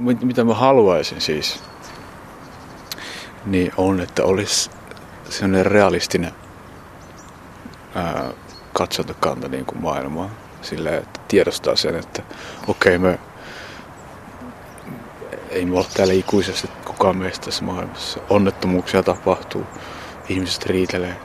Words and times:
mitä 0.00 0.44
mä 0.44 0.54
haluaisin 0.54 1.20
siis, 1.20 1.62
niin 3.44 3.72
on, 3.76 4.00
että 4.00 4.24
olisi 4.24 4.70
sellainen 5.28 5.66
realistinen 5.66 6.32
ää, 7.94 8.30
katsantokanta 8.72 9.48
niin 9.48 9.66
kuin 9.66 9.82
maailmaa. 9.82 10.30
Silleen, 10.62 11.02
että 11.02 11.20
tiedostaa 11.28 11.76
sen, 11.76 11.96
että 11.96 12.22
okei, 12.68 12.96
okay, 12.96 13.10
me 13.10 13.18
ei 15.50 15.66
me 15.66 15.76
ole 15.76 15.86
täällä 15.94 16.14
ikuisesti 16.14 16.68
kukaan 16.84 17.16
meistä 17.16 17.44
tässä 17.44 17.64
maailmassa. 17.64 18.20
Onnettomuuksia 18.30 19.02
tapahtuu, 19.02 19.66
ihmiset 20.28 20.66
riitelee. 20.66 21.16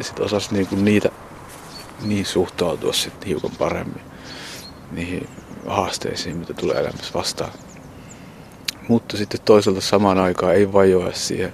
Sitten 0.00 0.24
osaisi 0.24 0.54
niinku 0.54 0.76
niitä 0.76 1.08
niin 2.02 2.26
suhtautua 2.26 2.92
sitten 2.92 3.28
hiukan 3.28 3.50
paremmin 3.58 4.02
niihin 4.92 5.28
haasteisiin, 5.66 6.36
mitä 6.36 6.54
tulee 6.54 6.80
elämässä 6.80 7.14
vastaan. 7.14 7.50
Mutta 8.88 9.16
sitten 9.16 9.40
toisaalta 9.44 9.80
samaan 9.80 10.18
aikaan 10.18 10.54
ei 10.54 10.72
vajoa 10.72 11.12
siihen, 11.12 11.52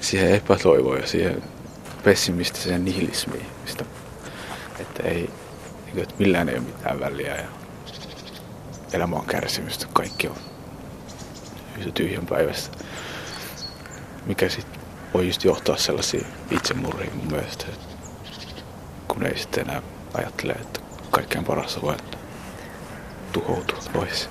siihen 0.00 0.34
epätoivoon 0.34 1.00
ja 1.00 1.06
siihen 1.06 1.42
pessimistiseen 2.04 2.84
nihilismiin, 2.84 3.46
mistä, 3.62 3.84
että, 4.78 5.02
ei, 5.02 5.30
niin 5.86 6.02
että 6.02 6.14
millään 6.18 6.48
ei 6.48 6.54
ole 6.54 6.64
mitään 6.64 7.00
väliä 7.00 7.36
ja 7.36 7.48
elämä 8.92 9.16
on 9.16 9.26
kärsimystä, 9.26 9.86
kaikki 9.92 10.28
on 10.28 10.36
yhtä 11.78 11.92
tyhjän 11.92 12.26
päivästä. 12.26 12.78
Mikä 14.26 14.48
sitten 14.48 14.80
voi 15.14 15.26
just 15.26 15.44
johtaa 15.44 15.76
sellaisiin 15.76 16.26
itsemurhiin 16.50 17.16
mun 17.16 17.32
mielestä, 17.32 17.64
kun 19.08 19.26
ei 19.26 19.38
sitten 19.38 19.68
enää 19.68 19.82
ajattele, 20.14 20.52
että 20.52 20.80
kaikkein 21.10 21.44
parasta 21.44 21.82
voi 21.82 21.96
tuhoutua 23.32 23.78
pois. 23.92 24.28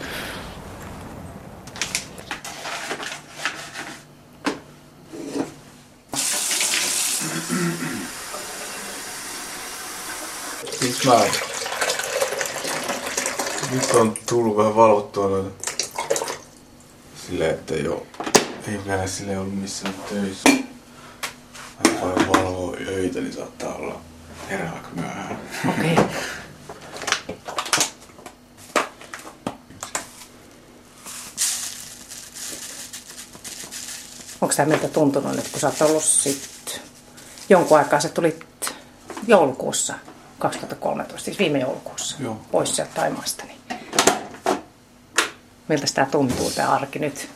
Siis 11.07 11.19
mä... 11.19 11.25
Nyt 13.71 13.91
on 13.91 14.17
tullut 14.29 14.57
vähän 14.57 14.75
valvottua 14.75 15.29
noita 15.29 15.73
silleen, 17.27 17.51
että 17.51 17.73
ei 17.73 17.87
oo, 17.87 18.07
ei 18.67 18.79
vielä 18.85 19.07
sille 19.07 19.39
ollut 19.39 19.61
missään 19.61 19.93
töissä. 20.09 20.49
Aina 21.85 21.99
paljon 21.99 22.27
valvoo 22.27 22.75
öitä, 22.87 23.19
niin 23.19 23.33
saattaa 23.33 23.75
olla 23.75 23.99
herää 24.49 24.73
aika 24.73 24.89
myöhään. 24.95 25.39
Okei. 25.69 25.93
Okay. 25.93 26.05
Onko 34.41 34.55
tämä 34.55 34.69
miltä 34.69 34.87
tuntunut 34.87 35.35
nyt, 35.35 35.47
kun 35.51 35.59
sä 35.59 35.67
oot 35.67 35.81
ollut 35.81 36.03
sit 36.03 36.81
jonkun 37.49 37.77
aikaa, 37.77 37.99
sä 37.99 38.09
tulit 38.09 38.75
joulukuussa 39.27 39.93
2013, 40.39 41.25
siis 41.25 41.39
viime 41.39 41.59
joulukuussa, 41.59 42.15
Joo. 42.19 42.41
pois 42.51 42.75
sieltä 42.75 42.91
Taimaasta. 42.95 43.43
Niin 43.43 43.57
miltä 45.67 45.85
tämä 45.93 46.07
tuntuu, 46.11 46.51
tämä 46.51 46.69
arki 46.69 46.99
nyt? 46.99 47.29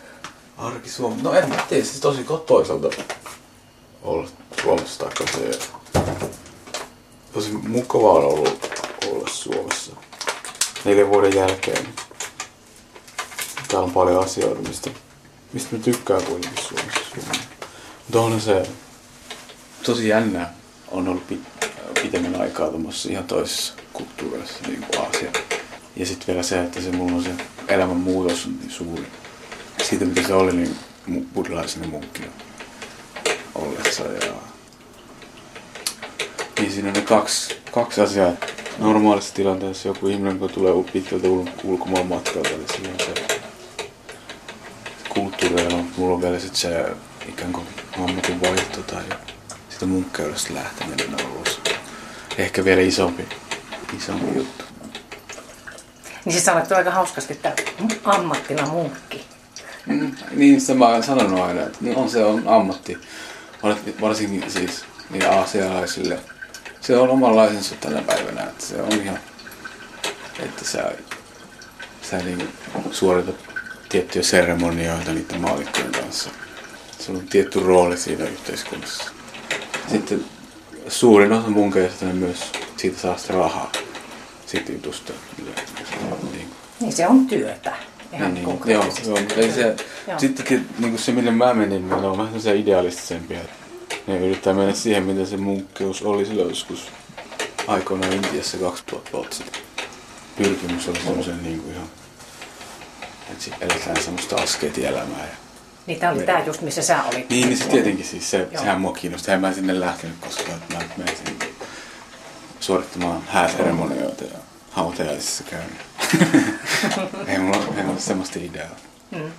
Arki 0.57 0.89
Suomessa. 0.89 1.23
No 1.23 1.33
en 1.33 1.49
mä 1.49 1.55
tiedä, 1.69 1.85
siis 1.85 1.99
tosi 1.99 2.25
toisaalta 2.45 2.87
olla 4.01 4.27
Suomessa 4.61 5.05
takaisin. 5.05 5.51
Tosi 7.33 7.51
mukavaa 7.51 8.11
on 8.13 8.23
ollut 8.25 8.71
olla 9.11 9.29
Suomessa 9.29 9.91
neljän 10.85 11.09
vuoden 11.09 11.35
jälkeen. 11.35 11.87
Täällä 13.67 13.85
on 13.85 13.91
paljon 13.91 14.23
asioita, 14.23 14.69
mistä, 14.69 14.89
mistä 15.53 15.75
mä 15.75 15.83
tykkään 15.83 16.23
kuitenkin 16.23 16.63
Suomessa. 16.63 17.01
Mutta 17.97 18.21
onhan 18.21 18.41
se 18.41 18.69
tosi 19.83 20.07
jännää. 20.07 20.53
On 20.91 21.07
ollut 21.07 21.23
pit- 21.31 21.60
pitemmän 22.01 22.41
aikaa 22.41 22.69
tuommoisessa 22.69 23.09
ihan 23.09 23.23
toisessa 23.23 23.73
kulttuurissa, 23.93 24.67
niin 24.67 24.85
kuin 24.89 25.05
Aasia. 25.05 25.31
Ja 25.95 26.05
sitten 26.05 26.27
vielä 26.27 26.43
se, 26.43 26.61
että 26.61 26.81
se 26.81 26.91
mulla 26.91 27.15
on 27.15 27.23
se 27.23 27.31
elämän 27.67 27.97
muutos 27.97 28.45
on 28.45 28.57
niin 28.59 28.71
suuri. 28.71 29.07
Siitä 29.83 30.05
mitä 30.05 30.27
se 30.27 30.33
oli 30.33 30.51
niin 30.51 30.75
buddhalaisena 31.33 31.87
munkkina 31.87 32.27
ollessa. 33.55 34.03
Ja... 34.03 34.33
Niin 36.59 36.71
siinä 36.71 36.87
on 36.87 36.93
ne 36.93 37.01
kaksi, 37.01 37.55
kaksi 37.71 38.01
asiaa. 38.01 38.31
Normaalissa 38.77 39.33
tilanteessa 39.33 39.87
joku 39.87 40.07
ihminen, 40.07 40.39
kun 40.39 40.49
tulee 40.49 40.73
pitkältä 40.93 41.27
ul- 41.27 41.49
ulkomaan 41.63 42.07
matkalta, 42.07 42.49
niin 42.49 42.91
on 42.91 42.99
se 42.99 43.41
kulttuuri 45.09 45.63
ja 45.63 45.83
mulla 45.97 46.15
on 46.15 46.21
vielä 46.21 46.39
sit 46.39 46.55
se 46.55 46.85
ikään 47.29 47.53
kuin 47.53 47.67
ammatin 47.97 48.41
vaihto 48.41 48.81
tai 48.81 49.03
sitä 49.69 49.85
munkkeudesta 49.85 50.53
lähteminen 50.53 51.25
ollut 51.25 51.40
ehkä 52.41 52.65
vielä 52.65 52.81
isompi, 52.81 53.25
isompi 53.97 54.37
juttu. 54.37 54.65
Niin 56.25 56.33
siis 56.33 56.45
sanottu 56.45 56.75
aika 56.75 56.91
hauskasti, 56.91 57.33
että 57.33 57.53
ammattina 58.03 58.67
munkki. 58.67 59.25
Mm, 59.85 60.15
niin 60.31 60.61
sitä 60.61 60.73
mä 60.73 60.87
oon 60.87 61.03
sanonut 61.03 61.39
aina, 61.39 61.61
että 61.61 61.77
no, 61.81 61.93
on 61.95 62.09
se 62.09 62.23
on 62.23 62.43
ammatti. 62.47 62.97
Varsinkin 64.01 64.51
siis 64.51 64.85
niin 65.09 65.29
aasialaisille. 65.29 66.19
Se 66.81 66.97
on 66.97 67.09
omanlaisensa 67.09 67.75
tänä 67.75 68.01
päivänä, 68.01 68.43
että 68.43 68.65
se 68.65 68.81
on 68.81 68.91
ihan, 68.91 69.19
että 70.39 70.65
sä, 70.65 70.91
sä 72.01 72.17
niin 72.17 72.49
suoritat 72.91 73.35
tiettyjä 73.89 74.23
seremonioita 74.23 75.13
niiden 75.13 75.41
maalikkojen 75.41 75.91
kanssa. 75.91 76.29
Sulla 76.99 77.19
on 77.19 77.27
tietty 77.27 77.59
rooli 77.59 77.97
siinä 77.97 78.25
yhteiskunnassa. 78.25 79.03
Sitten 79.91 80.25
suurin 80.87 81.33
osa 81.33 81.49
munkeista 81.49 82.05
niin 82.05 82.17
myös 82.17 82.51
siitä 82.77 82.99
saa 82.99 83.17
sitä 83.17 83.33
rahaa 83.33 83.71
siitä 84.51 84.71
jutusta. 84.71 85.13
Niin. 86.31 86.49
Niin 86.79 86.93
se 86.93 87.07
on 87.07 87.27
työtä. 87.27 87.73
Ihan 88.13 88.33
Niin, 88.33 88.43
joo, 88.43 88.51
konkreettisesti. 88.51 89.09
joo, 89.09 89.19
mutta 89.19 89.35
ei 89.35 89.51
se, 89.51 89.75
Joo. 90.07 90.19
sittenkin 90.19 90.69
niin 90.79 90.89
kuin 90.91 90.99
se, 91.01 91.11
millä 91.11 91.31
mä 91.31 91.53
menin, 91.53 91.69
niin 91.69 92.01
ne 92.01 92.07
on 92.07 92.17
vähän 92.17 92.27
sellaisia 92.27 92.53
idealistisempia. 92.53 93.39
Ne 94.07 94.17
yrittää 94.17 94.53
mennä 94.53 94.73
siihen, 94.73 95.03
mitä 95.03 95.25
se 95.25 95.37
munkkeus 95.37 96.01
oli 96.01 96.25
silloin 96.25 96.49
joskus 96.49 96.87
aikoinaan 97.67 98.13
Intiassa 98.13 98.57
2000 98.57 99.11
vuotta 99.13 99.35
sitten. 99.35 99.61
Pyrkimys 100.37 100.87
oli 100.87 100.99
semmoisen 101.03 101.43
niin 101.43 101.59
kuin 101.59 101.73
ihan, 101.73 101.87
että 103.31 103.65
eletään 103.65 104.03
semmoista 104.03 104.35
askeetielämää. 104.35 105.19
Ja... 105.25 105.50
Niin 105.87 105.99
tämä 105.99 106.11
oli 106.11 106.23
tämä 106.23 106.39
just, 106.39 106.61
missä 106.61 106.81
sä 106.81 107.03
olit. 107.03 107.29
Niin, 107.29 107.47
niin 107.47 107.57
se 107.57 107.63
tietenkin 107.63 108.05
siis, 108.05 108.31
se, 108.31 108.37
Joo. 108.37 108.61
sehän 108.61 108.81
mua 108.81 108.93
kiinnosti. 108.93 109.31
En 109.31 109.41
mä 109.41 109.53
sinne 109.53 109.79
lähtenyt 109.79 110.15
koskaan, 110.19 110.57
että 110.57 110.73
mä 110.73 110.83
menen 110.97 111.15
sinne 111.15 111.45
suorittamaan 112.59 113.23
hääseremonioita 113.27 114.23
ja 114.23 114.37
hautajaisissa 114.71 115.43
käyn. 115.43 115.69
ei, 117.27 117.39
mulla, 117.39 117.63
ei 117.77 117.83
mulla 117.83 117.99
semmoista 117.99 118.39
ideaa. 118.39 118.75
Mm. 119.11 119.31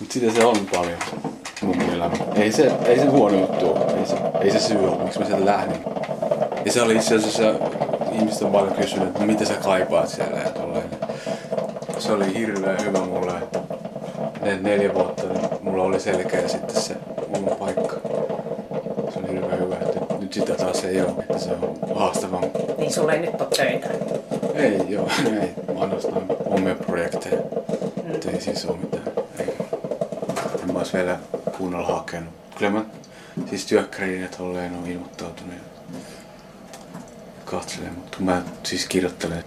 Mutta 0.00 0.12
sitä 0.12 0.32
se 0.32 0.44
on 0.44 0.66
paljon 0.74 0.98
mun 1.62 1.82
elämä. 1.82 2.16
Ei 2.34 2.52
se, 2.52 2.72
ei 2.84 2.98
se 2.98 3.04
huono 3.04 3.40
juttu 3.40 3.70
ole. 3.70 4.00
Ei 4.00 4.06
se, 4.06 4.16
ei 4.40 4.50
se 4.50 4.60
syy 4.60 4.78
ole, 4.78 5.04
miksi 5.04 5.18
mä 5.18 5.26
sieltä 5.26 5.44
lähdin. 5.44 5.80
Ja 6.64 6.72
se 6.72 6.82
oli 6.82 6.96
itse 6.96 7.14
asiassa, 7.14 7.42
ihmiset 8.12 8.42
on 8.42 8.52
paljon 8.52 8.74
kysynyt, 8.74 9.08
että 9.08 9.26
mitä 9.26 9.44
sä 9.44 9.54
kaipaat 9.54 10.08
siellä 10.08 10.38
ja 10.38 10.50
tolleen. 10.50 10.90
Se 11.98 12.12
oli 12.12 12.34
hirveän 12.34 12.84
hyvä 12.84 12.98
mulle. 12.98 13.32
Ne 14.42 14.56
neljä 14.60 14.94
vuotta 14.94 15.22
mulla 15.68 15.82
oli 15.82 16.00
selkeä 16.00 16.48
sitten 16.48 16.82
se 16.82 16.96
oma 17.36 17.54
paikka. 17.54 17.96
Se 19.12 19.18
oli 19.18 19.28
hirveän 19.28 19.60
hyvä. 19.60 19.76
Että 19.76 20.14
nyt 20.18 20.32
sitä 20.32 20.54
taas 20.54 20.84
ei 20.84 21.00
ole, 21.00 21.10
että 21.18 21.38
se 21.38 21.50
on 21.50 21.78
haastavaa. 21.94 22.42
Niin 22.78 22.92
sulla 22.92 23.12
ei 23.12 23.20
nyt 23.20 23.40
ole 23.40 23.48
töitä. 23.56 23.88
Ei, 24.54 24.80
joo, 24.88 25.10
ei. 25.42 25.74
Mä 25.74 25.80
ainoastaan 25.80 26.22
omia 26.44 26.74
projekteja. 26.74 27.40
Mm. 28.04 28.32
Ei 28.32 28.40
siis 28.40 28.66
ole 28.66 28.76
mitään. 28.76 29.06
Ei. 29.38 29.56
En 30.62 30.72
mä 30.72 30.78
ois 30.78 30.94
vielä 30.94 31.18
kunnolla 31.58 31.94
hakenut. 31.94 32.34
Kyllä 32.58 32.70
mä 32.70 32.84
siis 33.50 33.66
työkkäriin 33.66 34.22
ja 34.22 34.28
tolleen 34.28 34.72
on 34.76 34.86
ilmoittautunut 34.86 35.54
ja 35.54 35.98
katselen. 37.44 37.94
Mutta 37.94 38.16
kun 38.16 38.26
mä 38.26 38.42
siis 38.62 38.86
kirjoittelen 38.86 39.44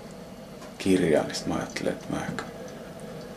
kirjaa, 0.77 1.23
niin 1.23 1.35
mä 1.45 1.55
ajattelen, 1.55 1.93
että 1.93 2.05
mä 2.09 2.25
ehkä 2.25 2.43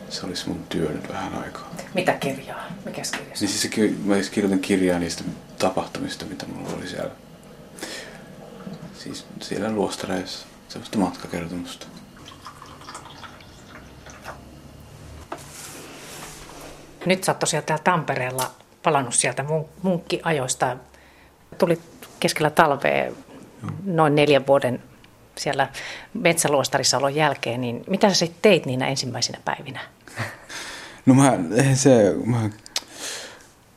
se 0.09 0.25
olisi 0.25 0.49
mun 0.49 0.63
työ 0.69 0.89
nyt 0.89 1.09
vähän 1.09 1.33
aikaa. 1.43 1.74
Mitä 1.95 2.13
kirjaa? 2.13 2.65
Mikäs 2.85 3.11
kirja? 3.11 3.27
Niin 3.27 3.37
siis 3.37 3.61
se, 3.61 3.69
mä 4.05 4.13
siis 4.15 4.29
kirjoitan 4.29 4.59
kirjaa 4.59 4.99
niistä 4.99 5.23
tapahtumista, 5.59 6.25
mitä 6.25 6.45
mulla 6.45 6.77
oli 6.77 6.87
siellä. 6.87 7.11
Siis 9.03 9.25
siellä 9.41 9.71
luostareissa. 9.71 10.45
Sellaista 10.69 10.97
matkakertomusta. 10.97 11.87
Nyt 17.05 17.23
sä 17.23 17.31
oot 17.31 17.39
tosiaan 17.39 17.65
täällä 17.65 17.83
Tampereella 17.83 18.51
palannut 18.83 19.13
sieltä 19.13 19.43
mun- 19.43 19.69
munkkiajoista. 19.81 20.77
Tulit 21.57 21.81
keskellä 22.19 22.49
talvea 22.49 23.11
noin 23.83 24.15
neljän 24.15 24.47
vuoden 24.47 24.83
siellä 25.37 25.69
metsäluostarissa 26.13 26.97
olon 26.97 27.15
jälkeen, 27.15 27.61
niin 27.61 27.83
mitä 27.87 28.09
sä 28.09 28.15
sitten 28.15 28.41
teit 28.41 28.65
niinä 28.65 28.87
ensimmäisinä 28.87 29.39
päivinä? 29.45 29.79
No 31.05 31.13
mä, 31.13 31.37
se, 31.73 32.15
mä, 32.25 32.49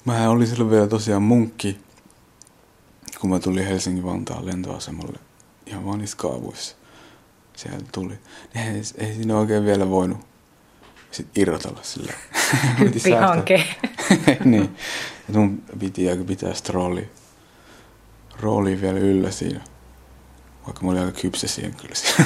mä 0.05 0.31
olin 0.31 0.47
silloin 0.47 0.71
vielä 0.71 0.87
tosiaan 0.87 1.23
munkki, 1.23 1.79
kun 3.21 3.31
mä 3.31 3.39
tulin 3.39 3.67
Helsingin-Vantaan 3.67 4.47
lentoasemalle 4.47 5.19
ihan 5.67 5.87
vaan 5.87 5.99
niissä 5.99 6.17
kaavuissa. 6.17 6.77
Sieltä 7.57 7.85
tuli. 7.93 8.15
Ei, 8.55 8.83
ei 8.99 9.15
siinä 9.15 9.37
oikein 9.37 9.65
vielä 9.65 9.91
voinut 9.91 10.19
sit 11.11 11.39
irrotella 11.39 11.81
sillä. 11.83 12.13
Hyppihanke. 12.79 13.65
niin. 14.45 14.77
Et 15.29 15.35
mun 15.35 15.63
piti 15.79 16.11
aika 16.11 16.25
pitää 16.25 16.55
sitä 16.55 16.73
roolia, 16.73 17.07
roolia 18.41 18.81
vielä 18.81 18.99
yllä 18.99 19.31
siinä. 19.31 19.61
Vaikka 20.67 20.85
mä 20.85 20.91
olin 20.91 21.03
aika 21.03 21.21
kypsä 21.21 21.49
siihen 21.49 21.75
kyllä 21.75 21.95
siinä 21.95 22.25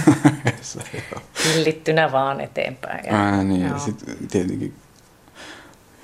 Hillittynä 1.44 2.12
vaan 2.12 2.40
eteenpäin. 2.40 3.06
Ja, 3.06 3.14
Ää, 3.14 3.44
niin, 3.44 3.60
joo. 3.60 3.72
ja 3.72 3.78
sitten 3.78 4.16
tietenkin, 4.30 4.74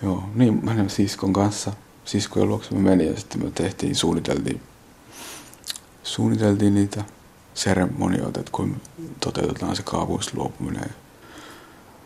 joo, 0.02 0.24
niin 0.34 0.64
mä 0.64 0.88
siskon 0.88 1.32
kanssa, 1.32 1.72
siskojen 2.04 2.48
luokse 2.48 2.74
mä 2.74 2.80
menin 2.80 3.06
ja 3.06 3.20
sitten 3.20 3.44
me 3.44 3.50
tehtiin, 3.50 3.96
suunniteltiin, 3.96 4.60
suunniteltiin 6.02 6.74
niitä 6.74 7.04
seremonioita, 7.54 8.40
että 8.40 8.52
kun 8.52 8.80
toteutetaan 9.20 9.76
se 9.76 9.82
kaavuista 9.82 10.32
luopuminen. 10.34 10.90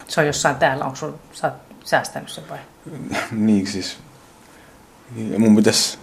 Se 0.09 0.21
on 0.21 0.27
jossain 0.27 0.57
täällä, 0.57 0.85
onko 0.85 0.97
sun, 0.97 1.19
sä 1.33 1.47
oot 1.47 1.55
säästänyt 1.85 2.29
sen 2.29 2.45
vai? 2.51 2.59
niin 3.31 3.67
siis, 3.67 3.99
ja 5.17 5.39
mun 5.39 5.57
pitäisi, 5.57 5.99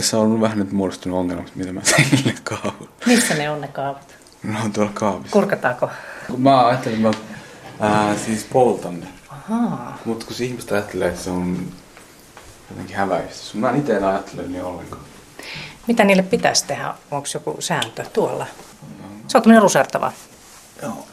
se 0.00 0.16
on 0.16 0.40
vähän 0.40 0.58
nyt 0.58 0.72
muodostunut 0.72 1.18
ongelmaksi, 1.18 1.52
mitä 1.56 1.72
mä 1.72 1.80
tein 1.80 2.08
niille 2.12 2.34
kaavuille. 2.44 2.88
Missä 3.06 3.34
ne 3.34 3.50
on 3.50 3.60
ne 3.60 3.68
kaavut? 3.68 4.16
No 4.42 4.60
on 4.64 4.72
tuolla 4.72 4.92
kaavissa. 4.94 5.32
Kurkataanko? 5.32 5.90
Mä 6.36 6.66
ajattelin, 6.66 7.06
että 7.06 7.18
mä 7.80 7.86
ää, 7.88 8.18
siis 8.18 8.44
poltan 8.44 9.00
ne. 9.00 9.19
Mutta 10.04 10.26
kun 10.26 10.36
ihmiset 10.40 10.72
ajattelee, 10.72 11.08
että 11.08 11.22
se 11.22 11.30
on 11.30 11.72
jotenkin 12.70 12.96
häväistä. 12.96 13.58
Mä 13.58 13.70
itse 13.70 13.96
en 13.96 14.04
ajattele 14.04 14.42
niin 14.42 14.64
ollenkaan. 14.64 15.02
Mitä 15.86 16.04
niille 16.04 16.22
pitäisi 16.22 16.66
tehdä? 16.66 16.94
Onko 17.10 17.28
joku 17.34 17.56
sääntö 17.60 18.04
tuolla? 18.12 18.46
Se 19.28 19.38
on 19.38 19.42
tämmöinen 19.42 19.62
rusertava. 19.62 20.12
Joo. 20.82 21.06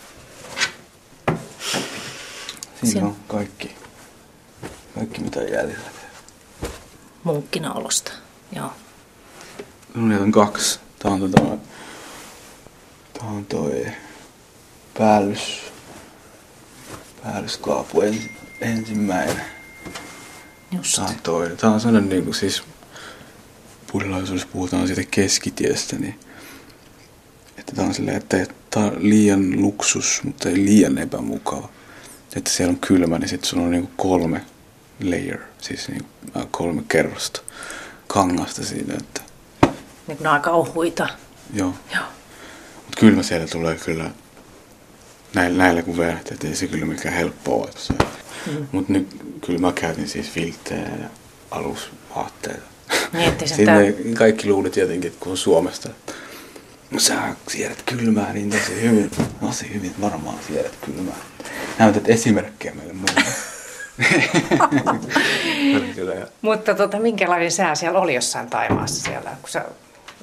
Siinä 2.81 2.91
Siin. 2.91 3.03
on 3.03 3.15
kaikki, 3.27 3.75
kaikki 4.95 5.21
mitä 5.21 5.41
jäljellä. 5.41 5.89
Munkkinaulosta, 7.23 8.11
joo. 8.51 8.73
No 9.93 10.07
niitä 10.07 10.23
on 10.23 10.31
kaksi. 10.31 10.79
Tää 10.99 11.11
on, 11.11 11.19
tota, 11.19 11.41
tää 13.13 13.29
on 13.29 13.45
toi 13.45 13.85
päällys, 14.97 15.71
päällyskaapu 17.31 18.01
ens, 18.01 18.29
ensimmäinen. 18.61 19.41
Just. 20.71 20.95
Tää 20.95 21.05
on 21.05 21.15
toi. 21.23 21.49
Tää 21.57 21.69
on 21.69 21.79
sellainen 21.79 22.09
niinku 22.09 22.33
siis 22.33 22.63
buddhalaisuudessa 23.91 24.47
puhutaan 24.53 24.87
siitä 24.87 25.03
keskitiestä, 25.11 25.95
niin 25.95 26.19
että 27.57 27.75
tää 27.75 27.85
on 27.85 27.93
silleen, 27.93 28.17
että 28.17 28.45
tää 28.69 28.83
on 28.83 28.97
liian 28.99 29.61
luksus, 29.61 30.21
mutta 30.23 30.49
ei 30.49 30.55
liian 30.55 30.97
epämukava. 30.97 31.69
Että 32.35 32.49
siellä 32.49 32.71
on 32.71 32.79
kylmä, 32.79 33.17
niin 33.17 33.29
sitten 33.29 33.49
sulla 33.49 33.63
on 33.63 33.71
niinku 33.71 33.91
kolme 33.95 34.45
layer, 35.03 35.39
siis 35.61 35.87
niinku 35.89 36.09
kolme 36.51 36.83
kerrosta 36.87 37.41
kangasta 38.07 38.65
siinä. 38.65 38.93
Että... 38.93 39.21
Niin 40.07 40.17
kuin 40.17 40.27
aika 40.27 40.51
ohuita. 40.51 41.07
Joo. 41.53 41.73
Joo. 41.95 42.05
Mutta 42.75 42.99
kylmä 42.99 43.23
siellä 43.23 43.47
tulee 43.47 43.75
kyllä 43.75 44.11
näillä, 45.35 45.63
näillä 45.63 45.81
kun 45.81 45.97
verrat, 45.97 46.31
että 46.31 46.47
ei 46.47 46.55
se 46.55 46.67
kyllä 46.67 46.85
mikään 46.85 47.15
helppoa. 47.15 47.69
Mm. 48.47 48.67
Mutta 48.71 48.93
nyt 48.93 49.07
kyllä 49.45 49.59
mä 49.59 49.71
käytin 49.71 50.07
siis 50.07 50.29
filttejä 50.29 50.81
ja 50.81 51.09
alusvaatteita. 51.51 52.61
Niin, 53.13 53.29
että 53.29 53.45
tämän... 53.65 53.93
kaikki 54.17 54.49
luuli 54.49 54.69
tietenkin, 54.69 55.07
että 55.07 55.19
kun 55.19 55.31
on 55.31 55.37
Suomesta, 55.37 55.89
no 56.91 56.99
sä 56.99 57.15
siedät 57.47 57.83
kylmää 57.85 58.33
niin 58.33 58.49
tosi 58.49 58.81
hyvin, 58.81 59.11
tosi 59.41 59.73
hyvin 59.73 59.93
varmaan 60.01 60.37
siedät 60.47 60.73
kylmää. 60.85 61.15
Näytät 61.79 62.09
esimerkkejä 62.09 62.73
meille 62.73 62.93
muille. 62.93 63.23
Mutta 66.41 66.75
tota, 66.75 66.99
minkälainen 66.99 67.51
sää 67.51 67.75
siellä 67.75 67.99
oli 67.99 68.15
jossain 68.15 68.49
Taimaassa 68.49 69.03
siellä, 69.03 69.29
kun 69.41 69.49
sä 69.49 69.65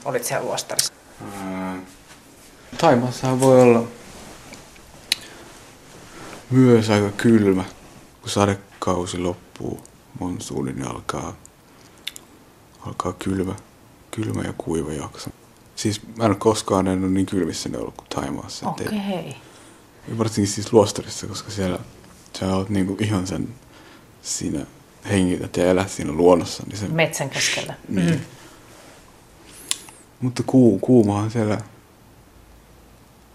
olit 0.05 0.25
siellä 0.25 0.47
luostarissa? 0.47 0.93
Taimaassa 2.79 3.41
voi 3.41 3.63
olla 3.63 3.89
myös 6.55 6.91
aika 6.91 7.11
kylmä, 7.11 7.65
kun 8.21 8.31
sadekausi 8.31 9.19
loppuu, 9.19 9.81
monsuuni 10.21 10.73
niin 10.73 10.89
alkaa, 10.89 11.37
alkaa 12.81 13.13
kylmä, 13.13 13.55
kylmä 14.11 14.43
ja 14.43 14.53
kuiva 14.59 14.93
jakso. 14.93 15.31
Siis 15.77 16.01
mä 16.17 16.25
en 16.25 16.31
ole 16.31 16.39
koskaan 16.39 16.89
en 16.89 17.05
ole 17.05 17.11
niin 17.11 17.27
kylmissä 17.27 17.69
ne 17.69 17.79
ollut 17.79 17.95
kuin 17.97 18.09
Taimaassa. 18.09 18.69
Okei. 18.69 18.87
Okay. 18.87 19.33
Varsinkin 20.19 20.53
siis 20.53 20.73
luostarissa, 20.73 21.27
koska 21.27 21.51
siellä 21.51 21.79
sä 22.39 22.57
oot 22.57 22.71
niinku 22.71 22.97
ihan 23.01 23.27
sen 23.27 23.49
siinä 24.23 24.67
hengität 25.11 25.57
ja 25.57 25.71
elät 25.71 25.91
siinä 25.91 26.13
luonnossa. 26.13 26.63
Niin 26.67 26.77
se, 26.77 26.89
Metsän 26.89 27.31
keskellä. 27.31 27.75
Niin. 27.89 28.11
Mm. 28.11 28.21
Mutta 30.21 30.43
kuu, 30.47 30.79
kuumahan 30.79 31.31
siellä, 31.31 31.59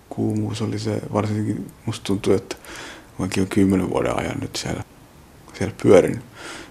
kuumuus 0.10 0.62
oli 0.62 0.80
se, 0.80 1.02
varsinkin 1.14 1.72
musta 1.86 2.04
tuntuu, 2.04 2.34
että 2.34 2.56
vaikka 3.20 3.42
on 3.42 3.48
kymmenen 3.48 3.90
vuoden 3.90 4.20
ajan 4.20 4.40
nyt 4.42 4.56
siellä, 4.56 4.84
siellä 5.58 5.76
pyörin, 5.84 6.12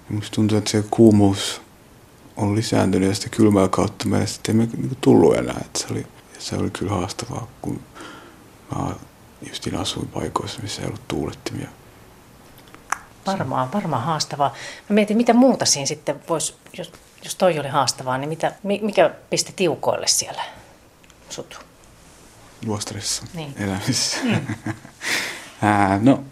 niin 0.08 0.16
musta 0.16 0.34
tuntuu, 0.34 0.58
että 0.58 0.70
se 0.70 0.84
kuumuus 0.90 1.60
on 2.36 2.56
lisääntynyt 2.56 3.08
ja 3.08 3.14
sitä 3.14 3.28
kylmää 3.28 3.68
kautta 3.68 4.08
meille 4.08 4.26
sitten 4.26 4.60
ei 4.60 4.66
niinku 4.66 4.96
tullut 5.00 5.36
enää. 5.36 5.60
Että 5.64 5.78
se, 5.78 5.86
oli, 5.90 6.06
se 6.38 6.56
oli 6.56 6.70
kyllä 6.70 6.92
haastavaa, 6.92 7.46
kun 7.62 7.80
mä 8.74 8.94
justiin 9.48 9.76
asuin 9.76 10.08
paikoissa, 10.08 10.62
missä 10.62 10.82
ei 10.82 10.88
ollut 10.88 11.08
tuulettimia. 11.08 11.68
Varmaan, 13.26 13.72
varmaan 13.72 14.02
haastavaa. 14.02 14.54
Mä 14.88 14.94
mietin, 14.94 15.16
mitä 15.16 15.34
muuta 15.34 15.64
siinä 15.64 15.86
sitten 15.86 16.20
voisi, 16.28 16.54
jos, 16.78 16.92
jos 17.24 17.34
toi 17.34 17.58
oli 17.58 17.68
haastavaa, 17.68 18.18
niin 18.18 18.28
mitä, 18.28 18.52
mikä 18.62 19.10
pisti 19.30 19.52
tiukoille 19.56 20.06
siellä 20.06 20.42
sut? 21.30 21.66
Luostarissa 22.66 23.22
niin. 23.34 23.54
elämisessä. 23.58 24.16
Niin. 24.24 24.58
Ää, 25.62 25.98
no, 26.02 26.24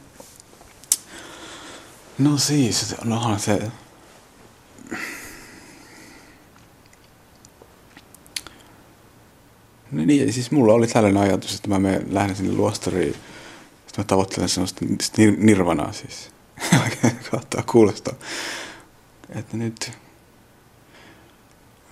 no 2.19 2.39
siis, 2.39 2.95
nohan 3.05 3.41
se... 3.41 3.71
No 9.93 10.05
niin, 10.05 10.33
siis 10.33 10.51
mulla 10.51 10.73
oli 10.73 10.87
tällainen 10.87 11.23
ajatus, 11.23 11.55
että 11.55 11.69
mä 11.69 11.79
menen, 11.79 12.15
lähden 12.15 12.37
sinne 12.37 12.53
luostariin, 12.53 13.13
sitten 13.87 13.99
mä 13.99 14.05
tavoittelen 14.05 14.49
sellaista 14.49 14.87
nirvanaa 15.39 15.93
siis. 15.93 16.31
Kauttaa 17.31 17.63
kuulostaa. 17.63 18.15
Että 19.29 19.57
nyt... 19.57 19.93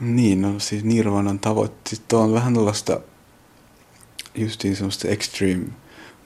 Niin, 0.01 0.43
no 0.43 0.59
siis 0.59 0.85
Nirvanan 0.85 1.39
tavoitte. 1.39 1.91
Sitten 1.91 2.19
on 2.19 2.33
vähän 2.33 2.55
tällaista 2.55 3.01
justiin 4.35 4.77
semmoista 4.77 5.09
extreme 5.09 5.67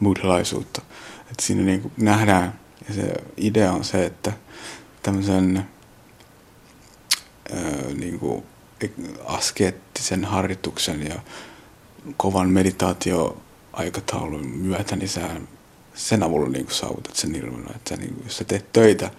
buddhalaisuutta. 0.02 0.82
Että 1.20 1.42
siinä 1.42 1.62
niin 1.62 1.92
nähdään, 1.96 2.60
ja 2.88 2.94
se 2.94 3.14
idea 3.36 3.72
on 3.72 3.84
se, 3.84 4.06
että 4.06 4.32
tämmöisen 5.02 5.68
ää, 7.52 7.94
niin 7.94 8.18
kuin 8.18 8.42
askeettisen 9.24 10.24
harjoituksen 10.24 11.06
ja 11.06 11.20
kovan 12.16 12.50
meditaatioaikataulun 12.50 14.46
myötä, 14.46 14.96
niin 14.96 15.08
sä 15.08 15.40
sen 15.94 16.22
avulla 16.22 16.48
niin 16.48 16.66
saavutat 16.70 17.16
sen 17.16 17.32
nirvana. 17.32 17.70
Että 17.76 17.96
niin 17.96 18.14
kuin, 18.14 18.24
jos 18.24 18.36
sä 18.36 18.44
teet 18.44 18.72
töitä, 18.72 19.10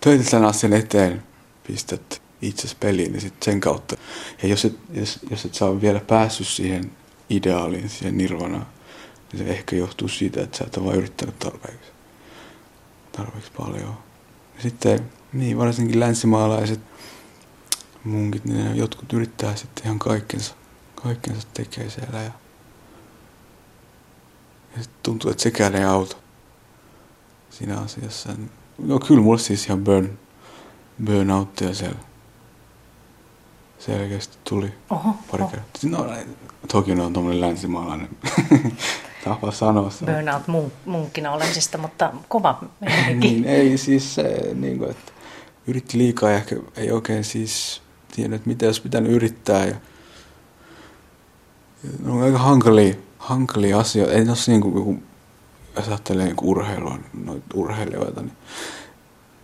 töitä 0.00 0.24
sen 0.24 0.44
asian 0.44 0.72
eteen, 0.72 1.22
pistät 1.66 2.22
itse 2.42 2.68
peliin, 2.80 3.12
niin 3.12 3.20
sitten 3.20 3.52
sen 3.52 3.60
kautta. 3.60 3.96
Ja 4.42 4.48
jos 4.48 4.64
et, 4.64 4.78
jos, 4.92 5.18
jos 5.30 5.44
et 5.44 5.54
saa 5.54 5.80
vielä 5.80 6.00
päässyt 6.00 6.46
siihen 6.46 6.90
ideaaliin, 7.30 7.88
siihen 7.88 8.18
nirvanaan, 8.18 8.66
niin 9.32 9.44
se 9.44 9.50
ehkä 9.50 9.76
johtuu 9.76 10.08
siitä, 10.08 10.42
että 10.42 10.58
sä 10.58 10.64
et 10.64 10.76
ole 10.76 10.84
vaan 10.84 10.96
yrittänyt 10.96 11.38
tarpeeksi, 11.38 11.92
tarpeeksi 13.18 13.52
paljon. 13.56 13.98
Ja 14.56 14.62
sitten, 14.62 15.10
niin 15.32 15.58
varsinkin 15.58 16.00
länsimaalaiset 16.00 16.80
munkit, 18.04 18.44
niin 18.44 18.76
jotkut 18.76 19.12
yrittää 19.12 19.56
sitten 19.56 19.84
ihan 19.84 19.98
kaikkensa, 19.98 20.54
kaikkensa 20.94 21.48
tekee 21.54 21.90
siellä 21.90 22.22
ja 22.22 22.30
ja 24.76 24.82
sitten 24.82 25.00
tuntuu, 25.02 25.30
että 25.30 25.42
sekään 25.42 25.74
ei 25.74 25.84
auta 25.84 26.16
siinä 27.50 27.78
asiassa. 27.80 28.28
No 28.78 28.98
kyllä 28.98 29.20
mulle 29.20 29.38
siis 29.38 29.66
ihan 29.66 29.84
burn, 29.84 30.18
burnouttia 31.04 31.74
siellä 31.74 31.98
selkeästi 33.78 34.38
tuli 34.44 34.74
Oho, 34.90 35.14
pari 35.30 35.42
oho. 35.42 35.50
kertaa. 35.50 35.90
No, 35.90 36.14
toki 36.72 36.94
ne 36.94 37.02
on 37.02 37.12
tuommoinen 37.12 37.40
länsimaalainen 37.40 38.08
tapa 39.28 39.50
sanoa 39.50 39.90
se. 39.90 40.04
Burnout-munkkina 40.06 41.32
olemisesta, 41.32 41.78
mutta 41.78 42.12
kova 42.28 42.62
niin, 43.14 43.44
ei 43.44 43.78
siis 43.78 44.14
se, 44.14 44.50
niin 44.54 44.78
kuin, 44.78 44.90
että 44.90 45.12
yritti 45.66 45.98
liikaa 45.98 46.30
ja 46.30 46.36
ehkä 46.36 46.56
ei 46.76 46.90
oikein 46.90 47.24
siis 47.24 47.82
tiedä, 48.16 48.36
että 48.36 48.48
mitä 48.48 48.66
olisi 48.66 48.82
pitänyt 48.82 49.12
yrittää. 49.12 49.64
Ja, 49.64 49.74
ja 51.84 51.90
ne 52.04 52.12
on 52.12 52.22
aika 52.22 52.38
hankalia, 52.38 52.94
hankalia 53.18 53.78
asioita. 53.78 54.12
Ei 54.12 54.22
ole 54.28 54.36
niin 54.46 54.60
kuin, 54.60 55.02
jos 55.76 55.88
ajattelee 55.88 56.24
niin 56.24 56.36
urheilua, 56.42 56.98
noita 57.24 57.46
urheilijoita, 57.54 58.20
niin 58.20 58.36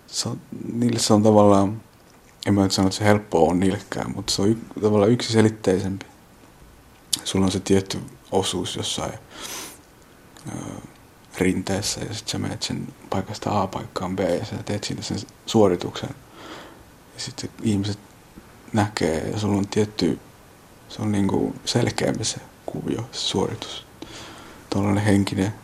se 0.07 0.29
on, 0.29 0.41
niille 0.73 0.99
se 0.99 1.13
on 1.13 1.23
tavallaan, 1.23 1.83
en 2.47 2.55
mä 2.55 2.63
nyt 2.63 2.73
sano, 2.73 2.89
että 2.89 2.99
se 2.99 3.05
helppoa 3.05 3.51
on 3.51 3.61
niillekään, 3.61 4.13
mutta 4.15 4.33
se 4.33 4.43
on 4.43 4.49
y, 4.49 4.57
tavallaan 4.83 5.11
yksiselitteisempi. 5.11 6.07
Sulla 7.25 7.47
on 7.47 7.53
se 7.53 7.61
tietty 7.61 7.99
osuus 8.33 8.77
jossain 8.77 9.13
rinteessä 11.39 12.01
ja 12.01 12.15
sitten 12.15 12.33
sä 12.33 12.39
menet 12.39 12.63
sen 12.63 12.95
paikasta 13.11 13.63
A 13.63 13.67
paikkaan 13.67 14.17
B 14.17 14.21
ja 14.21 14.45
sä 14.45 14.57
teet 14.65 14.85
siinä 14.85 15.03
sen 15.03 15.19
suorituksen. 15.47 16.11
Ja 17.15 17.21
sitten 17.21 17.51
ihmiset 17.63 17.99
näkee 18.73 19.29
ja 19.31 19.39
sulla 19.39 19.59
on 19.59 19.69
tietty, 19.69 20.19
se 20.89 21.03
on 21.03 21.13
niinku 21.13 21.55
selkeämpi 21.65 22.25
se 22.25 22.39
kuvio, 22.67 23.09
se 23.13 23.21
suoritus. 23.21 23.87
Tuollainen 24.71 25.05
henkinen 25.05 25.55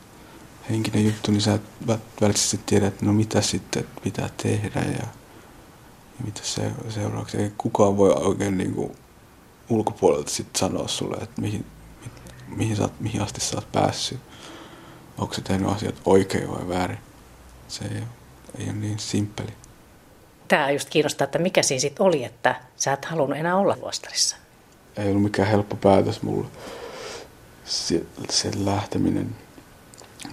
henkinen 0.71 1.05
juttu, 1.05 1.31
niin 1.31 1.41
sä 1.41 1.55
et 1.55 1.63
välttämättä 1.89 2.57
tiedä, 2.67 2.87
että 2.87 3.07
no 3.07 3.13
mitä 3.13 3.41
sitten 3.41 3.85
pitää 4.03 4.31
tehdä 4.37 4.81
ja, 4.81 5.07
ja 6.19 6.25
mitä 6.25 6.41
se, 6.43 6.73
seuraavaksi. 6.89 7.37
Ei 7.37 7.53
kukaan 7.59 7.97
voi 7.97 8.13
oikein 8.13 8.59
niin 8.59 8.75
kuin 8.75 8.93
ulkopuolelta 9.69 10.31
sitten 10.31 10.61
sanoa 10.61 10.89
sulle, 10.89 11.17
että 11.17 11.41
mihin, 11.41 11.67
mihin, 12.49 12.77
sä, 12.77 12.89
mihin 13.01 13.23
asti 13.23 13.41
sä 13.41 13.57
oot 13.57 13.73
päässyt. 13.73 14.21
Onko 15.21 15.35
se 15.35 15.41
tehnyt 15.41 15.71
asiat 15.71 15.95
oikein 16.05 16.51
vai 16.51 16.69
väärin. 16.69 16.99
Se 17.69 17.85
ei, 17.85 18.03
ei 18.59 18.65
ole 18.65 18.73
niin 18.73 18.99
simppeli. 18.99 19.53
Tämä 20.49 20.71
just 20.71 20.91
kiinnostaa, 20.91 21.25
että 21.25 21.39
mikä 21.39 21.63
siinä 21.63 21.81
sitten 21.81 22.07
oli, 22.07 22.25
että 22.25 22.61
sä 22.77 22.93
et 22.93 23.05
halunnut 23.05 23.39
enää 23.39 23.57
olla 23.57 23.77
luostarissa. 23.81 24.37
Ei 24.97 25.09
ollut 25.09 25.23
mikään 25.23 25.49
helppo 25.49 25.77
päätös 25.77 26.23
mulle. 26.23 26.49
Se, 27.65 28.03
se 28.31 28.51
lähteminen 28.57 29.37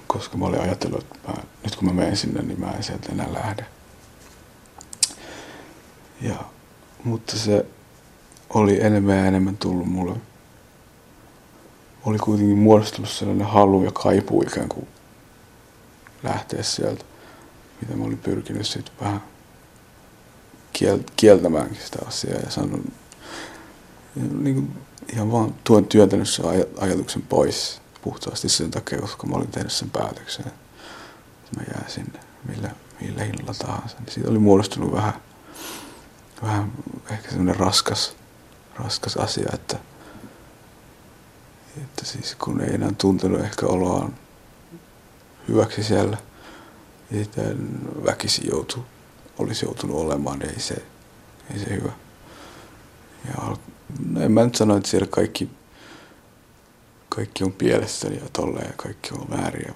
koska 0.07 0.37
mä 0.37 0.45
olin 0.45 0.61
ajatellut, 0.61 1.01
että 1.01 1.19
mä, 1.27 1.33
nyt 1.63 1.75
kun 1.75 1.87
mä 1.87 1.93
menen 1.93 2.17
sinne, 2.17 2.41
niin 2.41 2.59
mä 2.59 2.71
en 2.71 2.83
sieltä 2.83 3.11
enää 3.11 3.33
lähde. 3.33 3.65
Ja, 6.21 6.35
mutta 7.03 7.37
se 7.37 7.65
oli 8.49 8.81
enemmän 8.81 9.17
ja 9.17 9.25
enemmän 9.25 9.57
tullut 9.57 9.87
mulle. 9.87 10.15
Oli 12.05 12.17
kuitenkin 12.17 12.57
muodostunut 12.57 13.09
sellainen 13.09 13.47
halu 13.47 13.83
ja 13.83 13.91
kaipuu 13.91 14.41
ikään 14.41 14.69
kuin 14.69 14.87
lähteä 16.23 16.63
sieltä, 16.63 17.05
mitä 17.81 17.95
mä 17.95 18.05
olin 18.05 18.17
pyrkinyt 18.17 18.67
sitten 18.67 18.93
vähän 19.01 19.23
kiel- 20.73 21.11
kieltämäänkin 21.15 21.81
sitä 21.85 21.99
asiaa 22.07 22.39
ja 22.39 22.51
sanon, 22.51 22.83
niin 24.15 24.55
kuin 24.55 24.77
ihan 25.13 25.31
vaan 25.31 25.55
tuon 25.63 25.85
työntänyt 25.85 26.29
sen 26.29 26.45
aj- 26.45 26.67
ajatuksen 26.83 27.21
pois 27.21 27.81
puhtaasti 28.01 28.49
sen 28.49 28.71
takia, 28.71 29.01
koska 29.01 29.27
mä 29.27 29.35
olin 29.35 29.51
tehnyt 29.51 29.71
sen 29.71 29.89
päätöksen, 29.89 30.47
että 30.47 31.57
mä 31.57 31.63
jään 31.73 31.91
sinne 31.91 32.19
millä, 32.47 32.69
millä 33.01 33.23
hinnalla 33.23 33.53
tahansa. 33.53 33.97
Niin 33.99 34.11
siitä 34.11 34.29
oli 34.29 34.39
muodostunut 34.39 34.91
vähän, 34.91 35.13
vähän 36.43 36.71
ehkä 37.09 37.29
semmoinen 37.29 37.55
raskas, 37.55 38.15
raskas 38.75 39.17
asia, 39.17 39.49
että, 39.53 39.77
että 41.81 42.05
siis 42.05 42.35
kun 42.35 42.61
ei 42.61 42.73
enää 42.73 42.91
tuntenut 42.97 43.41
ehkä 43.41 43.65
oloaan 43.65 44.15
hyväksi 45.47 45.83
siellä, 45.83 46.17
ja 47.11 47.23
sitten 47.23 47.57
väkisin 48.05 48.49
joutu, 48.49 48.85
olisi 49.37 49.65
joutunut 49.65 49.97
olemaan, 49.97 50.39
niin 50.39 50.49
ei 50.49 50.59
se, 50.59 50.75
ei 51.53 51.59
se 51.59 51.75
hyvä. 51.75 51.91
Ja 53.27 53.57
no 54.09 54.21
en 54.21 54.31
mä 54.31 54.45
nyt 54.45 54.55
sano, 54.55 54.77
että 54.77 54.89
siellä 54.89 55.07
kaikki 55.07 55.49
kaikki 57.17 57.43
on 57.43 57.53
pielessä 57.53 58.07
ja 58.07 58.29
tolleen 58.33 58.67
ja 58.67 58.73
kaikki 58.77 59.09
on 59.13 59.29
väärin. 59.29 59.75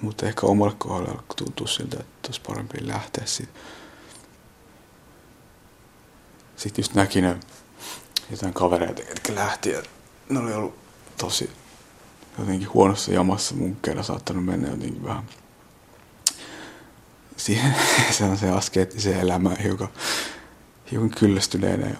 Mutta 0.00 0.26
ehkä 0.26 0.46
omalle 0.46 0.74
kohdalle 0.78 1.22
tuntuu 1.36 1.66
siltä, 1.66 1.96
että 2.00 2.28
olisi 2.28 2.40
parempi 2.46 2.86
lähteä 2.86 3.26
siitä. 3.26 3.52
Sitten 6.56 6.82
just 6.82 6.94
näki 6.94 7.20
ne 7.20 7.36
jotain 8.30 8.54
kavereita, 8.54 9.02
jotka 9.02 9.34
lähti 9.34 9.70
ja 9.70 9.82
ne 10.28 10.38
oli 10.38 10.52
ollut 10.52 10.83
tosi 11.18 11.50
jotenkin 12.38 12.72
huonossa 12.74 13.12
jamassa 13.12 13.54
munkkeilla 13.54 14.02
saattanut 14.02 14.44
mennä 14.44 14.68
jotenkin 14.68 15.04
vähän 15.04 15.24
siihen 17.36 17.74
sellaiseen 18.18 18.54
askeettiseen 18.54 19.20
elämään 19.20 19.56
hiukan, 19.56 19.88
hiukan 20.90 21.10
kyllästyneenä. 21.10 21.86
Ja 21.86 21.96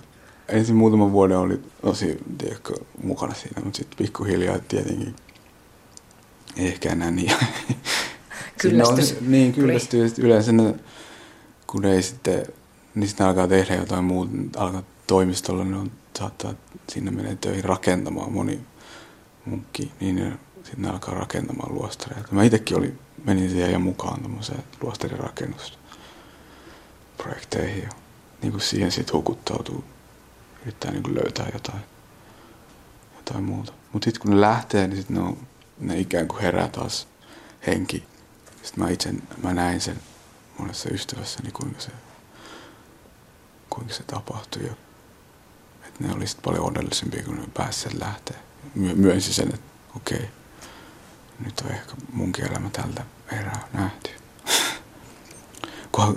ensin 0.49 0.77
muutaman 0.77 1.13
vuoden 1.13 1.39
oli 1.39 1.61
tosi 1.83 2.19
tiedätkö, 2.39 2.75
mukana 3.03 3.35
siinä, 3.35 3.63
mutta 3.65 3.77
sitten 3.77 3.99
pikkuhiljaa 3.99 4.59
tietenkin 4.59 5.17
ei 6.57 6.67
ehkä 6.67 6.93
enää 6.93 7.11
niin. 7.11 7.33
Kyllästys. 8.63 9.13
On, 9.13 9.31
niin, 9.31 9.53
kyllästyy. 9.53 10.13
Yleensä 10.19 10.53
ne, 10.53 10.75
kun 11.67 11.85
ei 11.85 12.03
sitten, 12.03 12.47
niin 12.95 13.09
sitten 13.09 13.27
alkaa 13.27 13.49
tehdä 13.49 13.75
jotain 13.75 14.05
muuta, 14.05 14.33
alkaa 14.57 14.83
toimistolla, 15.07 15.65
niin 15.65 15.75
on, 15.75 15.91
saattaa 16.19 16.55
sinne 16.89 17.11
menee 17.11 17.37
töihin 17.37 17.65
rakentamaan 17.65 18.33
moni 18.33 18.61
munkki, 19.47 19.93
niin 20.01 20.39
sitten 20.65 20.91
alkaa 20.91 21.15
rakentamaan 21.15 21.75
luostareita. 21.75 22.29
Mä 22.31 22.45
itsekin 22.45 22.79
oli, 22.79 22.95
menin 23.25 23.51
siihen 23.51 23.73
ja 23.73 23.79
mukaan 23.79 24.23
tämmöiseen 24.23 24.65
luostarin 24.83 25.19
rakennusprojekteihin 25.19 27.83
ja 27.83 27.89
niin 28.43 28.53
kuin 28.53 28.63
siihen 28.63 28.93
sitten 28.93 29.15
hukuttautuu 29.15 29.85
yrittää 30.63 30.91
niin 30.91 31.03
kuin 31.03 31.15
löytää 31.15 31.51
jotain, 31.53 31.81
jotain 33.17 33.45
muuta. 33.45 33.73
Mutta 33.93 34.05
sitten 34.05 34.23
kun 34.23 34.31
ne 34.31 34.41
lähtee, 34.41 34.87
niin 34.87 34.97
sitten 34.97 35.25
ne, 35.25 35.37
ne 35.79 35.99
ikään 35.99 36.29
kuin 36.29 36.43
herää 36.43 36.69
taas 36.69 37.09
henki. 37.67 38.05
Sitten 38.63 38.85
mä 38.85 38.91
itse 38.91 39.15
mä 39.43 39.55
näin 39.55 39.81
sen 39.81 40.01
monessa 40.59 40.89
ystävässäni, 40.89 41.51
kuinka 41.51 41.81
se, 41.81 41.91
kuinka 43.71 43.95
se 43.95 44.03
tapahtui. 44.03 44.67
Ja, 44.67 44.73
että 45.87 46.05
ne 46.05 46.15
oli 46.15 46.27
sitten 46.27 46.45
paljon 46.45 46.65
onnellisempia, 46.65 47.23
kun 47.23 47.37
ne 47.37 47.45
pääsivät 47.55 47.99
lähteä. 47.99 48.37
My, 48.75 48.95
myönsi 48.95 49.35
sen, 49.35 49.49
että 49.49 49.67
okei, 49.97 50.17
okay, 50.17 50.29
nyt 51.45 51.61
on 51.61 51.71
ehkä 51.71 51.93
munkin 52.13 52.51
elämä 52.51 52.71
tältä 52.71 53.05
erää 53.33 53.69
nähty. 53.73 54.11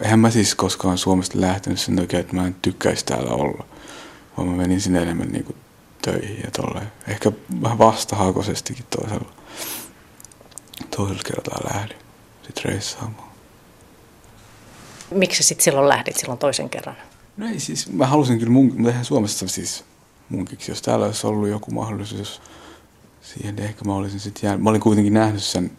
Eihän 0.02 0.20
mä 0.20 0.30
siis 0.30 0.56
koskaan 0.56 0.98
Suomesta 0.98 1.42
lähtenyt 1.42 1.80
sen 1.80 1.96
takia, 1.96 2.20
että 2.20 2.36
mä 2.36 2.48
en 2.48 2.56
tykkäisi 2.62 3.06
täällä 3.06 3.32
olla 3.32 3.66
vaan 4.38 4.50
mä 4.50 4.56
menin 4.56 4.82
sinne 4.82 5.02
enemmän 5.02 5.28
niin 5.28 5.44
kuin 5.44 5.56
töihin 6.02 6.42
ja 6.44 6.52
tolleen. 6.52 6.92
Ehkä 7.08 7.32
vähän 7.62 7.78
vastahakoisestikin 7.78 8.86
toisella, 8.90 9.32
toisella 10.98 11.24
kertaa 11.26 11.74
lähdin 11.74 11.98
sitten 12.44 12.64
reissaamaan. 12.66 13.28
Miksi 15.12 15.44
sitten 15.44 15.64
silloin 15.64 15.90
lähdit 15.90 16.18
silloin 16.18 16.40
toisen 16.40 16.70
kerran? 16.70 16.96
No 17.38 17.48
ei 17.48 17.60
siis, 17.60 17.92
mä 17.92 18.08
halusin 18.08 18.40
kyllä 18.40 18.52
mun, 18.52 18.84
tehdä 18.84 19.04
Suomessa 19.04 19.48
siis 19.48 19.84
munkiksi. 20.30 20.72
Jos 20.72 20.82
täällä 20.82 21.06
olisi 21.06 21.28
ollut 21.28 21.50
joku 21.50 21.72
mahdollisuus 21.72 22.42
siihen, 23.22 23.56
niin 23.56 23.66
ehkä 23.66 23.86
mä 23.86 23.96
olisin 23.96 24.20
sitten 24.20 24.48
jäänyt. 24.48 24.64
Mä 24.64 24.70
olin 24.70 24.82
kuitenkin 24.82 25.14
nähnyt 25.14 25.44
sen 25.44 25.72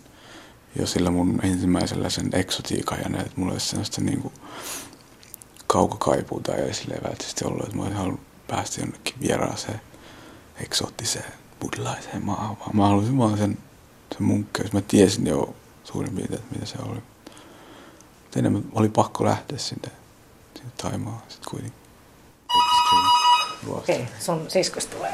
jo 0.76 0.86
sillä 0.86 1.10
mun 1.10 1.40
ensimmäisellä 1.42 2.10
sen 2.10 2.30
eksotiikan 2.32 2.98
ja 2.98 3.20
että 3.20 3.32
mulla 3.36 3.52
olisi 3.52 3.66
sellaista 3.66 4.00
niin 4.00 4.22
kuin 4.22 4.34
kaukokaipuuta 5.66 6.52
ja 6.52 6.74
silleen 6.74 7.02
välttämättä 7.02 7.46
ollut, 7.48 7.64
että 7.64 7.76
mä 7.76 7.82
olisin 7.82 7.98
halunnut 7.98 8.20
päästä 8.48 8.80
jonnekin 8.80 9.14
vieraaseen 9.20 9.80
eksoottiseen 10.60 11.32
buddhilaiseen 11.60 12.24
maahan, 12.24 12.58
vaan 12.60 12.76
mä 12.76 12.86
halusin 12.88 13.18
vaan 13.18 13.38
sen, 13.38 13.58
sen 14.12 14.22
munkkeus. 14.22 14.72
Mä 14.72 14.80
tiesin 14.80 15.26
jo 15.26 15.54
suurin 15.84 16.14
piirtein, 16.14 16.40
että 16.40 16.54
mitä 16.54 16.66
se 16.66 16.78
oli. 16.82 17.02
Mutta 18.22 18.38
enemmän 18.38 18.64
oli 18.72 18.88
pakko 18.88 19.24
lähteä 19.24 19.58
sinne, 19.58 19.90
sinne 20.54 20.72
Taimaan 20.76 21.22
sitten 21.28 21.50
kuitenkin. 21.50 21.78
Okei, 23.68 23.96
okay, 23.96 24.06
sun 24.18 24.50
siskos 24.50 24.86
tulee. 24.86 25.12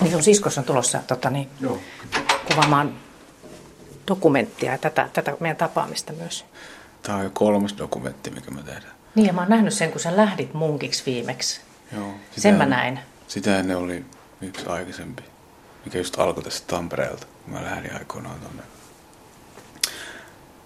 Niin 0.00 0.12
sun 0.12 0.22
siskos 0.22 0.58
on 0.58 0.64
tulossa 0.64 0.98
tota, 1.06 1.30
niin, 1.30 1.48
Joo. 1.60 1.78
kuvaamaan 2.48 2.94
dokumenttia 4.08 4.72
ja 4.72 4.78
tätä, 4.78 5.08
tätä 5.12 5.36
meidän 5.40 5.56
tapaamista 5.56 6.12
myös. 6.12 6.44
Tämä 7.02 7.18
on 7.18 7.24
jo 7.24 7.30
kolmas 7.30 7.74
dokumentti, 7.78 8.30
mikä 8.30 8.50
me 8.50 8.62
tehdään. 8.62 8.92
Niin 9.14 9.26
ja 9.26 9.32
mä 9.32 9.40
oon 9.40 9.50
nähnyt 9.50 9.74
sen, 9.74 9.90
kun 9.90 10.00
sä 10.00 10.16
lähdit 10.16 10.54
munkiksi 10.54 11.02
viimeksi. 11.06 11.60
Joo. 11.92 12.14
Sitä 12.30 12.40
sen 12.40 12.54
mä 12.54 12.66
näin. 12.66 13.00
Sitä 13.28 13.58
ennen 13.58 13.76
oli 13.76 14.04
yksi 14.40 14.66
aikaisempi, 14.66 15.22
mikä 15.84 15.98
just 15.98 16.18
alkoi 16.18 16.42
tästä 16.42 16.74
Tampereelta, 16.74 17.26
kun 17.44 17.54
mä 17.54 17.64
lähdin 17.64 17.94
aikoinaan 17.94 18.40
tonne, 18.40 18.62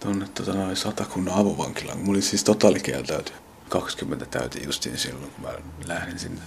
tonne 0.02 0.28
tota, 0.34 0.52
noin 0.52 0.76
satakunnan 0.76 1.34
avovankilaan. 1.34 1.98
Mulla 1.98 2.10
oli 2.10 2.22
siis 2.22 2.44
totaalikieltäyty. 2.44 3.32
20 3.68 4.26
täytin 4.26 4.64
justiin 4.64 4.98
silloin, 4.98 5.30
kun 5.30 5.44
mä 5.44 5.52
lähdin 5.84 6.18
sinne. 6.18 6.40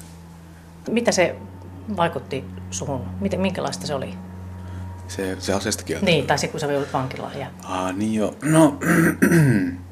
Mitä 0.89 1.11
se 1.11 1.35
vaikutti 1.97 2.45
suhun? 2.71 3.05
Miten, 3.19 3.41
minkälaista 3.41 3.87
se 3.87 3.95
oli? 3.95 4.13
Se, 5.07 5.37
se 5.39 5.53
aseistakielto. 5.53 6.05
Niin, 6.05 6.27
tai 6.27 6.37
se 6.37 6.47
kun 6.47 6.59
sä 6.59 6.71
joudut 6.71 6.93
vankilaan. 6.93 7.39
Ja... 7.39 7.47
Ah, 7.63 7.95
niin 7.95 8.13
joo. 8.13 8.35
No, 8.41 8.79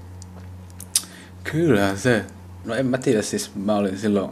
kyllä 1.52 1.96
se. 1.96 2.26
No 2.66 2.76
en 2.76 2.86
mä 2.86 2.98
tiedä, 2.98 3.22
siis 3.22 3.56
mä 3.56 3.76
olin 3.76 3.98
silloin, 3.98 4.32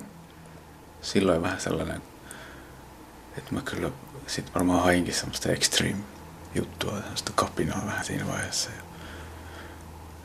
silloin 1.01 1.41
vähän 1.41 1.61
sellainen, 1.61 2.01
että 3.37 3.55
mä 3.55 3.61
kyllä 3.61 3.91
sit 4.27 4.55
varmaan 4.55 4.83
hainkin 4.83 5.13
semmoista 5.13 5.51
extreme 5.51 5.97
juttua, 6.55 6.91
semmoista 6.91 7.31
kapinaa 7.35 7.85
vähän 7.85 8.05
siinä 8.05 8.27
vaiheessa. 8.27 8.69
Ja, 8.69 8.90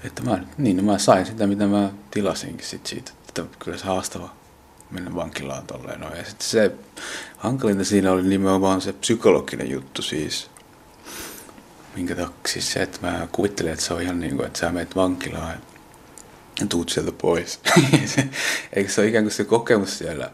että 0.04 0.22
mä, 0.22 0.38
niin, 0.58 0.76
no 0.76 0.82
mä 0.82 0.98
sain 0.98 1.26
sitä, 1.26 1.46
mitä 1.46 1.66
mä 1.66 1.90
tilasinkin 2.10 2.66
sit 2.66 2.86
siitä, 2.86 3.12
että 3.28 3.44
kyllä 3.58 3.78
se 3.78 3.84
haastava 3.84 4.30
mennä 4.90 5.14
vankilaan 5.14 5.66
tolleen. 5.66 6.00
No, 6.00 6.14
ja 6.14 6.24
sitten 6.24 6.46
se 6.46 6.72
hankalinta 7.36 7.84
siinä 7.84 8.12
oli 8.12 8.22
nimenomaan 8.22 8.80
se 8.80 8.92
psykologinen 8.92 9.70
juttu 9.70 10.02
siis. 10.02 10.50
Minkä 11.96 12.14
takia 12.14 12.36
siis 12.46 12.72
se, 12.72 12.82
että 12.82 12.98
mä 13.02 13.28
kuvittelen, 13.32 13.72
että 13.72 13.84
se 13.84 13.94
on 13.94 14.02
ihan 14.02 14.20
niin 14.20 14.36
kuin, 14.36 14.46
että 14.46 14.58
sä 14.58 14.72
menet 14.72 14.96
vankilaan 14.96 15.56
ja 16.60 16.66
tuut 16.66 16.88
sieltä 16.88 17.12
pois. 17.12 17.60
Eikö 18.72 18.90
se 18.90 19.00
ole 19.00 19.08
ikään 19.08 19.24
kuin 19.24 19.32
se 19.32 19.44
kokemus 19.44 19.98
siellä? 19.98 20.30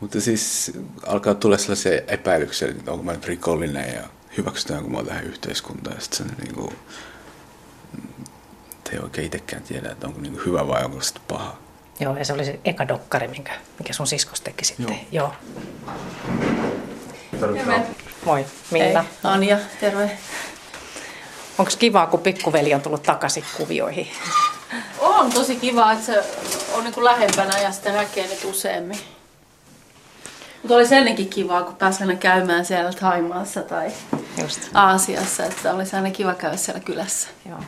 Mutta 0.00 0.20
siis 0.20 0.72
alkaa 1.06 1.34
tulla 1.34 1.58
sellaisia 1.58 2.00
epäilyksiä, 2.06 2.68
että 2.68 2.92
onko 2.92 3.04
mä 3.04 3.12
nyt 3.12 3.26
rikollinen 3.26 3.94
ja 3.94 4.02
hyväksytäänkö 4.36 4.90
mä 4.90 5.04
tähän 5.04 5.24
yhteiskuntaan. 5.24 5.96
Ja 5.96 6.02
sitten 6.02 6.28
se 6.28 6.42
niin 6.42 6.54
kuin, 6.54 6.72
ei 8.94 9.00
oikein 9.00 9.26
itsekään 9.26 9.62
tiedä, 9.62 9.90
että 9.90 10.06
onko 10.06 10.20
niin 10.20 10.40
hyvä 10.46 10.68
vai 10.68 10.84
onko 10.84 11.00
se 11.00 11.14
paha. 11.28 11.56
Joo, 12.00 12.16
ja 12.16 12.24
se 12.24 12.32
oli 12.32 12.44
se 12.44 12.60
eka 12.64 12.88
dokkari, 12.88 13.28
minkä, 13.28 13.52
mikä 13.78 13.92
sun 13.92 14.06
siskos 14.06 14.40
teki 14.40 14.64
sitten. 14.64 15.00
Joo. 15.12 15.32
Joo. 15.32 15.34
Moi, 18.24 18.46
Minna. 18.70 19.02
Hei, 19.02 19.10
Anja, 19.22 19.58
terve. 19.80 20.10
Onko 21.58 21.72
kivaa, 21.78 22.06
kun 22.06 22.20
pikkuveli 22.20 22.74
on 22.74 22.80
tullut 22.80 23.02
takaisin 23.02 23.44
kuvioihin? 23.56 24.08
On 24.98 25.32
tosi 25.32 25.56
kiva, 25.56 25.92
että 25.92 26.04
se 26.06 26.24
on 26.74 26.84
niin 26.84 26.94
kuin 26.94 27.04
lähempänä 27.04 27.60
ja 27.60 27.72
sitten 27.72 27.94
näkee 27.94 28.26
nyt 28.26 28.44
useammin. 28.44 28.98
Mutta 30.64 30.74
olisi 30.76 30.94
ennenkin 30.94 31.28
kivaa, 31.28 31.62
kun 31.62 31.76
pääsi 31.76 32.02
aina 32.02 32.14
käymään 32.16 32.64
siellä 32.64 32.92
Taimaassa 32.92 33.62
tai 33.62 33.90
Just. 34.42 34.60
Aasiassa, 34.74 35.44
että 35.44 35.74
olisi 35.74 35.96
aina 35.96 36.10
kiva 36.10 36.34
käydä 36.34 36.56
siellä 36.56 36.80
kylässä. 36.80 37.28
Joo. 37.48 37.58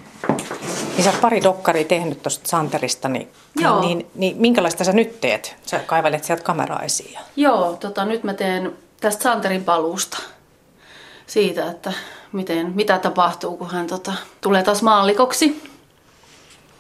Niin 0.97 1.05
sä 1.05 1.13
pari 1.21 1.43
dokkaria 1.43 1.85
tehnyt 1.85 2.23
tuosta 2.23 2.49
Santerista, 2.49 3.09
niin, 3.09 3.29
Joo. 3.57 3.81
niin, 3.81 4.07
niin 4.15 4.37
minkälaista 4.37 4.85
sä 4.85 4.93
nyt 4.93 5.21
teet? 5.21 5.57
Sä 5.67 5.79
kaivelet 5.79 6.25
sieltä 6.25 6.43
kameraa 6.45 6.83
esiin. 6.83 7.13
ja- 7.13 7.21
Joo, 7.37 7.77
tota, 7.81 8.05
nyt 8.05 8.25
mä 8.25 8.35
teen 8.35 8.73
tästä 9.01 9.23
Santerin 9.23 9.65
paluusta. 9.65 10.19
Siitä, 11.27 11.71
että 11.71 11.93
miten, 12.33 12.73
mitä 12.75 12.99
tapahtuu, 12.99 13.57
kun 13.57 13.71
hän 13.71 13.87
tota, 13.87 14.13
tulee 14.41 14.63
taas 14.63 14.83
maallikoksi. 14.83 15.63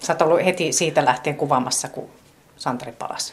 Sä 0.00 0.12
oot 0.12 0.22
ollut 0.22 0.44
heti 0.44 0.72
siitä 0.72 1.04
lähtien 1.04 1.36
kuvaamassa, 1.36 1.88
kun 1.88 2.08
Santeri 2.56 2.92
palasi. 2.92 3.32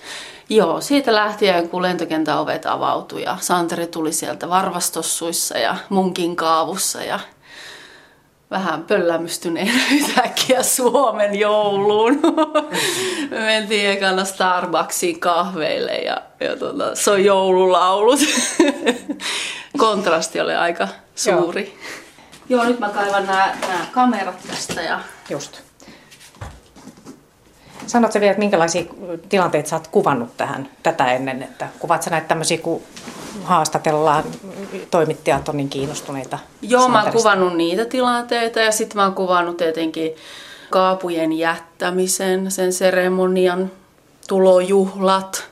Joo, 0.50 0.82
siitä 0.82 1.16
lähtien 1.16 1.70
kun 1.70 1.82
lentokentän 1.82 2.40
ovet 2.40 2.66
avautui 2.66 3.24
ja 3.24 3.38
Santeri 3.42 3.88
tuli 3.88 4.14
sieltä 4.14 4.50
varvastossuissa 4.50 5.58
ja 5.58 5.76
munkin 5.90 6.36
kaavussa 6.36 7.04
ja 7.04 7.20
vähän 8.52 8.84
pöllämystyneenä 8.84 9.82
yhtäkkiä 9.92 10.64
Suomen 10.64 11.40
jouluun. 11.40 12.20
Me 13.30 13.40
mentiin 13.40 13.90
ekana 13.90 14.26
Starbucksiin 14.26 15.20
kahveille 15.20 15.96
ja, 15.96 16.18
ja 16.40 16.58
tota, 16.58 16.96
se 16.96 17.12
on 17.12 17.24
joululaulut. 17.24 18.20
Kontrasti 19.78 20.40
oli 20.40 20.56
aika 20.56 20.88
suuri. 21.16 21.80
Joo, 22.50 22.62
Joo 22.62 22.70
nyt 22.70 22.80
mä 22.80 22.90
kaivan 22.90 23.26
nämä 23.26 23.56
kamerat 23.92 24.44
tästä 24.48 24.82
ja 24.82 25.00
Just. 25.30 25.73
Sanotko 27.88 28.20
vielä, 28.20 28.32
että 28.32 28.40
minkälaisia 28.40 28.84
tilanteita 29.30 29.70
sä 29.70 29.76
oot 29.76 29.88
kuvannut 29.88 30.38
tähän 30.38 30.70
tätä 30.84 31.12
ennen? 31.12 31.44
Että 31.44 31.68
kuvaat 31.80 32.04
sä 32.04 32.10
näitä 32.10 32.28
tämmöisiä, 32.28 32.58
kun 32.58 32.82
haastatellaan, 33.44 34.24
toimittajat 34.92 35.50
on 35.50 35.58
niin 35.58 35.70
kiinnostuneita? 35.70 36.40
Joo, 36.62 36.90
mä 36.90 37.04
oon 37.04 37.12
kuvannut 37.12 37.56
niitä 37.56 37.86
tilanteita 37.86 38.60
ja 38.60 38.72
sitten 38.72 38.98
mä 38.98 39.04
oon 39.04 39.14
kuvannut 39.14 39.58
tietenkin 39.58 40.12
kaapujen 40.70 41.34
jättämisen, 41.34 42.52
sen 42.52 42.74
seremonian, 42.74 43.72
tulojuhlat, 44.28 45.50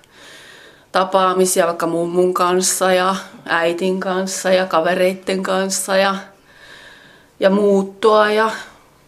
tapaamisia 0.92 1.68
vaikka 1.68 1.88
mummun 1.88 2.34
kanssa 2.34 2.94
ja 2.94 3.16
äitin 3.46 4.00
kanssa 4.00 4.52
ja 4.52 4.66
kavereitten 4.66 5.44
kanssa 5.44 5.98
ja, 5.98 6.16
ja 7.40 7.50
muuttoa 7.50 8.32
ja 8.32 8.52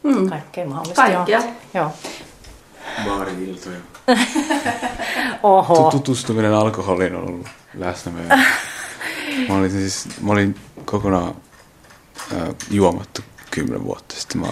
mm, 0.03 0.29
Kaikkea 0.29 0.65
mahdollista. 0.65 1.01
Kaikkea. 1.01 1.39
Joo. 1.39 1.51
joo. 1.73 1.91
Baari-iltoja. 3.05 3.79
Oho. 5.43 5.91
Tutustuminen 5.91 6.53
alkoholiin 6.53 7.15
on 7.15 7.27
ollut 7.29 7.47
läsnä 7.73 8.11
meidän. 8.11 8.45
Mä 9.49 9.55
olin, 9.55 9.71
siis, 9.71 10.07
mä 10.21 10.31
olin 10.33 10.55
kokonaan 10.85 11.35
äh, 12.33 12.47
juomattu 12.71 13.21
kymmenen 13.51 13.83
vuotta 13.83 14.15
sitten. 14.15 14.41
Mä 14.41 14.47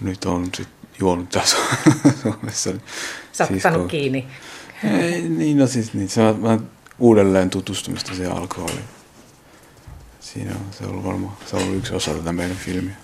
nyt 0.00 0.24
on 0.24 0.48
sit 0.56 0.68
juonut 1.00 1.28
tässä 1.28 1.56
Suomessa. 2.22 2.70
Sattanut 3.32 3.80
kun- 3.80 3.88
kiinni. 3.88 4.28
Ei, 5.00 5.22
niin, 5.22 5.58
no 5.58 5.66
siis 5.66 5.94
niin, 5.94 6.08
se 6.08 6.22
on 6.22 6.42
vähän 6.42 6.70
uudelleen 6.98 7.50
tutustumista 7.50 8.14
siihen 8.14 8.32
alkoholiin. 8.36 8.84
Siinä 10.20 10.50
on, 10.50 10.66
se 10.70 10.84
on 10.84 10.90
ollut 10.90 11.04
varmaan, 11.04 11.32
se 11.46 11.56
on 11.56 11.62
ollut 11.62 11.76
yksi 11.76 11.94
osa 11.94 12.14
tätä 12.14 12.32
meidän 12.32 12.56
filmiä. 12.56 12.96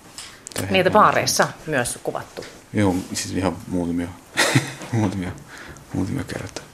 Niitä 0.69 0.91
baareissa 0.91 1.47
myös 1.67 1.99
kuvattu. 2.03 2.45
Joo, 2.75 2.95
siis 3.13 3.35
ihan 3.35 3.57
muutamia, 3.67 4.07
muutamia, 4.91 5.31
muutamia 5.93 6.23
kertaa. 6.23 6.65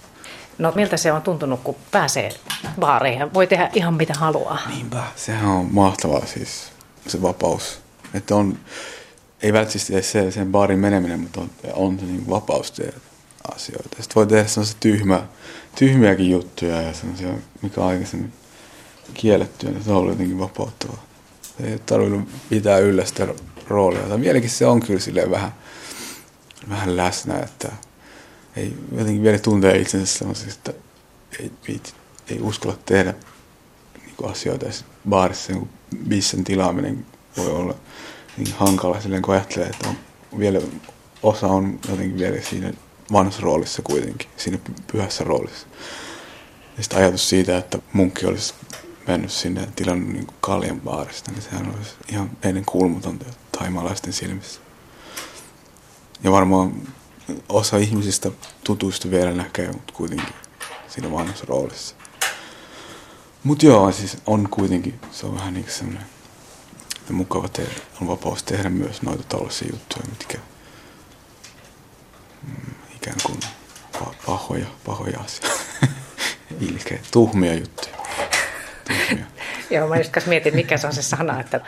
No 0.58 0.74
miltä 0.76 0.98
se 0.98 1.12
on 1.12 1.22
tuntunut, 1.22 1.60
kun 1.64 1.76
pääsee 1.92 2.32
baareihin? 2.80 3.34
Voi 3.34 3.48
tehdä 3.48 3.70
ihan 3.74 3.94
mitä 3.94 4.14
haluaa. 4.18 4.60
Niinpä. 4.70 5.04
Sehän 5.16 5.50
on 5.50 5.68
mahtavaa 5.72 6.26
siis, 6.26 6.72
se 7.08 7.22
vapaus. 7.22 7.80
Että 8.14 8.36
on, 8.36 8.58
ei 9.42 9.54
välttämättä 9.54 9.94
edes 9.94 10.12
se, 10.12 10.32
sen 10.32 10.52
baarin 10.52 10.80
meneminen, 10.80 11.20
mutta 11.20 11.42
on, 11.42 11.50
on 11.74 12.00
se 12.00 12.06
niin 12.06 12.30
vapaus 12.30 12.72
tehdä 12.72 12.94
asioita. 13.56 13.90
Sitten 13.90 14.16
voi 14.16 14.28
tehdä 14.28 14.48
sellaisia 14.48 14.78
tyhmä, 14.80 15.24
tyhmiäkin 15.76 16.30
juttuja 16.30 16.82
ja 16.82 16.94
sellaisia, 16.94 17.34
mikä 17.62 17.82
on 17.82 17.88
aikaisemmin 17.88 18.34
kiellettyä, 19.14 19.72
niin 19.72 19.84
se 19.84 19.92
on 19.92 19.98
ollut 19.98 20.12
jotenkin 20.12 20.40
vapauttavaa. 20.40 21.04
Ei 21.64 21.72
ole 21.72 21.80
tarvinnut 21.86 22.30
pitää 22.50 22.78
yllä 22.78 23.06
sitä 23.06 23.28
roolia. 23.68 24.02
Tai 24.02 24.22
vieläkin 24.22 24.50
se 24.50 24.66
on 24.66 24.80
kyllä 24.80 25.00
silleen 25.00 25.32
vähän, 25.32 25.54
vähän 26.70 26.98
läsnä, 26.98 27.40
että 27.40 27.72
ei 28.56 28.78
jotenkin 28.92 29.24
vielä 29.24 29.40
tuntee 29.40 29.78
itsensä 29.78 30.18
sellaiseksi, 30.18 30.58
että 30.58 30.74
ei, 31.40 31.52
viitti, 31.68 31.94
ei 32.28 32.40
uskalla 32.42 32.78
tehdä 32.86 33.14
niin 34.06 34.32
asioita. 34.32 34.72
Sit 34.72 34.86
baarissa 35.10 35.54
niin 35.54 35.70
bissen 36.08 36.44
tilaaminen 36.44 37.06
voi 37.38 37.48
olla 37.48 37.76
niin 38.38 38.54
hankala 38.58 39.02
silleen, 39.02 39.22
kun 39.22 39.34
ajattelee, 39.34 39.68
että 39.68 39.90
on 39.90 39.96
vielä, 40.40 40.60
osa 41.24 41.48
on 41.48 41.80
jotenkin 41.90 42.20
vielä 42.20 42.42
siinä 42.42 42.74
vanhassa 43.12 43.42
roolissa 43.42 43.82
kuitenkin, 43.82 44.30
siinä 44.38 44.60
py- 44.70 44.82
pyhässä 44.92 45.24
roolissa. 45.24 45.68
Ja 46.78 46.84
sitten 46.84 47.00
ajatus 47.00 47.30
siitä, 47.30 47.58
että 47.58 47.80
munkki 47.94 48.26
olisi 48.26 48.54
mennyt 49.08 49.32
sinne 49.32 49.68
tilannut 49.76 50.14
niin 50.14 50.28
kaljan 50.42 50.82
baarista, 50.82 51.32
niin 51.32 51.42
sehän 51.42 51.76
olisi 51.76 51.92
ihan 52.12 52.32
ennen 52.44 52.66
kuulumatonta 52.66 53.26
taimalaisten 53.58 54.14
silmissä. 54.14 54.62
Ja 56.24 56.32
varmaan 56.32 56.74
osa 57.50 57.78
ihmisistä 57.78 58.32
tutustu 58.64 59.12
vielä 59.12 59.32
näkee, 59.32 59.72
mutta 59.72 59.94
kuitenkin 59.94 60.34
siinä 60.88 61.12
vanhassa 61.12 61.46
roolissa. 61.48 61.96
Mutta 63.44 63.66
joo, 63.66 63.92
siis 63.92 64.18
on 64.26 64.50
kuitenkin, 64.50 65.00
se 65.12 65.26
on 65.26 65.36
vähän 65.36 65.54
niin 65.54 65.64
kuin 65.64 65.74
semmoinen 65.74 66.06
että 67.12 67.18
mukava 67.18 67.48
tehdä, 67.48 67.72
on 68.02 68.08
vapaus 68.08 68.44
tehdä 68.44 68.70
myös 68.70 69.02
noita 69.02 69.24
tällaisia 69.30 69.68
juttuja, 69.72 70.06
mitkä 70.10 70.38
mm, 72.44 72.74
ikään 72.96 73.18
kuin 73.26 73.40
pa- 73.98 74.16
pahoja, 74.26 74.66
pahoja 74.86 75.20
asioita. 75.20 75.60
Ilkeä, 76.70 77.00
tuhmia 77.12 77.54
juttuja. 77.54 77.96
Tuhmia. 78.88 79.26
Joo, 79.72 79.88
mä 79.88 79.98
just 79.98 80.12
mietin, 80.26 80.56
mikä 80.56 80.78
se 80.78 80.88
on 80.88 80.94
se 80.94 81.02
sana, 81.02 81.40
että 81.40 81.62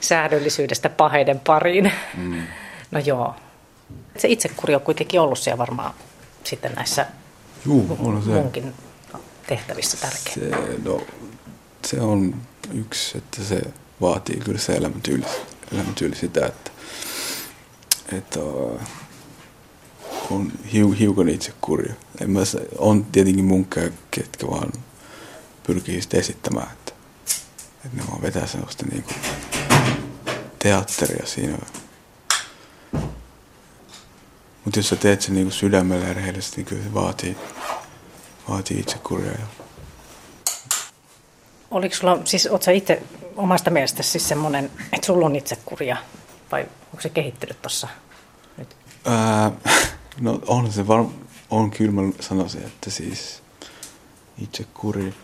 säädöllisyydestä 0.00 0.88
paheiden 0.88 1.40
pariin. 1.40 1.92
Mm. 2.16 2.42
No 2.90 2.98
joo. 2.98 3.34
Se 4.18 4.28
itsekuri 4.28 4.74
on 4.74 4.80
kuitenkin 4.80 5.20
ollut 5.20 5.38
siellä 5.38 5.58
varmaan 5.58 5.94
sitten 6.44 6.72
näissä 6.72 7.06
Juu, 7.66 7.96
on 7.98 8.22
se. 8.22 8.30
munkin 8.30 8.74
tehtävissä 9.46 9.96
tärkeä. 9.96 10.34
Se, 10.34 10.50
no, 10.84 11.00
se 11.84 12.00
on 12.00 12.34
yksi, 12.74 13.18
että 13.18 13.44
se 13.44 13.62
vaatii 14.00 14.36
kyllä 14.36 14.58
se 14.58 14.72
elämäntyyli, 14.72 15.24
elämäntyyli 15.72 16.16
sitä, 16.16 16.46
että, 16.46 16.70
että 18.12 18.40
äh, 18.80 18.88
on 20.30 20.52
hiu, 20.72 20.90
hiukan 20.90 21.28
itsekuria. 21.28 21.94
En 22.20 22.30
mä, 22.30 22.40
on 22.78 23.04
tietenkin 23.04 23.44
munkkeja, 23.44 23.90
ketkä 24.10 24.46
vaan 24.46 24.72
pyrkii 25.66 26.02
sitä 26.02 26.16
esittämään, 26.16 26.72
että, 26.72 26.92
että 27.84 27.96
ne 27.96 28.02
vaan 28.10 28.22
vetää 28.22 28.46
sellaista 28.46 28.86
niinku 28.86 29.12
teatteria 30.58 31.26
siinä. 31.26 31.58
Mutta 34.66 34.78
jos 34.78 34.88
sä 34.88 34.96
teet 34.96 35.22
sen 35.22 35.34
niinku 35.34 35.50
sydämellä 35.50 36.06
ja 36.06 36.14
rehellisesti, 36.14 36.56
niin 36.56 36.66
kyllä 36.66 36.82
se 36.82 36.94
vaatii, 36.94 37.36
vaatii 38.48 38.78
itsekuria. 38.78 39.32
Oliko 41.70 41.94
sulla, 41.94 42.18
siis 42.24 42.46
ootko 42.46 42.70
itse 42.70 43.02
omasta 43.36 43.70
mielestä 43.70 44.02
siis 44.02 44.28
semmoinen, 44.28 44.70
että 44.92 45.06
sulla 45.06 45.26
on 45.26 45.36
itsekuria 45.36 45.96
vai 46.52 46.66
onko 46.92 47.00
se 47.00 47.08
kehittynyt 47.08 47.62
tuossa 47.62 47.88
nyt? 48.56 48.76
Ää, 49.04 49.52
no 50.20 50.40
on 50.46 50.72
se 50.72 50.86
varmaan, 50.86 51.14
on 51.50 51.70
kyllä 51.70 51.92
mä 51.92 52.12
sanoisin, 52.20 52.62
että 52.62 52.90
siis 52.90 53.42
itsekuri 54.42 55.14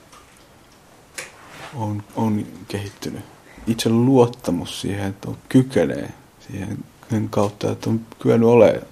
on, 1.75 2.05
on 2.17 2.47
kehittynyt. 2.69 3.25
Itse 3.67 3.89
luottamus 3.89 4.81
siihen, 4.81 5.07
että 5.07 5.29
on 5.29 5.39
kykenee 5.49 6.11
siihen 6.47 6.79
sen 7.11 7.29
kautta, 7.29 7.73
että 7.73 7.91
on 7.91 8.01
kyennyt 8.19 8.49
olemaan, 8.49 8.92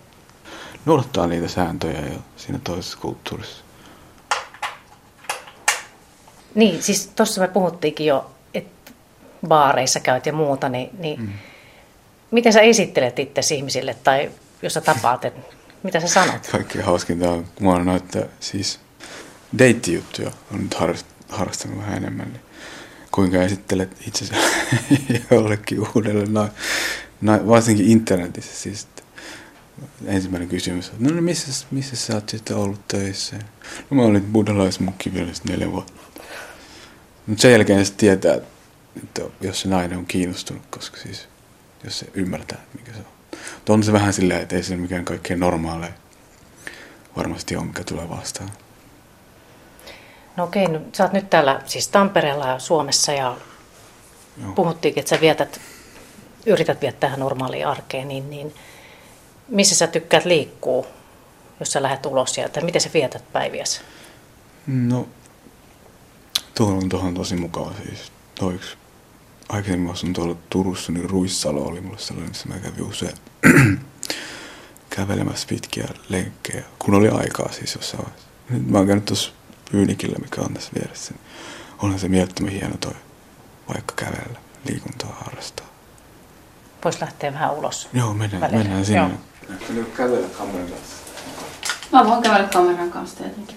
noudattaa 0.87 1.27
niitä 1.27 1.49
sääntöjä 1.49 2.01
jo 2.01 2.19
siinä 2.37 2.61
toisessa 2.65 2.99
kulttuurissa. 2.99 3.65
Niin, 6.55 6.83
siis 6.83 7.07
tuossa 7.17 7.41
me 7.41 7.49
puhuttiinkin 7.49 8.07
jo, 8.07 8.31
että 8.55 8.93
baareissa 9.49 10.01
käyt 10.01 10.27
ja 10.27 10.33
muuta, 10.33 10.69
niin, 10.69 10.91
niin 10.99 11.21
mm. 11.21 11.29
miten 12.31 12.53
sä 12.53 12.61
esittelet 12.61 13.19
itse 13.19 13.55
ihmisille 13.55 13.97
tai 14.05 14.31
jos 14.63 14.75
sä 14.75 14.81
tapaat, 14.81 15.25
että 15.25 15.41
mitä 15.83 16.01
sä 16.01 16.09
sanot? 16.09 16.47
Kaikki 16.53 16.79
hauskinta 16.79 17.31
on, 17.31 17.47
kun 17.55 17.67
mä 17.67 17.73
oon 17.73 17.87
noita 17.87 18.19
siis 18.41 18.81
deittijuttuja 19.59 20.31
on 20.55 20.63
nyt 20.63 20.75
harrastanut 21.29 21.79
vähän 21.79 21.97
enemmän, 21.97 22.29
niin 22.29 22.41
kuinka 23.13 23.43
esittelet 23.43 23.97
itsesi 24.07 24.33
jollekin 25.31 25.81
uudelle, 25.81 26.27
no, 26.29 26.49
no, 27.21 27.49
varsinkin 27.49 27.87
internetissä 27.87 28.57
siis. 28.57 28.89
Ensimmäinen 30.07 30.49
kysymys 30.49 30.91
on, 30.91 30.97
no, 30.99 31.15
no 31.15 31.23
missä, 31.23 31.67
missä 31.71 31.97
sä 31.97 32.15
oot 32.15 32.29
sitten 32.29 32.57
ollut 32.57 32.89
töissä? 32.89 33.37
No 33.91 33.97
mä 33.97 34.03
olin 34.03 34.33
buddhalaismukki 34.33 35.15
vielä 35.15 35.33
neljä 35.49 35.73
vuotta. 35.73 35.93
Mutta 37.27 37.43
sen 37.43 37.53
jälkeen 37.53 37.87
se 37.87 37.93
tietää, 37.97 38.35
että 39.03 39.23
jos 39.41 39.61
se 39.61 39.69
nainen 39.69 39.99
on 39.99 40.07
kiinnostunut, 40.07 40.63
koska 40.71 40.97
siis, 40.97 41.29
jos 41.85 41.99
se 41.99 42.07
ymmärtää, 42.15 42.59
mikä 42.79 42.93
se 42.93 42.99
on. 42.99 43.39
Mutta 43.55 43.73
on 43.73 43.83
se 43.83 43.93
vähän 43.93 44.13
silleen, 44.13 44.43
että 44.43 44.57
ei 44.57 44.63
se 44.63 44.77
mikään 44.77 45.05
kaikkein 45.05 45.41
normaaleja 45.41 45.93
varmasti 47.17 47.57
on, 47.57 47.67
mikä 47.67 47.85
tulee 47.85 48.09
vastaan. 48.09 48.51
No 50.37 50.45
okei, 50.45 50.67
no, 50.67 50.81
sä 50.93 51.05
oot 51.05 51.13
nyt 51.13 51.31
täällä 51.31 51.61
siis 51.67 51.89
Tampereella 51.89 52.49
ja 52.49 52.59
Suomessa 52.59 53.13
ja 53.13 53.37
Joo. 54.43 54.53
puhuttiinkin, 54.53 55.01
että 55.01 55.17
sä 55.17 55.21
vietät, 55.21 55.61
yrität 56.47 56.81
viettää 56.81 57.17
normaalia 57.17 57.71
arkeen, 57.71 58.09
niin, 58.09 58.31
niin 58.31 58.55
missä 59.51 59.75
sä 59.75 59.87
tykkäät 59.87 60.25
liikkuu, 60.25 60.87
jos 61.61 61.73
sä 61.73 61.83
lähdet 61.83 62.07
ulos 62.07 62.35
sieltä? 62.35 62.61
Miten 62.61 62.81
sä 62.81 62.91
vietät 62.95 63.33
päiviäsi? 63.33 63.81
No, 64.67 65.09
tuohon 66.55 66.77
on 66.77 66.89
tuohon 66.89 67.15
tosi 67.15 67.37
mukava 67.37 67.73
siis. 67.85 68.13
Toiksi 68.35 68.77
aikaisemmin 69.49 69.93
asun 69.93 70.13
tuolla 70.13 70.37
Turussa, 70.51 70.93
niin 70.93 71.11
Ruissalo 71.11 71.63
oli 71.63 71.81
mulle 71.81 71.99
sellainen, 71.99 72.31
missä 72.31 72.49
mä 72.49 72.59
kävin 72.59 72.83
usein 72.83 73.17
kävelemässä 74.97 75.47
pitkiä 75.49 75.89
lenkkejä, 76.09 76.65
kun 76.79 76.95
oli 76.95 77.09
aikaa 77.09 77.53
siis 77.53 77.75
jossain 77.75 78.03
vaiheessa. 78.05 78.29
Nyt 78.51 78.69
mä 78.69 78.79
oon 78.79 78.87
käynyt 78.87 79.05
tuossa 79.05 79.33
Pyynikillä, 79.71 80.17
mikä 80.19 80.41
on 80.41 80.55
tässä 80.55 80.71
vieressä. 80.75 81.15
Niin 81.15 81.21
onhan 81.79 81.99
se 82.01 82.09
mielettömän 82.09 82.53
hieno 82.53 82.77
toi 82.81 82.95
vaikka 83.75 83.95
kävellä, 83.97 84.41
liikuntaa 84.69 85.23
harrastaa. 85.25 85.67
Voisi 86.85 87.01
lähteä 87.01 87.33
vähän 87.33 87.55
ulos. 87.55 87.89
Joo, 87.93 88.15
mennään, 88.15 88.55
mennään 88.55 88.87
sinne. 88.87 89.01
Joo. 89.01 89.11
Kävellä 89.97 90.29
kameran 90.39 90.69
kanssa? 90.69 90.97
Mä 91.93 92.07
voin 92.07 92.23
kävellä 92.23 92.49
kameran 92.49 92.91
kanssa 92.91 93.17
tietenkin. 93.17 93.57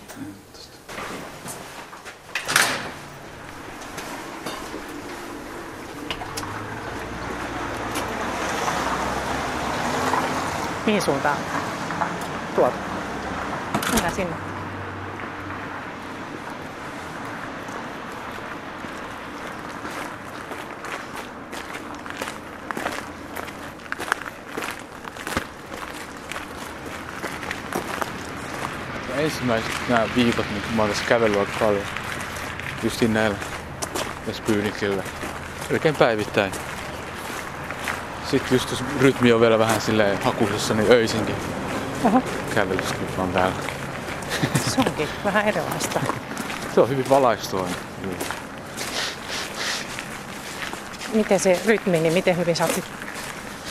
Mihin 10.86 11.02
suuntaan? 11.02 11.38
Tuolta. 12.56 12.78
Mennään 13.94 14.16
sinne. 14.16 14.53
Ensimmäiset 29.24 29.72
nämä 29.90 30.08
viikot, 30.16 30.46
niin 30.50 30.62
kun 30.62 30.74
mä 30.76 30.82
oon 30.82 30.92
tässä 30.92 31.06
kävellyt 31.08 31.40
aika 31.40 31.52
paljon. 31.60 31.84
Justiin 32.84 33.14
näillä 33.14 33.38
tässä 34.26 34.44
pyynikillä. 34.44 35.04
Melkein 35.70 35.96
päivittäin. 35.96 36.52
Sitten 38.32 38.56
just 38.56 38.72
jos 38.72 38.84
rytmi 39.00 39.34
on 39.34 39.42
vielä 39.42 39.60
vähän 39.60 39.82
silleen 39.82 40.24
hakuisessa, 40.24 40.74
niin 40.74 40.92
öisinkin 40.92 41.36
Oho. 42.04 42.24
kävelystä, 42.56 42.94
kun 42.94 43.24
on 43.24 43.34
täällä. 43.34 43.56
Se 44.76 44.80
onkin 44.80 45.10
vähän 45.24 45.48
erilaista. 45.48 46.00
Se 46.76 46.82
on 46.82 46.90
hyvin 46.90 47.10
valaistua. 47.10 47.68
Miten 51.14 51.40
se 51.40 51.60
rytmi, 51.66 52.00
niin 52.00 52.14
miten 52.14 52.38
hyvin 52.38 52.56
sä 52.56 52.66
oot 52.66 52.84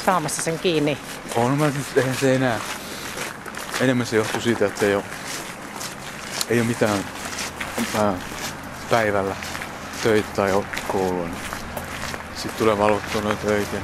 saamassa 0.07 0.43
sen 0.43 0.59
kiinni? 0.59 0.99
On 1.37 1.59
mä 1.59 1.67
nyt, 1.67 1.97
eihän 1.97 2.17
se 2.17 2.35
enää. 2.35 2.61
Enemmän 3.81 4.07
se 4.07 4.17
johtuu 4.17 4.41
siitä, 4.41 4.67
että 4.67 4.87
ei 4.87 4.95
ole, 4.95 5.05
ei 6.53 6.61
ole 6.61 6.69
mitään 6.69 7.05
päivällä 8.91 9.37
töitä 10.03 10.29
tai 10.37 10.65
koulua. 10.89 11.25
Niin 11.25 11.37
sitten 12.35 12.59
tulee 12.59 12.79
valvottua 12.79 13.21
noita 13.21 13.47
töitä 13.47 13.77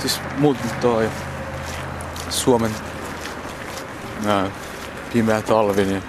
siis 0.00 0.20
muuten 0.38 0.70
toi 0.80 1.10
Suomen 2.30 2.74
ää, 4.26 4.50
pimeä 5.12 5.42
talvi, 5.42 5.84
niin 5.84 6.02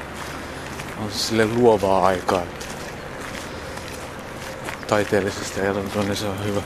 on 0.98 1.12
sille 1.12 1.46
luovaa 1.46 2.06
aikaa. 2.06 2.42
Taiteellisesti 4.88 5.62
ajateltuna 5.62 6.04
niin 6.04 6.16
se 6.16 6.28
on 6.28 6.46
hyvä. 6.46 6.62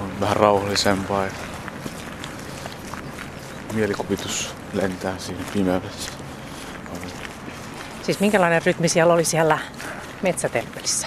On 0.00 0.20
vähän 0.20 0.36
rauhallisempaa 0.36 1.24
ja 1.24 1.32
mielikuvitus 3.74 4.59
lentää 4.72 5.18
siinä 5.18 5.44
pimeydessä. 5.52 6.10
Siis 8.02 8.20
minkälainen 8.20 8.62
rytmi 8.66 8.88
siellä 8.88 9.14
oli 9.14 9.24
siellä 9.24 9.58
metsätemppelissä? 10.22 11.06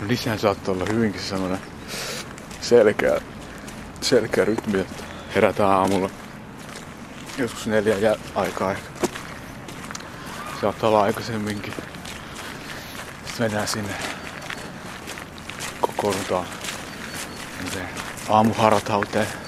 No 0.00 0.08
lisää 0.08 0.38
saattoi 0.38 0.74
olla 0.74 0.84
hyvinkin 0.92 1.20
semmoinen 1.20 1.58
selkeä, 2.60 3.20
selkeä 4.00 4.44
rytmi, 4.44 4.80
että 4.80 5.04
herätään 5.34 5.70
aamulla 5.70 6.10
joskus 7.38 7.66
neljä 7.66 7.98
jä- 7.98 8.18
aikaa 8.34 8.72
ehkä. 8.72 8.88
Saattaa 10.60 10.88
olla 10.88 11.02
aikaisemminkin. 11.02 11.74
Sitten 13.26 13.38
mennään 13.38 13.68
sinne 13.68 13.94
kokoonnutaan 15.80 16.46
aamuharatauteen. 18.28 19.41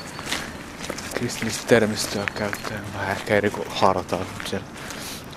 Kristillistä 1.24 1.66
termistöä 1.66 2.26
käyttäen 2.34 2.92
vähän 2.94 3.10
ehkä 3.10 3.34
eri 3.34 3.50
kuin 3.50 3.68
harataan. 3.70 4.26
Siellä 4.44 4.66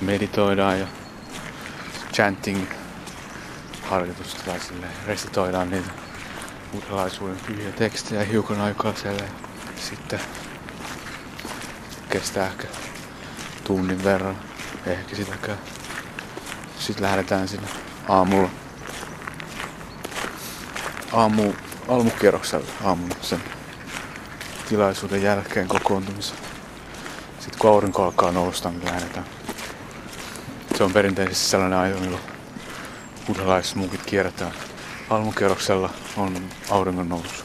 meditoidaan 0.02 0.80
ja 0.80 0.88
chanting 2.14 2.66
harjoitusta 3.82 4.44
tai 4.46 4.60
silleen 4.60 4.92
resitoidaan 5.06 5.70
niitä 5.70 5.90
buddhalaisuuden 6.72 7.38
pyhiä 7.48 7.72
tekstejä 7.72 8.24
hiukan 8.24 8.62
aikaa 8.62 8.94
siellä. 8.96 9.24
Sitten 9.76 10.20
kestää 12.10 12.48
ehkä 12.48 12.68
tunnin 13.64 14.04
verran, 14.04 14.38
ehkä 14.86 15.16
sitäkään. 15.16 15.60
Sitten 16.80 17.04
lähdetään 17.04 17.48
sinne 17.48 17.68
aamulla. 18.10 18.50
Aamu, 21.14 21.54
aamukierroksella 21.88 22.68
aamun 22.84 23.12
sen 23.22 23.57
tilaisuuden 24.70 25.24
jälkeen 25.24 25.68
kokoontumisen. 25.68 26.38
Sitten 27.40 27.60
kun 27.60 27.70
aurinko 27.70 28.04
alkaa 28.04 28.32
nousta, 28.32 28.70
niin 28.70 28.86
lähdetään. 28.86 29.26
Se 30.76 30.84
on 30.84 30.94
perinteisesti 30.94 31.50
sellainen 31.50 31.80
ajo, 31.80 32.00
milloin 32.00 32.24
buddhalaismukit 33.28 34.02
kierretään 34.06 34.54
Almukierroksella 35.10 35.90
on 36.18 36.50
auringon 36.70 37.10
nousu. 37.10 37.44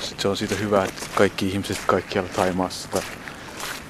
Sitten 0.00 0.20
se 0.20 0.28
on 0.28 0.36
siitä 0.36 0.54
hyvä, 0.54 0.84
että 0.84 1.06
kaikki 1.14 1.48
ihmiset 1.48 1.78
kaikkialla 1.86 2.30
Taimaassa 2.36 2.88
tai 2.88 3.02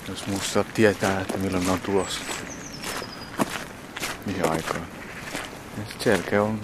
jos 0.09 0.27
muussa 0.27 0.64
tietää, 0.64 1.21
että 1.21 1.38
milloin 1.38 1.67
ne 1.67 1.73
on 1.73 1.81
tulossa. 1.81 2.21
Mihin 4.27 4.51
aikaan. 4.51 4.87
Ja 5.79 5.83
sitten 5.88 6.05
selkeä 6.05 6.43
on 6.43 6.61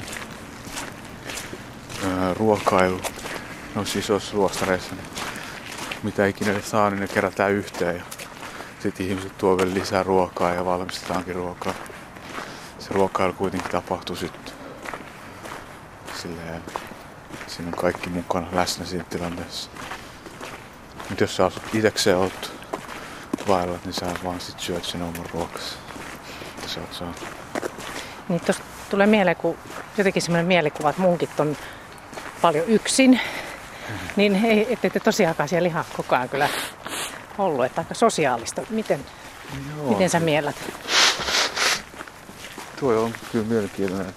ää, 2.04 2.34
ruokailu. 2.34 3.00
No 3.74 3.84
siis 3.84 4.04
isoissa 4.04 4.36
luostareissa. 4.36 4.94
Niin 4.94 5.06
mitä 6.02 6.26
ikinä 6.26 6.52
ne 6.52 6.62
saa, 6.62 6.90
niin 6.90 7.00
ne 7.00 7.08
kerätään 7.08 7.52
yhteen. 7.52 7.96
Ja 7.96 8.02
sitten 8.80 9.06
ihmiset 9.06 9.38
tuo 9.38 9.56
vielä 9.56 9.74
lisää 9.74 10.02
ruokaa 10.02 10.54
ja 10.54 10.64
valmistetaankin 10.64 11.34
ruokaa. 11.34 11.74
Se 12.78 12.88
ruokailu 12.90 13.32
kuitenkin 13.32 13.70
tapahtuu 13.70 14.16
sitten 14.16 14.52
silleen, 16.22 16.62
siinä 17.46 17.68
on 17.68 17.78
kaikki 17.78 18.10
mukana 18.10 18.46
läsnä 18.52 18.84
siinä 18.84 19.04
tilanteessa. 19.10 19.70
Mutta 21.08 21.24
jos 21.24 21.36
sä 21.36 21.46
asut 21.46 21.62
itekseen 21.74 22.16
oot 22.16 22.52
vailla, 23.48 23.78
niin 23.84 23.92
sä 23.92 24.06
vaan 24.24 24.40
sit 24.40 24.60
syöt 24.60 24.84
sen 24.84 25.02
oman 25.02 25.26
ruokas. 25.34 25.78
Sä 26.66 26.80
oot 26.80 26.92
saanut. 26.92 27.24
Niin 28.28 28.40
tulee 28.90 29.06
mieleen, 29.06 29.36
kun 29.36 29.56
jotenkin 29.98 30.22
semmoinen 30.22 30.46
mielikuva, 30.46 30.90
että 30.90 31.02
munkit 31.02 31.40
on 31.40 31.56
paljon 32.42 32.66
yksin. 32.66 33.20
Niin 34.16 34.44
ei, 34.44 34.72
ette 34.72 34.90
te 34.90 35.00
tosiaankaan 35.00 35.48
siellä 35.48 35.68
ihan 35.68 35.84
koko 35.96 36.16
ajan 36.16 36.28
kyllä 36.28 36.48
ollut, 37.38 37.64
että 37.64 37.80
aika 37.80 37.94
sosiaalista. 37.94 38.62
Miten, 38.70 39.00
Joo, 39.76 39.88
miten 39.88 40.10
sä 40.10 40.20
miellät? 40.20 40.56
Tuo 42.80 43.02
on 43.02 43.14
kyllä 43.32 43.44
mielenkiintoinen. 43.44 44.14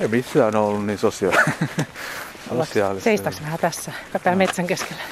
Ei 0.00 0.08
missään 0.08 0.56
ollut 0.56 0.86
niin 0.86 0.98
sosia- 0.98 1.52
sosiaalista. 2.58 3.04
Seistaaks 3.04 3.40
vähän 3.42 3.58
tässä? 3.58 3.92
Katsotaan 4.12 4.38
no. 4.38 4.44
metsän 4.44 4.66
keskellä. 4.66 5.02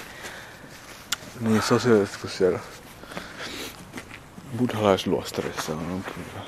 Niin 1.41 1.63
sosiaalista 1.63 2.19
kuin 2.19 2.31
siellä 2.31 2.59
buddhalaisluostarissa 4.59 5.73
on 5.73 6.05
kyllä. 6.05 6.45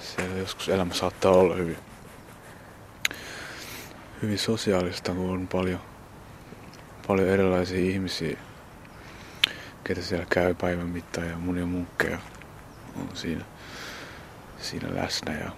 Siellä 0.00 0.36
joskus 0.38 0.68
elämä 0.68 0.94
saattaa 0.94 1.32
olla 1.32 1.54
hyvin, 1.54 1.78
hyvin 4.22 4.38
sosiaalista, 4.38 5.12
kun 5.12 5.30
on 5.30 5.48
paljon, 5.48 5.80
paljon 7.06 7.28
erilaisia 7.28 7.78
ihmisiä, 7.78 8.38
ketä 9.84 10.02
siellä 10.02 10.26
käy 10.30 10.54
päivän 10.54 10.88
mittaan 10.88 11.28
ja 11.28 11.38
monia 11.38 11.66
munkkeja 11.66 12.18
on 12.96 13.08
siinä, 13.14 13.44
siinä 14.58 14.94
läsnä. 14.94 15.32
Ja 15.32 15.50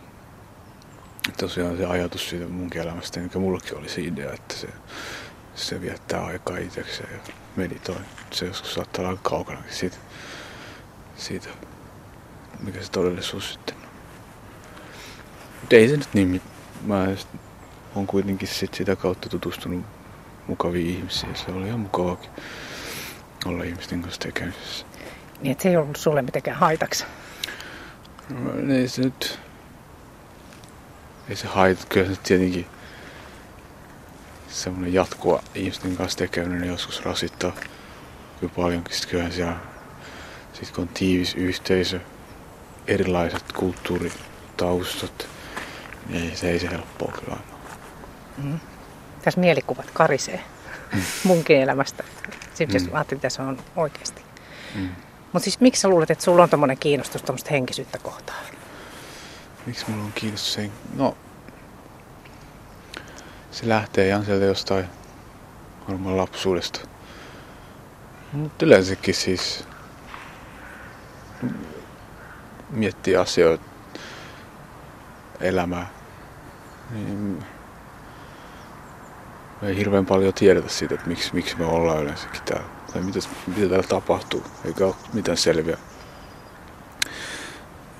tosiaan 1.38 1.76
se 1.76 1.86
ajatus 1.86 2.28
siitä 2.28 2.48
mun 2.48 2.70
elämästä, 2.74 3.20
mikä 3.20 3.38
mullakin 3.38 3.78
oli 3.78 3.88
se 3.88 4.00
idea, 4.00 4.32
että 4.32 4.54
se, 4.54 4.68
se 5.54 5.80
viettää 5.80 6.24
aikaa 6.24 6.58
itsekseen 6.58 7.12
ja 7.12 7.32
meditoi. 7.56 8.00
Se 8.30 8.46
joskus 8.46 8.74
saattaa 8.74 9.08
olla 9.08 9.18
kaukana 9.22 9.62
siitä, 9.70 9.96
siitä, 11.16 11.48
mikä 12.60 12.82
se 12.82 12.90
todellisuus 12.90 13.52
sitten 13.52 13.76
on. 13.76 13.88
Mutta 15.60 15.76
ei 15.76 15.88
se 15.88 15.96
nyt 15.96 16.14
niin, 16.14 16.42
mä 16.84 17.06
on 17.94 18.06
kuitenkin 18.06 18.48
sit 18.48 18.74
sitä 18.74 18.96
kautta 18.96 19.28
tutustunut 19.28 19.84
mukaviin 20.48 20.96
ihmisiin. 20.96 21.36
Se 21.36 21.50
oli 21.50 21.66
ihan 21.66 21.80
mukavaakin 21.80 22.30
olla 23.46 23.64
ihmisten 23.64 24.02
kanssa 24.02 24.20
tekemisissä. 24.20 24.86
Niin, 25.40 25.52
että 25.52 25.62
se 25.62 25.68
ei 25.68 25.76
ollut 25.76 25.96
sulle 25.96 26.22
mitenkään 26.22 26.56
haitaksi? 26.56 27.04
No, 28.28 28.74
ei 28.74 28.88
se 28.88 29.02
nyt 29.02 29.38
ei 31.28 31.36
se 31.36 31.46
haita. 31.46 31.86
Kyllä 31.88 32.14
se 32.14 32.20
tietenkin 32.22 32.66
semmoinen 34.48 34.94
jatkuva 34.94 35.42
ihmisten 35.54 35.96
kanssa 35.96 36.18
tekeminen 36.18 36.68
joskus 36.68 37.04
rasittaa 37.04 37.52
kyllä 38.40 38.52
paljonkin. 38.56 38.94
Sitten 38.94 39.10
kyllähän 39.10 39.32
siellä, 39.32 39.56
sit 40.52 40.70
kun 40.70 40.82
on 40.82 40.88
tiivis 40.88 41.34
yhteisö, 41.34 42.00
erilaiset 42.86 43.52
kulttuuritaustat, 43.52 45.28
niin 46.08 46.36
se 46.36 46.50
ei 46.50 46.58
se 46.58 46.70
helppoa 46.70 47.12
kyllä 47.12 47.32
aina. 47.32 47.58
Mm. 48.38 48.58
Tässä 49.22 49.40
mielikuvat 49.40 49.90
karisee 49.92 50.44
mm. 50.92 51.00
munkin 51.24 51.56
elämästä. 51.56 52.04
Sitten 52.54 52.82
mm. 52.82 52.88
ajattelin, 52.92 53.18
että 53.18 53.28
se 53.28 53.42
on 53.42 53.58
oikeasti. 53.76 54.22
Mm. 54.74 54.88
Mutta 55.32 55.44
siis 55.44 55.60
miksi 55.60 55.80
sä 55.80 55.88
luulet, 55.88 56.10
että 56.10 56.24
sulla 56.24 56.42
on 56.42 56.50
tommonen 56.50 56.78
kiinnostus 56.78 57.22
tuommoista 57.22 57.50
henkisyyttä 57.50 57.98
kohtaan? 57.98 58.44
Miksi 59.66 59.90
mulla 59.90 60.04
on 60.04 60.12
kiinnostus 60.12 60.54
sen? 60.54 60.72
No, 60.94 61.16
se 63.50 63.68
lähtee 63.68 64.08
ihan 64.08 64.24
sieltä 64.24 64.44
jostain 64.44 64.84
varmaan 65.88 66.16
lapsuudesta. 66.16 66.80
Mutta 68.32 68.66
yleensäkin 68.66 69.14
siis 69.14 69.64
miettii 72.70 73.16
asioita, 73.16 73.64
elämää. 75.40 75.86
Niin 76.90 77.44
me 79.62 79.68
ei 79.68 79.76
hirveän 79.76 80.06
paljon 80.06 80.34
tiedetä 80.34 80.68
siitä, 80.68 80.94
että 80.94 81.08
miksi, 81.08 81.34
miksi 81.34 81.58
me 81.58 81.64
ollaan 81.64 82.02
yleensäkin 82.02 82.40
täällä. 82.44 82.66
Tai 82.92 83.02
mitä, 83.02 83.18
mitä 83.46 83.68
täällä 83.68 83.88
tapahtuu. 83.88 84.42
Eikä 84.64 84.86
ole 84.86 84.94
mitään 85.12 85.36
selviä, 85.36 85.78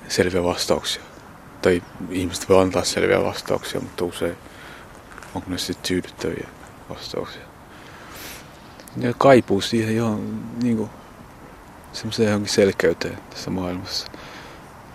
selviä 0.07 0.43
vastauksia 0.43 1.03
tai 1.61 1.83
ihmiset 2.09 2.49
voi 2.49 2.61
antaa 2.61 2.83
selviä 2.83 3.23
vastauksia, 3.23 3.79
mutta 3.79 4.05
usein 4.05 4.37
onko 5.35 5.49
ne 5.49 5.57
sitten 5.57 5.87
tyydyttäviä 5.87 6.47
vastauksia. 6.89 7.41
Ja 8.97 9.13
kaipuu 9.17 9.61
siihen 9.61 9.95
johon, 9.95 10.41
niin 10.63 10.77
kuin, 10.77 10.89
semmoiseen 11.93 12.27
johonkin 12.27 12.53
selkeyteen 12.53 13.17
tässä 13.29 13.49
maailmassa 13.49 14.07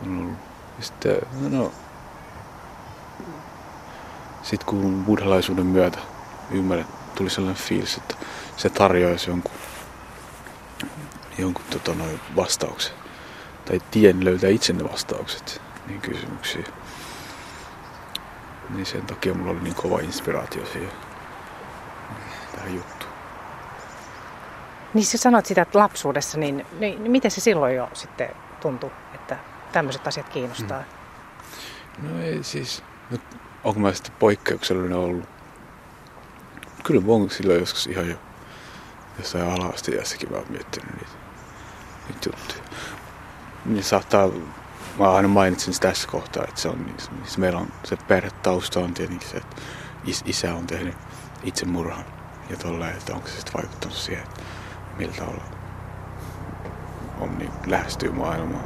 on 0.03 0.19
ollut. 0.19 0.39
Ja 0.79 0.85
sitten, 0.85 1.17
no, 1.41 1.49
no 1.59 1.73
sitten 4.43 4.67
kun 4.67 5.05
buddhalaisuuden 5.05 5.67
myötä 5.67 5.99
ymmärrän, 6.51 6.89
tuli 7.15 7.31
sellainen 7.31 7.63
fiilis, 7.63 7.97
että 7.97 8.15
se 8.57 8.71
tarjoaisi 8.71 9.31
jonkun, 9.31 9.55
jonkun 11.39 11.65
tota, 11.71 11.95
noin 11.95 12.21
vastauksen. 12.37 12.93
Tai 13.65 13.81
tien 13.91 14.25
löytää 14.25 14.51
itse 14.51 14.73
ne 14.73 14.85
vastaukset 14.85 15.63
niin 15.87 16.01
kysymyksiin. 16.01 16.65
Niin 18.71 18.87
sen 18.87 19.07
takia 19.07 19.35
mulla 19.35 19.51
oli 19.51 19.61
niin 19.61 19.75
kova 19.75 20.01
inspiraatio 20.01 20.67
siihen 20.67 20.93
tähän 22.55 22.75
juttuun. 22.75 23.13
Niin 24.95 25.05
sä 25.05 25.19
sanoit 25.19 25.47
sitä, 25.47 25.63
että 25.63 25.79
lapsuudessa, 25.79 26.39
niin, 26.39 26.67
niin 26.79 27.11
miten 27.11 27.31
se 27.31 27.41
silloin 27.41 27.77
jo 27.77 27.89
sitten 27.93 28.29
tuntui, 28.61 28.91
että 29.15 29.39
tämmöiset 29.73 30.07
asiat 30.07 30.29
kiinnostaa? 30.29 30.85
Hmm. 32.01 32.11
No 32.11 32.23
ei 32.23 32.43
siis, 32.43 32.83
no, 33.11 33.19
onko 33.65 33.81
mä 33.81 33.93
sitten 33.93 34.15
poikkeuksellinen 34.19 34.99
ollut? 34.99 35.34
Kyllä 36.85 37.01
mä 37.01 37.13
oon 37.13 37.31
silloin 37.31 37.61
joskus 37.61 37.87
ihan 37.87 38.09
jo 38.09 38.17
jossain 39.19 39.45
ala-asteijässäkin 39.45 40.31
vaan 40.33 40.45
miettinyt 40.49 40.93
niitä, 40.93 41.13
niitä 42.09 42.29
juttuja. 42.29 42.63
Niin 43.65 43.85
saattaa 43.85 44.29
mä 44.99 45.11
aina 45.11 45.29
mainitsin 45.29 45.75
tässä 45.81 46.09
kohtaa, 46.09 46.45
että 46.49 46.61
se 46.61 46.69
on, 46.69 46.85
niin, 46.85 46.97
siis 47.23 47.39
meillä 47.39 47.59
on 47.59 47.69
se 47.85 47.97
perhetausta 47.97 48.81
on 48.81 48.95
tietenkin 48.95 49.29
se, 49.29 49.37
että 49.37 49.57
is, 50.05 50.23
isä 50.27 50.55
on 50.55 50.67
tehnyt 50.67 50.95
itsemurhan 51.45 52.05
ja 52.51 52.57
tolleen, 52.57 52.97
että 52.97 53.15
onko 53.15 53.29
se 53.29 53.35
sitten 53.35 53.55
vaikuttanut 53.55 53.97
siihen, 53.97 54.25
että 54.25 54.41
miltä 54.99 55.25
olla 55.25 55.45
on 57.21 57.39
niin, 57.39 57.51
lähestyy 57.67 58.13
maailmaa. 58.13 58.63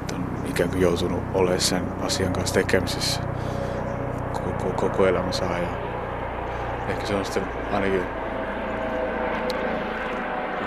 Että 0.00 0.14
on 0.14 0.44
ikään 0.50 0.70
kuin 0.70 0.82
joutunut 0.82 1.22
olemaan 1.34 1.60
sen 1.60 1.92
asian 2.00 2.32
kanssa 2.32 2.54
tekemisissä 2.54 3.20
koko, 4.32 4.72
koko 4.76 5.06
elämänsä 5.06 5.50
ajan. 5.50 5.91
Ehkä 6.92 7.06
se 7.06 7.14
on 7.14 7.24
sitten 7.24 7.42
ainakin, 7.72 8.02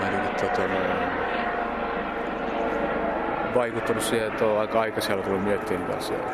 ainakin 0.04 0.34
tota, 0.40 0.62
vaikuttanut 3.54 4.02
siihen, 4.02 4.28
että 4.28 4.44
on 4.44 4.60
aika 4.60 4.80
aikaisin 4.80 5.22
tullut 5.22 5.44
miettiä 5.44 5.78
niitä 5.78 5.96
asioita. 5.96 6.30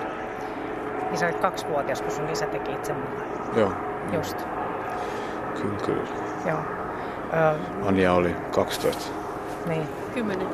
Niin 1.10 1.18
sä 1.18 1.26
olit 1.26 1.40
kaksivuotias, 1.40 2.02
kun 2.02 2.10
sun 2.10 2.30
isä 2.30 2.46
teki 2.46 2.72
itsemurhaa. 2.72 3.24
Joo. 3.56 3.72
Just. 4.12 4.38
Kyllä, 5.62 5.78
kyllä. 5.86 6.08
Joo. 6.46 6.58
Ö... 7.32 7.86
Anja 7.88 8.12
oli 8.12 8.36
12. 8.50 9.12
Niin. 9.66 9.88
10. 10.14 10.46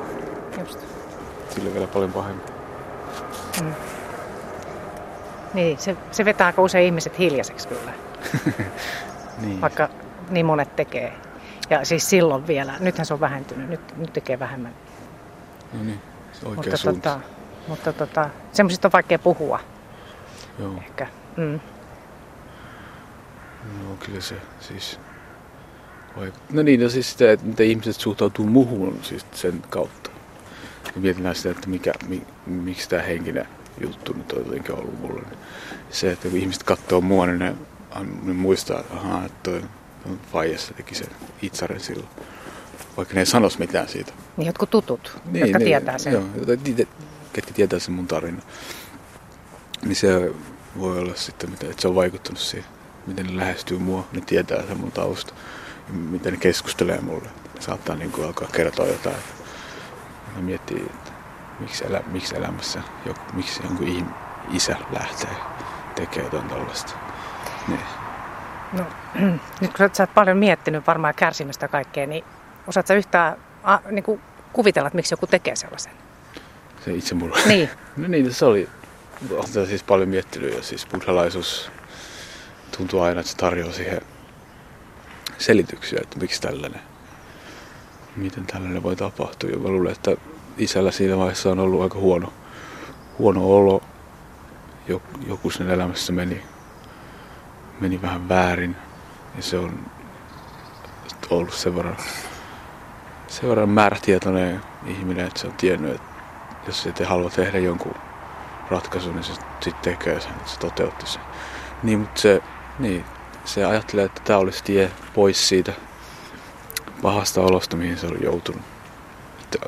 Just. 0.59 0.81
Sille 1.51 1.75
vielä 1.75 1.87
paljon 1.87 2.13
pahemmin. 2.13 2.45
Mm. 3.63 3.75
Niin, 5.55 5.79
se, 5.79 5.97
se 6.11 6.25
vetää 6.25 6.47
aika 6.47 6.63
usein 6.63 6.85
ihmiset 6.85 7.19
hiljaiseksi 7.19 7.69
kyllä. 7.69 7.93
niin. 9.41 9.61
Vaikka 9.61 9.89
niin 10.31 10.47
monet 10.47 10.77
tekee. 10.77 11.13
Ja 11.71 11.85
siis 11.85 12.11
silloin 12.11 12.47
vielä, 12.47 12.75
nythän 12.81 13.07
se 13.07 13.15
on 13.15 13.21
vähentynyt, 13.21 13.69
nyt, 13.69 13.97
nyt 13.97 14.13
tekee 14.13 14.39
vähemmän. 14.39 14.75
No 15.73 15.83
niin 15.83 16.01
oikea 16.45 16.55
mutta, 16.55 16.77
suunta. 16.77 17.11
Tota, 17.11 17.21
mutta 17.69 17.93
tota, 17.93 18.31
semmoisista 18.53 18.89
on 18.89 18.93
vaikea 18.93 19.19
puhua. 19.19 19.61
Joo. 20.59 20.75
Ehkä. 20.77 21.07
Mm. 21.37 21.61
No 23.65 23.97
kyllä 24.07 24.21
se 24.21 24.35
siis. 24.61 25.01
No 26.53 26.63
niin, 26.63 26.81
no 26.81 26.89
siis 26.89 27.13
sitä, 27.13 27.33
että 27.33 27.47
miten 27.47 27.67
ihmiset 27.67 27.97
suhtautuu 27.97 28.47
muuhun 28.47 28.99
siis 29.03 29.27
sen 29.33 29.63
kautta. 29.71 30.11
Ja 30.95 31.01
mietitään 31.01 31.35
sitä, 31.35 31.51
että 31.51 31.69
mikä, 31.69 31.93
mi, 32.09 32.27
miksi 32.47 32.89
tämä 32.89 33.03
henkinen 33.03 33.49
juttu 33.81 34.13
nyt 34.13 34.33
on 34.33 34.45
jotenkin 34.45 34.75
ollut 34.75 35.01
mulle. 35.01 35.21
Niin 35.21 35.39
se, 35.91 36.13
että 36.13 36.29
kun 36.29 36.39
ihmiset 36.39 36.63
katsoo 36.63 37.01
mua, 37.01 37.27
niin 37.27 37.39
ne, 37.39 37.55
ne 38.23 38.33
muistaa, 38.33 38.81
että 38.81 38.95
ahaa, 38.95 39.25
että 39.25 39.43
toi 39.43 39.63
faijassa 40.33 40.75
teki 40.75 40.95
sen 40.95 41.09
itsaren 41.43 41.81
silloin. 41.81 42.09
Vaikka 42.97 43.15
ne 43.15 43.21
ei 43.21 43.27
sanoisi 43.27 43.59
mitään 43.59 43.89
siitä. 43.89 44.13
Niin 44.37 44.47
jotkut 44.47 44.71
tutut, 44.71 45.21
niin, 45.25 45.41
jotka 45.41 45.59
niin, 45.59 45.67
tietää 45.67 45.99
sen. 45.99 46.13
Joo, 46.13 46.25
ketkä 47.33 47.55
tietää 47.55 47.79
sen 47.79 47.95
mun 47.95 48.07
tarina. 48.07 48.43
Niin 49.83 49.97
se 49.97 50.33
voi 50.79 50.99
olla 50.99 51.15
sitten, 51.15 51.53
että 51.53 51.67
se 51.79 51.89
on 51.89 51.95
vaikuttanut 51.95 52.41
siihen, 52.41 52.71
miten 53.07 53.27
ne 53.27 53.37
lähestyy 53.37 53.79
mua, 53.79 54.09
ne 54.13 54.21
tietää 54.21 54.67
sen 54.67 54.81
mun 54.81 54.93
tausta, 54.93 55.35
miten 55.89 56.33
ne 56.33 56.39
keskustelee 56.39 57.01
mulle. 57.01 57.29
Ne 57.55 57.61
saattaa 57.61 57.97
niin 57.97 58.13
kuin 58.13 58.27
alkaa 58.27 58.49
kertoa 58.53 58.87
jotain. 58.87 59.17
Ne 60.37 60.43
miettii, 60.43 60.83
että 60.87 61.13
miksi, 61.61 61.87
elä, 61.87 62.03
miksi 62.07 62.37
elämässä, 62.37 62.83
joku, 63.07 63.21
miksi 63.33 63.63
jonkun 63.63 64.15
isä 64.53 64.77
lähtee 64.93 65.37
tekemään 65.95 66.33
jotain 66.33 66.51
tällaista. 66.51 67.08
Niin. 67.69 67.81
No, 68.73 68.85
nyt 69.61 69.77
kun 69.77 69.91
sä 69.93 70.03
oot 70.03 70.15
paljon 70.15 70.37
miettinyt 70.37 70.87
varmaan 70.87 71.15
kärsimystä 71.15 71.69
kaikkea, 71.69 72.07
niin 72.07 72.25
osaatko 72.67 72.95
yhtään 72.95 73.37
a, 73.65 73.79
niin 73.91 74.03
kuin 74.03 74.21
kuvitella, 74.53 74.87
että 74.87 74.97
miksi 74.97 75.13
joku 75.13 75.27
tekee 75.27 75.57
sellaisen? 75.57 75.93
Se 76.85 76.93
itsemurha. 76.95 77.41
Niin. 77.49 77.71
no 77.97 78.09
niin, 78.09 78.35
se 78.35 78.45
oli 78.45 78.69
olen 79.31 79.67
siis 79.67 79.83
paljon 79.83 80.09
miettinyt 80.09 80.55
ja 80.57 80.63
siis 80.63 80.87
buddhalaisuus 80.87 81.71
tuntuu 82.77 83.01
aina, 83.01 83.21
että 83.21 83.33
se 83.33 83.37
tarjoaa 83.37 83.73
siihen 83.73 84.01
selityksiä, 85.39 85.99
että 86.03 86.19
miksi 86.19 86.41
tällainen, 86.41 86.81
miten 88.17 88.47
tällainen 88.47 88.83
voi 88.83 88.97
tapahtua. 88.97 89.51
Ja 89.51 89.59
mä 89.59 89.69
luulen, 89.69 89.93
että 89.93 90.17
isällä 90.59 90.91
siinä 90.91 91.17
vaiheessa 91.17 91.51
on 91.51 91.59
ollut 91.59 91.83
aika 91.83 91.99
huono, 91.99 92.33
huono 93.19 93.51
olo. 93.51 93.83
Joku 95.27 95.51
sen 95.51 95.71
elämässä 95.71 96.13
meni, 96.13 96.43
meni 97.81 98.03
vähän 98.03 98.29
väärin 98.29 98.77
ja 99.37 99.43
se 99.43 99.59
on 99.59 99.91
ollut 101.31 101.55
sen 101.55 101.77
verran, 101.77 101.97
sen 103.29 103.49
verran 103.49 103.69
määrätietoinen 103.69 104.61
ihminen, 104.87 105.27
että 105.27 105.41
se 105.41 105.47
on 105.47 105.53
tiennyt, 105.53 105.91
että 105.91 106.07
jos 106.67 106.87
et 106.87 107.07
halua 107.07 107.31
tehdä 107.31 107.59
jonkun 107.59 107.95
ratkaisu, 108.71 109.13
niin 109.13 109.25
se 109.25 109.33
sitten 109.35 109.75
tekee 109.83 110.21
sen, 110.21 110.31
että 110.31 110.51
se 110.51 110.59
toteutti 110.59 111.07
sen. 111.07 111.23
Niin, 111.83 111.99
mutta 111.99 112.21
se, 112.21 112.43
niin, 112.79 113.05
se 113.45 113.65
ajattelee, 113.65 114.05
että 114.05 114.21
tämä 114.25 114.39
olisi 114.39 114.65
tie 114.65 114.91
pois 115.15 115.49
siitä 115.49 115.73
pahasta 117.03 117.41
olosta, 117.41 117.77
mihin 117.77 117.99
se 117.99 118.07
oli 118.07 118.25
joutunut. 118.25 118.63
Että 119.43 119.59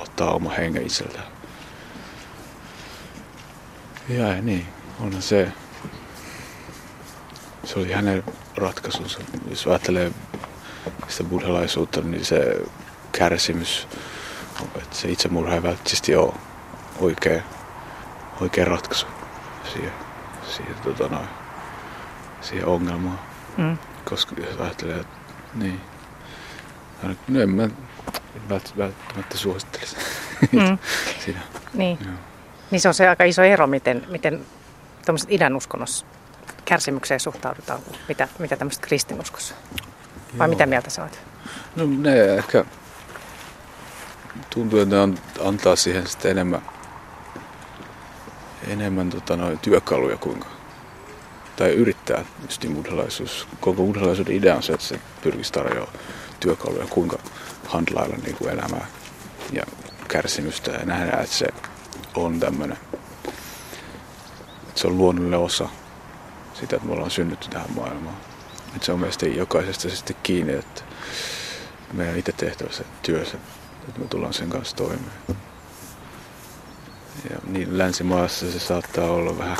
ottaa 0.00 0.30
oma 0.30 0.50
hengen 0.50 0.82
itseltään. 0.86 1.26
Ja 4.08 4.42
niin, 4.42 4.66
onhan 5.00 5.22
se, 5.22 5.52
se 7.68 7.78
oli 7.78 7.92
hänen 7.92 8.24
ratkaisunsa. 8.56 9.18
Jos 9.50 9.66
ajattelee 9.66 10.12
sitä 11.08 11.24
buddhalaisuutta, 11.24 12.00
niin 12.00 12.24
se 12.24 12.60
kärsimys, 13.12 13.88
että 14.76 14.96
se 14.96 15.08
itsemurha 15.08 15.54
ei 15.54 15.62
välttämättä 15.62 16.18
ole 16.18 16.34
oikea 17.00 17.42
oikea 18.40 18.64
ratkaisu 18.64 19.06
siihen, 19.72 19.92
siihen, 20.56 20.74
tota 20.84 21.08
noin, 21.08 21.28
siihen 22.40 22.66
ongelmaan. 22.66 23.20
Mm. 23.56 23.78
Koska 24.04 24.34
jos 24.40 24.60
ajattelee, 24.60 24.96
että 24.96 25.16
niin, 25.54 25.80
no 27.28 27.40
en 27.40 27.50
mä 27.50 27.68
välttämättä 28.48 29.36
suosittelisi 29.38 29.96
mm. 30.52 30.78
sitä. 31.24 31.38
Niin. 31.74 31.98
Joo. 32.04 32.14
niin 32.70 32.80
se 32.80 32.88
on 32.88 32.94
se 32.94 33.08
aika 33.08 33.24
iso 33.24 33.42
ero, 33.42 33.66
miten, 33.66 34.06
miten 34.08 34.46
tuommoiset 35.06 35.32
idän 35.32 35.56
uskonnossa 35.56 36.06
kärsimykseen 36.68 37.20
suhtaudutaan, 37.20 37.80
mitä, 38.08 38.28
mitä 38.38 38.56
tämmöistä 38.56 38.86
kristinuskossa. 38.86 39.54
Vai 40.38 40.46
Joo. 40.46 40.48
mitä 40.48 40.66
mieltä 40.66 40.90
sä 40.90 41.02
oot? 41.02 41.20
No 41.76 41.84
ne 41.86 42.24
ehkä 42.24 42.64
tuntuu, 44.50 44.78
että 44.78 45.06
ne 45.06 45.14
antaa 45.44 45.76
siihen 45.76 46.06
sitten 46.06 46.30
enemmän 46.30 46.62
enemmän 48.66 49.10
tota, 49.10 49.36
noin, 49.36 49.58
työkaluja 49.58 50.16
kuinka, 50.16 50.46
tai 51.56 51.70
yrittää 51.70 52.24
just 52.42 52.62
niin 52.62 52.74
buddhalaisuus. 52.74 53.48
Koko 53.60 53.82
buddhalaisuuden 53.82 54.36
idea 54.36 54.56
on 54.56 54.62
se, 54.62 54.72
että 54.72 54.86
se 54.86 55.00
pyrkisi 55.22 55.52
tarjoamaan 55.52 55.98
työkaluja 56.40 56.86
kuinka 56.86 57.18
handlailla 57.64 58.16
niin 58.16 58.36
kuin 58.36 58.50
elämää 58.50 58.86
ja 59.52 59.62
kärsimystä 60.08 60.70
ja 60.70 60.84
nähdä, 60.84 61.12
että 61.12 61.36
se 61.36 61.46
on 62.14 62.40
tämmöinen, 62.40 62.78
se 64.74 64.86
on 64.86 64.98
luonnollinen 64.98 65.40
osa 65.40 65.68
sitä, 66.60 66.76
että 66.76 66.88
me 66.88 66.94
ollaan 66.94 67.10
synnytty 67.10 67.48
tähän 67.48 67.72
maailmaan. 67.76 68.16
Että 68.74 68.86
se 68.86 68.92
on 68.92 69.00
meistä 69.00 69.26
jokaisesta 69.26 69.90
sitten 69.90 70.16
kiinni, 70.22 70.52
että 70.54 70.82
meidän 71.92 72.18
itse 72.18 72.32
tehtävä 72.32 72.72
se 72.72 72.84
työssä, 73.02 73.38
että 73.88 74.00
me 74.00 74.06
tullaan 74.06 74.34
sen 74.34 74.50
kanssa 74.50 74.76
toimeen. 74.76 75.12
Ja 77.30 77.36
niin 77.44 77.78
länsimaassa 77.78 78.52
se 78.52 78.58
saattaa 78.58 79.10
olla 79.10 79.38
vähän, 79.38 79.56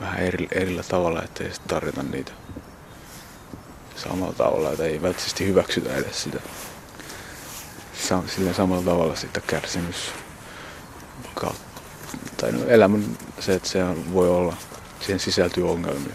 vähän 0.00 0.20
eri, 0.20 0.48
erillä 0.52 0.82
tavalla, 0.82 1.22
ettei 1.22 1.50
tarjota 1.68 2.02
niitä 2.02 2.32
samalla 3.96 4.32
tavalla, 4.32 4.70
että 4.70 4.84
ei 4.84 5.02
välttämättä 5.02 5.44
hyväksytä 5.44 5.94
edes 5.94 6.22
sitä. 6.22 6.38
Sillä 8.26 8.52
samalla 8.52 8.82
tavalla 8.82 9.16
sitä 9.16 9.40
kärsimys 9.40 10.12
kautta. 11.34 11.80
Tai 12.36 12.52
no 12.52 12.66
elämän 12.68 13.18
se, 13.40 13.54
että 13.54 13.68
se 13.68 13.84
voi 14.12 14.28
olla, 14.28 14.56
siihen 15.04 15.20
sisältyy 15.20 15.70
ongelmia. 15.70 16.14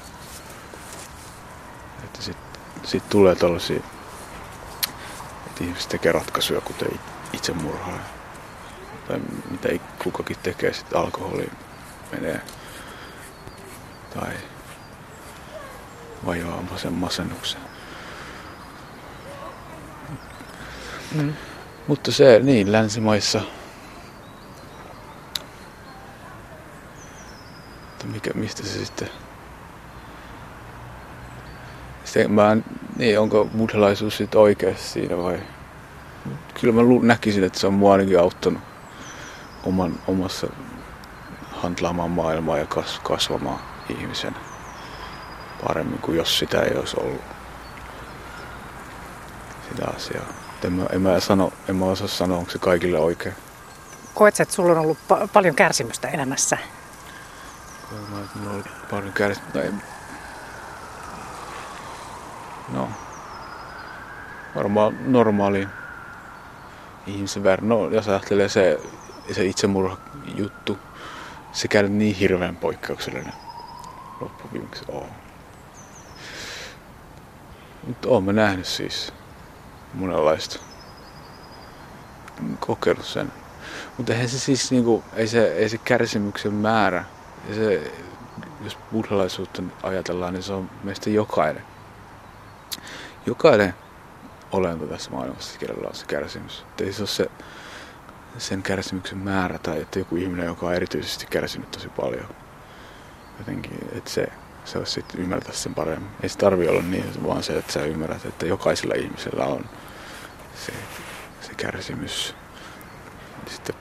Että 2.03 2.21
sitten 2.21 2.61
sit 2.83 3.09
tulee 3.09 3.35
tällaisia, 3.35 3.79
että 5.47 5.63
ihmiset 5.63 5.89
tekee 5.89 6.11
ratkaisuja, 6.11 6.61
kuten 6.61 6.99
itsemurhaa 7.33 7.99
tai 9.07 9.19
mitä 9.51 9.69
kukakin 10.03 10.37
tekee, 10.43 10.73
sitten 10.73 10.99
alkoholi 10.99 11.51
menee 12.11 12.41
tai 14.13 14.33
vajoaa 16.25 16.63
sen 16.77 16.93
masennuksen. 16.93 17.61
Mm. 21.15 21.33
Mutta 21.87 22.11
se, 22.11 22.39
niin, 22.43 22.71
länsimaissa, 22.71 23.41
että 27.91 28.07
mikä, 28.07 28.31
mistä 28.49 28.63
se 28.63 28.85
sitten, 28.85 29.09
sitten 32.03 32.31
mä, 32.31 32.57
niin, 32.97 33.19
onko 33.19 33.49
buddhalaisuus 33.57 34.17
sitten 34.17 34.41
oikeassa 34.41 34.93
siinä 34.93 35.17
vai, 35.17 35.39
kyllä 36.61 36.73
mä 36.73 36.81
näkisin, 37.03 37.43
että 37.43 37.59
se 37.59 37.67
on 37.67 37.73
mua 37.73 37.91
ainakin 37.91 38.19
auttanut 38.19 38.61
oman, 39.63 39.93
omassa 40.07 40.47
handlaamaan 41.51 42.11
maailmaa 42.11 42.57
ja 42.57 42.65
kas, 42.65 42.99
kasvamaan 43.03 43.59
ihmisen 43.89 44.35
paremmin 45.67 45.99
kuin 45.99 46.17
jos 46.17 46.39
sitä 46.39 46.61
ei 46.61 46.77
olisi 46.77 46.97
ollut. 46.99 47.21
Sitä 49.69 49.85
asiaa. 49.95 50.25
En 50.63 50.73
mä, 50.73 50.85
en 50.91 51.01
mä, 51.01 51.19
sano, 51.19 51.53
en 51.67 51.75
mä 51.75 51.85
osaa 51.85 52.07
sanoa, 52.07 52.37
onko 52.37 52.51
se 52.51 52.59
kaikille 52.59 52.99
oikein. 52.99 53.35
Koet 54.13 54.39
että 54.39 54.55
sulla 54.55 54.71
on 54.71 54.77
ollut 54.77 54.97
pa- 54.97 55.27
paljon 55.33 55.55
kärsimystä 55.55 56.07
elämässä? 56.07 56.57
Koen 57.89 58.23
että 58.23 58.39
mulla 58.39 58.63
paljon. 58.91 59.13
No, 62.73 62.89
varmaan 64.55 65.11
normaali 65.11 65.67
ihmisen 67.07 67.43
verran. 67.43 67.69
No, 67.69 67.89
jos 67.89 68.07
ajattelee 68.07 68.49
se 68.49 68.79
se 69.33 69.45
itsemurha 69.45 69.97
juttu, 70.35 70.77
käy 71.69 71.89
niin 71.89 72.15
hirveän 72.15 72.55
poikkeuksellinen 72.55 73.33
loppuviimeksi 74.21 74.85
on. 74.87 75.09
Mutta 77.87 78.09
oon 78.09 78.23
mä 78.23 78.33
nähnyt 78.33 78.65
siis 78.65 79.13
monenlaista. 79.93 80.59
Kokenut 82.59 83.05
sen. 83.05 83.31
Mutta 83.97 84.13
eihän 84.13 84.29
se 84.29 84.39
siis 84.39 84.71
niinku, 84.71 85.03
ei 85.13 85.27
se, 85.27 85.47
ei 85.47 85.69
se 85.69 85.77
kärsimyksen 85.77 86.53
määrä, 86.53 87.05
se, 87.55 87.91
jos 88.63 88.77
buddhalaisuutta 88.91 89.63
ajatellaan, 89.83 90.33
niin 90.33 90.43
se 90.43 90.53
on 90.53 90.69
meistä 90.83 91.09
jokainen. 91.09 91.63
Jokainen 93.25 93.73
olento 94.51 94.85
tässä 94.85 95.11
maailmassa, 95.11 95.59
kenellä 95.59 95.87
on 95.87 95.95
se 95.95 96.05
kärsimys. 96.05 96.65
Et 96.71 96.81
ei 96.81 96.93
se 96.93 97.01
ole 97.01 97.07
se 97.07 97.29
sen 98.37 98.63
kärsimyksen 98.63 99.17
määrä 99.17 99.57
tai 99.57 99.81
että 99.81 99.99
joku 99.99 100.15
ihminen, 100.15 100.45
joka 100.45 100.65
on 100.65 100.73
erityisesti 100.73 101.25
kärsinyt 101.29 101.71
tosi 101.71 101.89
paljon. 101.89 102.27
Jotenkin, 103.39 103.89
että 103.91 104.09
se, 104.09 104.27
se 104.65 104.77
olisi 104.77 104.91
sitten 104.91 105.21
ymmärtää 105.21 105.53
sen 105.53 105.75
paremmin. 105.75 106.09
Ei 106.23 106.29
se 106.29 106.37
tarvi 106.37 106.67
olla 106.67 106.81
niin, 106.81 107.23
vaan 107.27 107.43
se, 107.43 107.57
että 107.57 107.73
sä 107.73 107.85
ymmärrät, 107.85 108.25
että 108.25 108.45
jokaisella 108.45 108.95
ihmisellä 108.95 109.45
on 109.45 109.65
se, 110.65 110.73
se 111.41 111.53
kärsimys. 111.57 112.35
Sitten 113.47 113.75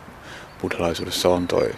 buddhalaisuudessa 0.61 1.29
on 1.29 1.49
toi, 1.49 1.75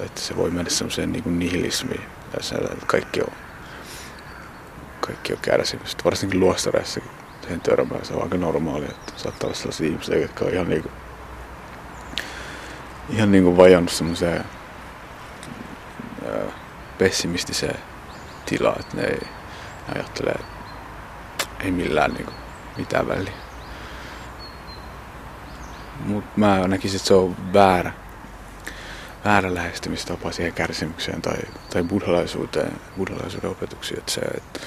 että 0.00 0.20
se 0.20 0.36
voi 0.36 0.50
mennä 0.50 0.70
semmoiseen 0.70 1.12
niin 1.12 1.22
kuin 1.22 1.38
nihilismiin. 1.38 2.04
Tässä, 2.32 2.56
että 2.72 2.86
kaikki 2.86 3.20
on, 3.20 3.32
kaikki 5.00 5.32
on 5.32 5.38
kärsimystä. 5.42 6.04
Varsinkin 6.04 6.40
luostareissa 6.40 7.00
siihen 7.40 7.60
törmää. 7.60 8.04
Se 8.04 8.14
on 8.14 8.22
aika 8.22 8.36
normaalia, 8.36 8.88
että 8.88 9.12
saattaa 9.16 9.46
olla 9.46 9.56
sellaisia 9.56 9.86
ihmisiä, 9.86 10.18
jotka 10.18 10.44
on 10.44 10.52
ihan 10.52 10.68
niin 10.68 10.82
kuin, 10.82 10.92
ihan 13.10 13.32
niin 13.32 13.44
kuin 13.44 13.56
vajannut 13.56 13.92
semmoiseen 13.92 14.44
pessimistiseen 16.98 17.78
tilaan, 18.46 18.80
että 18.80 18.96
ne 18.96 19.02
ei 19.02 19.20
ajattele 19.94 20.34
ei 21.62 21.70
millään 21.70 22.14
niin 22.14 22.24
kuin, 22.24 22.36
mitään 22.76 23.08
väliä. 23.08 23.32
Mutta 26.04 26.30
mä 26.36 26.68
näkisin, 26.68 26.96
että 26.96 27.08
se 27.08 27.14
on 27.14 27.36
väärä, 27.52 27.92
väärä 29.24 29.54
lähestymistapa 29.54 30.32
siihen 30.32 30.52
kärsimykseen 30.52 31.22
tai, 31.22 31.38
tai 31.70 31.82
buddhalaisuuteen, 31.82 32.72
buddhalaisuuden 32.96 33.50
opetuksiin. 33.50 33.98
Että 33.98 34.12
se, 34.12 34.20
että 34.20 34.60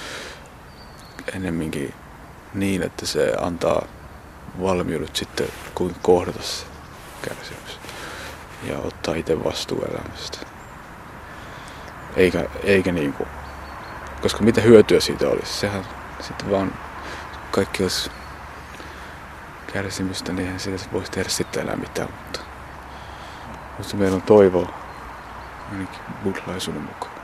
ennemminkin 1.34 1.94
niin, 2.54 2.84
että 2.84 3.06
se 3.06 3.34
antaa 3.42 3.86
valmiudet 4.62 5.16
sitten 5.16 5.48
kuinka 5.76 6.00
kohdata 6.02 6.42
se 6.42 6.66
kärsimys 7.22 7.80
ja 8.64 8.78
ottaa 8.80 9.16
itse 9.16 9.44
vastuu 9.44 9.86
elämästä. 9.92 10.38
Eikä, 12.16 12.46
eikä 12.64 12.92
niinku, 12.92 13.28
koska 14.22 14.44
mitä 14.44 14.62
hyötyä 14.62 15.00
siitä 15.00 15.30
olisi? 15.30 15.54
Sehän 15.54 15.86
sitten 16.20 16.52
vaan 16.52 16.74
kaikki 17.52 17.84
olisi 17.84 18.12
kärsimystä, 19.74 20.32
niin 20.32 20.46
eihän 20.46 20.60
siitä 20.60 20.84
voisi 20.94 21.12
tehdä 21.12 21.30
sitten 21.30 21.64
enää 21.64 21.76
mitään, 21.76 22.10
mutta, 22.12 22.40
mutta 23.78 23.96
meillä 23.98 24.16
on 24.16 24.22
toivoa 24.22 24.74
ainakin 25.72 26.00
buddhalaisuuden 26.24 26.82
mukaan. 26.82 27.16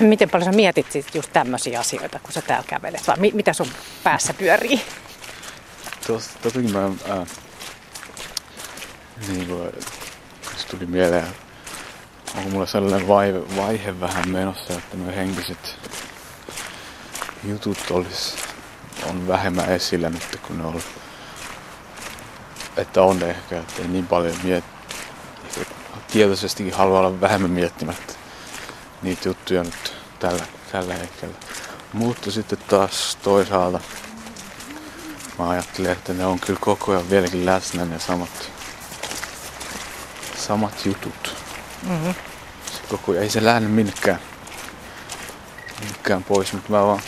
Miten 0.00 0.30
paljon 0.30 0.52
sä 0.52 0.56
mietit 0.56 0.92
sit 0.92 1.14
just 1.14 1.32
tämmöisiä 1.32 1.80
asioita, 1.80 2.18
kun 2.22 2.32
sä 2.32 2.42
täällä 2.42 2.64
kävelet? 2.68 3.08
Vai 3.08 3.16
mitä 3.32 3.52
sun 3.52 3.66
päässä 4.02 4.34
pyörii? 4.34 4.80
Tuossa 6.06 6.30
totakin 6.42 6.72
mä, 6.72 6.82
ää, 6.82 7.26
niin 9.28 9.46
kuin, 9.46 9.72
tuli 10.70 10.86
mieleen, 10.86 11.26
onko 12.36 12.50
mulla 12.50 12.66
sellainen 12.66 13.08
vaihe, 13.08 13.56
vaihe 13.56 14.00
vähän 14.00 14.28
menossa, 14.28 14.72
että 14.72 14.96
nuo 14.96 15.12
henkiset 15.14 15.76
jutut 17.44 17.78
olis, 17.90 18.36
on 19.10 19.28
vähemmän 19.28 19.68
esillä 19.68 20.10
nyt, 20.10 20.40
kun 20.46 20.58
ne 20.58 20.64
on 20.64 20.82
että 22.76 23.02
on 23.02 23.22
ehkä, 23.22 23.60
että 23.60 23.82
ei 23.82 23.88
niin 23.88 24.06
paljon 24.06 24.36
miet, 24.42 24.64
tietoisestikin 26.12 26.74
halua 26.74 26.98
olla 26.98 27.20
vähemmän 27.20 27.50
miettimättä 27.50 28.12
niitä 29.02 29.28
juttuja 29.28 29.62
nyt 29.62 29.94
tällä, 30.18 30.44
tällä 30.72 30.94
hetkellä. 30.94 31.34
Mutta 31.92 32.30
sitten 32.30 32.58
taas 32.68 33.18
toisaalta 33.22 33.80
mä 35.38 35.48
ajattelin, 35.48 35.90
että 35.90 36.12
ne 36.12 36.26
on 36.26 36.40
kyllä 36.40 36.58
koko 36.62 36.92
ajan 36.92 37.10
vieläkin 37.10 37.46
läsnä 37.46 37.84
ne 37.84 37.98
samat, 37.98 38.50
samat 40.46 40.86
jutut. 40.86 41.36
Mm-hmm. 41.88 42.14
Se 42.72 42.80
koko 42.88 43.12
ajan, 43.12 43.22
ei 43.24 43.30
se 43.30 43.44
lähde 43.44 43.68
minnekään, 43.68 44.18
minnekään 45.80 46.24
pois, 46.24 46.52
mutta 46.52 46.72
mä 46.72 46.82
vaan 46.82 47.00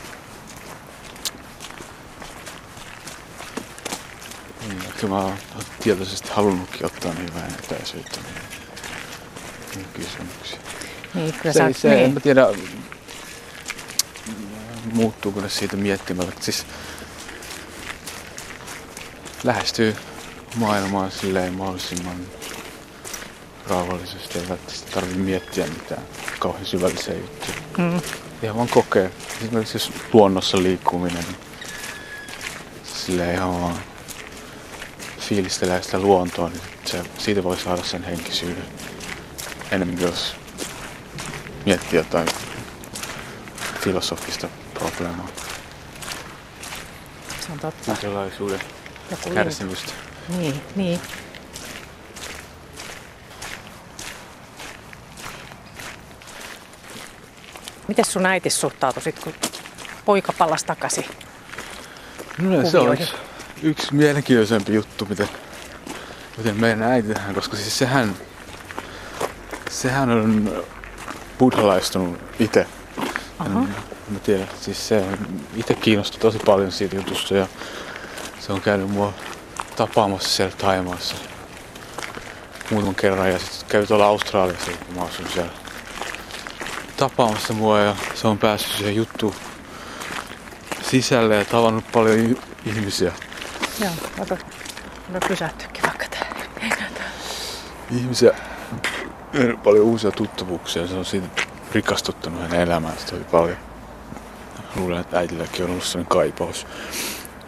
niin, 4.69 4.83
ehkä 4.87 5.07
mä 5.07 5.19
oon 5.19 5.39
tietoisesti 5.83 6.29
halunnutkin 6.33 6.87
ottaa 6.87 7.13
niin 7.15 7.35
vähän 7.35 7.51
etäisyyttä 7.65 8.21
niin, 8.21 8.35
niin 9.75 9.87
kysymyksiä. 9.95 10.59
Niin, 11.15 11.33
kyllä 11.33 11.53
Se, 11.53 11.59
sä, 11.59 11.81
se, 11.81 11.89
niin. 11.89 12.05
en 12.05 12.13
mä 12.13 12.21
tiedä, 12.21 12.47
muuttuuko 14.93 15.41
ne 15.41 15.49
siitä 15.49 15.77
miettimällä. 15.77 16.33
Siis 16.41 16.67
lähestyy 19.45 19.97
maailmaa 20.57 21.11
silleen 21.11 21.55
mahdollisimman 21.55 22.17
rauhallisesti. 23.69 24.39
Ei 24.39 24.49
välttämättä 24.49 24.91
tarvitse 24.95 25.19
miettiä 25.19 25.67
mitään 25.67 26.03
kauhean 26.39 26.67
syvällisiä 26.67 27.15
juttuja. 27.15 27.57
Mm. 27.79 28.01
Ihan 28.43 28.57
vaan 28.57 28.69
kokee. 28.69 29.11
Esimerkiksi 29.43 29.77
jos 29.77 29.93
luonnossa 30.13 30.63
liikkuminen, 30.63 31.25
niin 31.25 31.37
silleen 32.85 33.35
ihan 33.35 33.61
vaan 33.61 33.77
fiilistelee 35.19 35.83
sitä 35.83 35.99
luontoa, 35.99 36.49
niin 36.49 36.61
se, 36.85 37.03
siitä 37.19 37.45
voi 37.45 37.57
saada 37.57 37.83
sen 37.83 38.05
henkisyyden. 38.05 38.65
Enemmän 39.71 40.01
jos 40.01 40.37
miettii 41.67 41.97
jotain 41.97 42.29
filosofista 43.81 44.49
probleemaa. 44.75 45.29
Se 47.47 47.53
on 47.53 47.59
totta. 47.59 47.97
Kärsimystä. 49.35 49.93
Niin, 50.39 50.61
niin. 50.77 51.01
Miten 57.89 58.05
sun 58.05 58.27
äiti 58.27 58.51
suhtautui 58.51 59.03
sit, 59.03 59.19
kun 59.19 59.33
poika 60.05 60.33
palasi 60.39 60.67
takaisin? 60.67 61.05
No, 62.39 62.71
se 62.71 62.79
on 62.79 62.93
yksi, 62.93 63.15
yksi 63.63 63.95
mielenkiintoisempi 63.95 64.75
juttu, 64.75 65.07
miten, 65.09 65.29
miten 66.37 66.61
meidän 66.61 66.83
äiti 66.83 67.15
tähän, 67.15 67.35
koska 67.35 67.57
siis 67.57 67.79
sehän, 67.79 68.17
sehän 69.71 70.11
on 70.11 70.53
buddhalaistunut 71.39 72.19
itse. 72.39 72.67
En, 73.47 73.53
mä 74.09 74.19
tiedän, 74.23 74.49
siis 74.61 74.89
se 74.89 75.05
itse 75.57 75.75
kiinnostui 75.75 76.21
tosi 76.21 76.39
paljon 76.39 76.73
siitä 76.73 76.97
jutusta 76.97 77.35
ja 77.35 77.47
se 78.41 78.53
on 78.53 78.61
käynyt 78.61 78.91
mua 78.91 79.13
tapaamassa 79.77 80.29
siellä 80.29 80.57
Taimaassa 80.57 81.17
muutaman 82.71 82.95
kerran 82.95 83.31
ja 83.31 83.39
sitten 83.39 83.69
kävi 83.69 83.87
tuolla 83.87 84.07
Australiassa, 84.07 84.71
kun 84.87 84.95
mä 84.95 85.03
asun 85.03 85.27
siellä 85.35 85.53
tapaamassa 86.97 87.53
mua 87.53 87.81
ja 87.81 87.97
se 88.15 88.29
on 88.29 88.39
päässyt 88.39 88.73
siihen 88.73 88.97
juttuun 88.97 89.35
sisälle 90.83 91.37
ja 91.37 91.45
tavannut 91.45 91.85
paljon 91.93 92.39
ihmisiä. 92.67 93.13
Joo, 93.81 93.93
ota, 94.19 94.37
ota 95.11 95.29
pysähtyäkin 95.29 95.83
vaikka 95.83 96.07
täällä. 96.11 96.37
Ihmisiä, 97.91 98.33
paljon 99.65 99.85
uusia 99.85 100.11
tuttavuuksia. 100.11 100.87
Se 100.87 100.95
on 100.95 101.05
siitä 101.05 101.29
rikastuttanut 101.73 102.43
hänen 102.43 102.61
elämäänsä 102.61 103.07
tosi 103.07 103.25
paljon. 103.25 103.57
Luulen, 104.77 105.01
että 105.01 105.19
äitilläkin 105.19 105.65
on 105.65 105.71
ollut 105.71 105.85
sellainen 105.85 106.11
kaipaus 106.11 106.67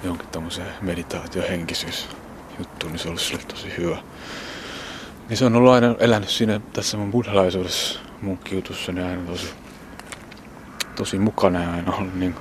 jonkin 0.03 0.29
tämmöiseen 0.29 0.73
meditaatiohenkisyys 0.81 2.09
juttuun, 2.59 2.93
niin 2.93 2.99
se 2.99 3.05
on 3.05 3.11
ollut 3.11 3.23
sille 3.23 3.43
tosi 3.43 3.75
hyvä. 3.77 3.97
Niin 5.29 5.37
se 5.37 5.45
on 5.45 5.57
ollut 5.57 5.73
aina 5.73 5.95
elänyt 5.99 6.29
siinä 6.29 6.61
tässä 6.73 6.97
mun 6.97 7.11
buddhalaisuudessa 7.11 8.01
munkkijutussa, 8.23 8.93
niin 8.93 9.07
aina 9.07 9.23
tosi, 9.23 9.55
tosi 10.97 11.19
mukana 11.19 11.63
ja 11.63 11.71
aina 11.71 11.93
ollut 11.93 12.15
niin 12.15 12.35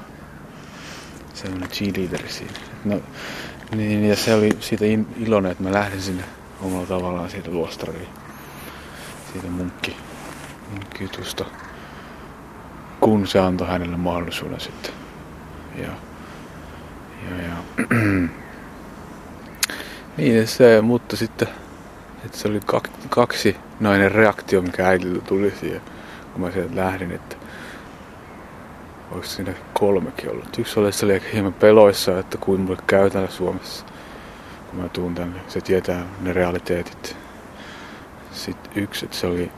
sellainen 1.34 1.70
cheerleaderi 1.70 2.30
siinä. 2.30 2.54
No, 2.86 3.00
niin, 3.76 4.06
ja 4.06 4.16
se 4.16 4.34
oli 4.34 4.50
siitä 4.60 4.86
in- 4.86 5.08
iloinen, 5.18 5.52
että 5.52 5.64
mä 5.64 5.74
lähdin 5.74 6.02
sinne 6.02 6.24
omalla 6.62 6.88
tavallaan 6.88 7.30
siitä 7.30 7.52
luostariin, 7.52 8.08
siitä 9.34 9.48
munkki, 9.48 9.96
munkkijutusta, 10.72 11.46
kun 13.00 13.28
se 13.28 13.40
antoi 13.40 13.68
hänelle 13.68 13.98
mahdollisuuden 13.98 14.60
sitten. 14.60 14.92
Ja, 15.76 15.90
ja, 17.30 17.44
ja 17.44 17.86
niin 20.18 20.48
se, 20.48 20.82
mutta 20.82 21.18
sitten 21.18 21.48
että 22.28 22.38
se 22.38 22.48
oli 22.48 22.60
kak, 22.66 22.90
kaksi 23.10 23.58
nainen 23.80 24.12
reaktio, 24.12 24.62
mikä 24.62 24.88
äidiltä 24.88 25.22
tuli 25.22 25.54
siihen, 25.60 25.82
kun 26.34 26.42
mä 26.42 26.52
sieltä 26.52 26.76
lähdin, 26.76 27.12
että 27.12 27.36
oliko 29.12 29.28
siinä 29.28 29.54
kolmekin 29.74 30.32
ollut. 30.32 30.58
Yksi 30.60 30.80
oli, 30.80 30.92
se 30.92 31.06
oli 31.06 31.22
hieman 31.34 31.54
peloissa, 31.54 32.20
että 32.20 32.38
kuin 32.38 32.62
mulle 32.62 32.78
käy 32.88 33.10
täällä 33.10 33.30
Suomessa, 33.30 33.86
kun 34.70 34.80
mä 34.80 34.90
tuun 34.90 35.16
tänne. 35.16 35.40
Se 35.48 35.62
tietää 35.62 36.06
ne 36.22 36.34
realiteetit. 36.34 37.18
Sitten 38.32 38.84
yksi, 38.84 39.06
että 39.06 39.18
se 39.18 39.28
oli, 39.28 39.52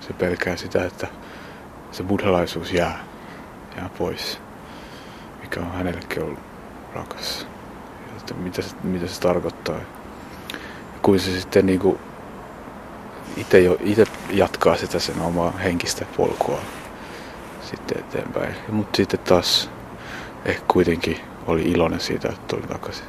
se 0.00 0.12
pelkää 0.12 0.56
sitä, 0.56 0.84
että 0.84 1.06
se 1.92 2.02
buddhalaisuus 2.02 2.72
jää, 2.72 3.04
jää 3.76 3.90
pois, 3.98 4.40
mikä 5.40 5.60
on 5.60 5.72
hänellekin 5.72 6.22
ollut 6.22 6.38
rakas. 6.94 7.46
Ja 8.06 8.16
että 8.16 8.34
mitä, 8.34 8.62
se, 8.62 8.76
mitä 8.82 9.06
se 9.06 9.20
tarkoittaa. 9.20 9.80
Kuin 11.02 11.20
se 11.20 11.40
sitten 11.40 11.66
niin 11.66 11.80
kuin 11.80 11.98
itse, 13.36 13.60
jo, 13.60 13.76
itse 13.80 14.04
jatkaa 14.30 14.76
sitä 14.76 14.98
sen 14.98 15.20
omaa 15.20 15.50
henkistä 15.50 16.04
polkua 16.16 16.60
sitten 17.60 17.98
eteenpäin. 17.98 18.54
Mutta 18.68 18.96
sitten 18.96 19.20
taas 19.20 19.70
ehkä 20.44 20.64
kuitenkin 20.68 21.20
oli 21.46 21.62
iloinen 21.62 22.00
siitä, 22.00 22.28
että 22.28 22.56
tuli 22.56 22.66
takaisin 22.66 23.04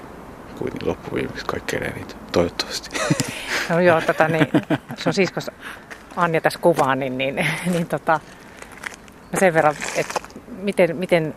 kuitenkin 0.60 0.90
loppuviimeksi 0.90 1.46
kaikkein 1.46 1.84
eniten, 1.84 2.18
toivottavasti. 2.32 2.90
No 3.70 3.80
joo, 3.80 4.02
tota, 4.02 4.28
niin, 4.28 4.48
se 4.98 5.10
on 5.10 5.14
siskos 5.14 5.52
Anja 6.16 6.42
tässä 6.42 6.60
kuvaa, 6.60 6.96
niin, 6.96 7.18
niin, 7.18 7.48
niin 7.72 7.88
tota, 7.88 8.20
sen 9.40 9.54
verran, 9.54 9.76
että 9.96 10.20
miten, 10.58 10.96
miten, 10.96 11.36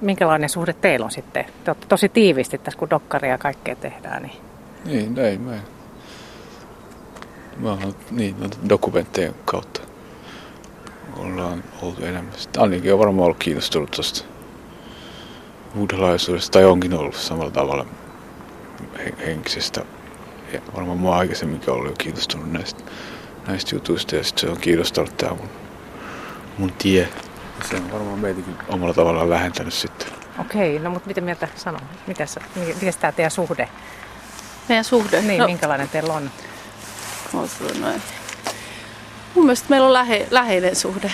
minkälainen 0.00 0.48
suhde 0.48 0.72
teillä 0.72 1.04
on 1.04 1.10
sitten? 1.10 1.44
Te 1.64 1.70
olette 1.70 1.86
tosi 1.86 2.08
tiivisti 2.08 2.58
tässä, 2.58 2.78
kun 2.78 2.90
dokkaria 2.90 3.30
ja 3.30 3.38
kaikkea 3.38 3.76
tehdään. 3.76 4.22
Niin. 4.22 4.36
Niin, 4.84 5.18
ei 5.18 5.38
mä. 5.38 5.52
Mä 7.58 7.68
oon 7.68 7.94
niin, 8.10 8.36
dokumenttejen 8.68 9.34
kautta 9.44 9.80
ollaan 11.16 11.64
oltu 11.82 12.04
enemmän. 12.04 12.34
Annikin 12.58 12.92
on 12.92 12.98
varmaan 12.98 13.24
ollut 13.24 13.38
kiinnostunut 13.38 13.90
tuosta 13.90 14.24
buddhalaisuudesta, 15.74 16.52
tai 16.52 16.64
onkin 16.64 16.94
ollut 16.94 17.14
samalla 17.14 17.50
tavalla 17.50 17.86
henkisestä. 19.26 19.84
Ja 20.52 20.60
varmaan 20.76 20.98
mua 20.98 21.16
aikaisemminkin 21.16 21.70
ollut 21.70 21.90
jo 21.90 21.94
kiinnostunut 21.98 22.52
näistä, 22.52 22.84
näistä 23.46 23.74
jutuista, 23.74 24.16
ja 24.16 24.24
sitten 24.24 24.40
se 24.40 24.50
on 24.50 24.60
kiinnostanut 24.60 25.16
tämä 25.16 25.34
mun, 25.34 25.48
mun 26.58 26.72
tie. 26.78 27.08
Se 27.70 27.76
on 27.76 27.92
varmaan 27.92 28.18
meitäkin 28.18 28.56
omalla 28.68 28.94
tavallaan 28.94 29.30
lähentänyt 29.30 29.74
sitten. 29.74 30.08
Okei, 30.38 30.78
no 30.78 30.90
mutta 30.90 31.08
miten 31.08 31.24
mieltä 31.24 31.48
sano? 31.56 31.78
Mitäs, 32.06 32.38
miten 32.54 32.94
tämä 33.00 33.12
teidän 33.12 33.30
suhde? 33.30 33.68
Meidän 34.68 34.84
suhde? 34.84 35.22
Niin, 35.22 35.38
no. 35.38 35.46
minkälainen 35.46 35.88
teillä 35.88 36.12
on? 36.14 36.30
Noin. 37.32 38.02
Mun 39.34 39.44
mielestä 39.46 39.66
meillä 39.68 39.86
on 39.86 39.92
lähe, 39.92 40.26
läheinen 40.30 40.76
suhde. 40.76 41.12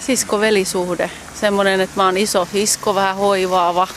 Sisko-velisuhde. 0.00 1.10
Semmoinen, 1.34 1.80
että 1.80 1.96
mä 1.96 2.04
oon 2.04 2.16
iso 2.16 2.44
sisko, 2.44 2.94
vähän 2.94 3.16
hoivaava. 3.16 3.88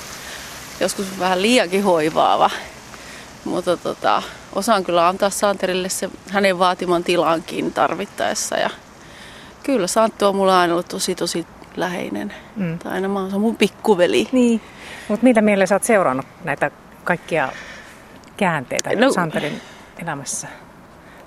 Joskus 0.79 1.19
vähän 1.19 1.41
liiankin 1.41 1.83
hoivaava. 1.83 2.49
Mutta 3.45 3.77
tota, 3.77 4.23
osaan 4.55 4.83
kyllä 4.83 5.07
antaa 5.07 5.29
Santerille 5.29 5.89
se 5.89 6.09
hänen 6.29 6.59
vaatiman 6.59 7.03
tilankin 7.03 7.73
tarvittaessa. 7.73 8.55
Ja 8.55 8.69
kyllä 9.63 9.87
Santtu 9.87 10.25
on 10.25 10.35
mulla 10.35 10.59
aina 10.59 10.73
ollut 10.73 10.87
tosi 10.87 11.15
tosi 11.15 11.47
läheinen. 11.75 12.33
Mm. 12.55 12.79
Tai 12.79 12.91
aina 12.91 13.07
mä 13.07 13.19
oon, 13.19 13.41
mun 13.41 13.55
pikkuveli. 13.55 14.29
Niin. 14.31 14.61
Mutta 15.07 15.23
mitä 15.23 15.41
mielessä 15.41 15.69
sä 15.69 15.75
oot 15.75 15.83
seurannut 15.83 16.25
näitä 16.43 16.71
kaikkia 17.03 17.49
käänteitä 18.37 18.95
no, 18.95 19.11
Santerin 19.11 19.61
elämässä? 20.01 20.47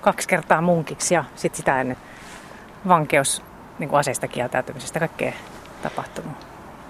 Kaksi 0.01 0.27
kertaa 0.27 0.61
munkiksi 0.61 1.13
ja 1.13 1.23
sitten 1.35 1.57
sitä 1.57 1.81
ennen 1.81 1.97
vankeus 2.87 3.41
niin 3.79 3.89
kuin 3.89 3.99
aseista 3.99 4.27
kieltäytymisestä, 4.27 4.99
kaikkea 4.99 5.33
tapahtunut. 5.81 6.31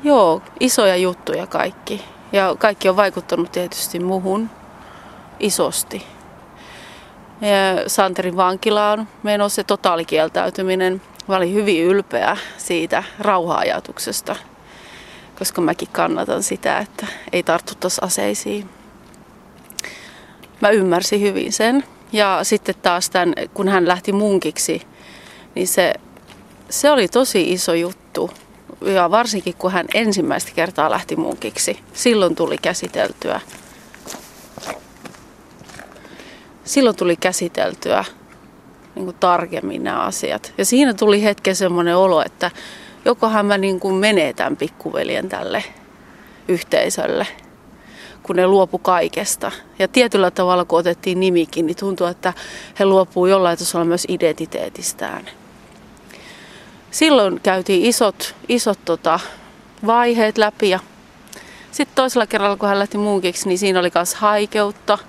Joo, 0.04 0.42
isoja 0.60 0.96
juttuja 0.96 1.48
kaikki. 1.48 2.06
Ja 2.32 2.56
kaikki 2.60 2.90
on 2.90 2.96
vaikuttanut 2.96 3.52
tietysti 3.52 4.00
muhun 4.00 4.50
isosti. 5.40 6.06
Ja 7.42 7.90
Santerin 7.90 8.38
vankilaan 8.38 9.08
menossa 9.24 9.56
se 9.56 9.64
totaalikieltäytyminen. 9.64 11.02
Mä 11.28 11.36
olin 11.36 11.54
hyvin 11.54 11.84
ylpeä 11.84 12.38
siitä 12.58 13.04
rauha-ajatuksesta, 13.20 14.36
koska 15.40 15.62
mäkin 15.62 15.90
kannatan 15.92 16.44
sitä, 16.44 16.78
että 16.78 17.08
ei 17.32 17.44
tartuttaisi 17.44 18.02
aseisiin. 18.04 18.70
Mä 20.62 20.70
ymmärsin 20.70 21.22
hyvin 21.22 21.54
sen. 21.54 21.84
Ja 22.12 22.40
sitten 22.44 22.76
taas 22.82 23.10
tämän, 23.10 23.34
kun 23.54 23.68
hän 23.68 23.88
lähti 23.88 24.12
munkiksi, 24.12 24.82
niin 25.56 25.68
se, 25.68 25.94
se 26.70 26.92
oli 26.92 27.08
tosi 27.08 27.52
iso 27.52 27.74
juttu. 27.74 28.32
Ja 28.82 29.12
varsinkin 29.12 29.54
kun 29.54 29.72
hän 29.72 29.86
ensimmäistä 29.94 30.52
kertaa 30.56 30.92
lähti 30.92 31.16
munkiksi, 31.16 31.80
silloin 31.94 32.36
tuli 32.36 32.58
käsiteltyä. 32.58 33.42
Silloin 36.64 36.96
tuli 36.96 37.16
käsiteltyä 37.16 38.06
niin 38.96 39.06
kuin 39.06 39.18
tarkemmin 39.20 39.84
nämä 39.84 40.00
asiat. 40.00 40.54
Ja 40.58 40.66
siinä 40.66 40.94
tuli 40.94 41.24
hetken 41.24 41.56
semmoinen 41.56 41.98
olo, 41.98 42.24
että 42.26 42.52
jokohan 43.06 43.46
mä 43.46 43.58
niin 43.58 43.80
kuin 43.80 43.96
menetän 43.96 44.58
pikkuveljen 44.58 45.30
tälle 45.30 45.64
yhteisölle, 46.48 47.28
kun 48.28 48.36
ne 48.36 48.48
luopu 48.48 48.78
kaikesta. 48.78 49.52
Ja 49.80 49.88
tietyllä 49.88 50.32
tavalla, 50.32 50.66
kun 50.66 50.80
otettiin 50.80 51.20
nimikin, 51.20 51.66
niin 51.66 51.78
tuntuu, 51.78 52.08
että 52.08 52.34
he 52.80 52.86
luopuu 52.86 53.26
jollain 53.26 53.58
tasolla 53.58 53.86
myös 53.86 54.06
identiteetistään. 54.08 55.26
Silloin 56.92 57.40
käytiin 57.44 57.86
isot, 57.86 58.36
isot 58.48 58.80
tota, 58.86 59.20
vaiheet 59.86 60.38
läpi 60.38 60.70
ja 60.70 60.80
sitten 61.72 61.96
toisella 61.96 62.28
kerralla, 62.28 62.58
kun 62.58 62.70
hän 62.70 62.80
lähti 62.80 62.98
muukiksi, 62.98 63.48
niin 63.48 63.58
siinä 63.58 63.80
oli 63.80 63.92
myös 63.96 64.16
haikeutta– 64.16 64.98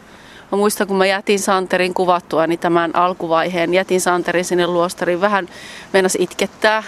Mä 0.53 0.59
muistan, 0.59 0.87
kun 0.87 0.97
mä 0.97 1.07
jätin 1.07 1.39
Santerin 1.39 1.95
kuvattua, 1.95 2.47
niin 2.47 2.59
tämän 2.59 2.97
alkuvaiheen 2.97 3.75
jätin 3.75 4.01
Santerin 4.01 4.45
sinne 4.45 4.66
luostariin. 4.66 5.21
Vähän 5.21 5.49
meinas 5.93 6.16
itkettää. 6.21 6.83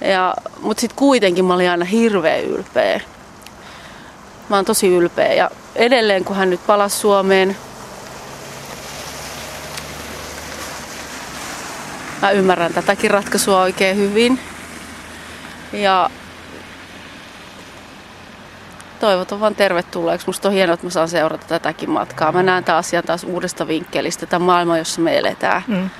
Ja, 0.00 0.34
mutta 0.60 0.80
sitten 0.80 0.98
kuitenkin 0.98 1.44
mä 1.44 1.54
olin 1.54 1.70
aina 1.70 1.84
hirveän 1.84 2.44
ylpeä. 2.44 3.00
Mä 4.50 4.56
oon 4.56 4.64
tosi 4.64 4.88
ylpeä. 4.88 5.34
Ja 5.34 5.50
edelleen, 5.74 6.24
kun 6.24 6.36
hän 6.36 6.50
nyt 6.50 6.66
palasi 6.66 6.98
Suomeen, 6.98 7.56
mä 12.22 12.30
ymmärrän 12.30 12.74
tätäkin 12.74 13.10
ratkaisua 13.10 13.62
oikein 13.62 13.96
hyvin. 13.96 14.40
Ja 15.72 16.10
toivotan 19.00 19.40
vaan 19.40 19.54
tervetulleeksi. 19.54 20.26
Musta 20.26 20.48
on 20.48 20.54
hienoa, 20.54 20.74
että 20.74 20.86
mä 20.86 20.90
saan 20.90 21.08
seurata 21.08 21.46
tätäkin 21.48 21.90
matkaa. 21.90 22.32
Mä 22.32 22.42
näen 22.42 22.64
tämän 22.64 22.78
asian 22.78 23.04
taas 23.04 23.24
uudesta 23.24 23.68
vinkkelistä, 23.68 24.26
tämä 24.26 24.44
maailma, 24.44 24.78
jossa 24.78 25.00
me 25.00 25.18
eletään. 25.18 25.62
Mm. 25.66 25.90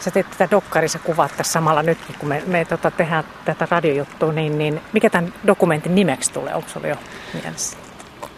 Sä 0.00 0.10
teet 0.10 0.30
tätä 0.30 0.48
dokkarissa 0.50 0.98
kuvat 0.98 1.36
tässä 1.36 1.52
samalla 1.52 1.82
nyt, 1.82 1.98
kun 2.18 2.28
me, 2.28 2.42
me 2.46 2.64
tota, 2.64 2.90
tehdään 2.90 3.24
tätä 3.44 3.68
radiojuttua, 3.70 4.32
niin, 4.32 4.58
niin 4.58 4.80
mikä 4.92 5.10
tämän 5.10 5.34
dokumentin 5.46 5.94
nimeksi 5.94 6.32
tulee? 6.32 6.54
Onko 6.54 6.68
sulla 6.68 6.86
jo 6.86 6.96
mielessä? 7.34 7.85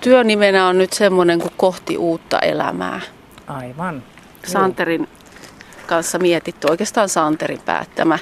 Työnimenä 0.01 0.67
on 0.67 0.79
nyt 0.79 0.93
semmoinen 0.93 1.41
kuin 1.41 1.53
kohti 1.57 1.97
uutta 1.97 2.39
elämää. 2.39 3.01
Aivan. 3.47 4.03
Santerin 4.47 5.09
kanssa 5.87 6.19
mietitty, 6.19 6.67
oikeastaan 6.71 7.09
Santerin 7.09 7.61
päättämä, 7.65 8.19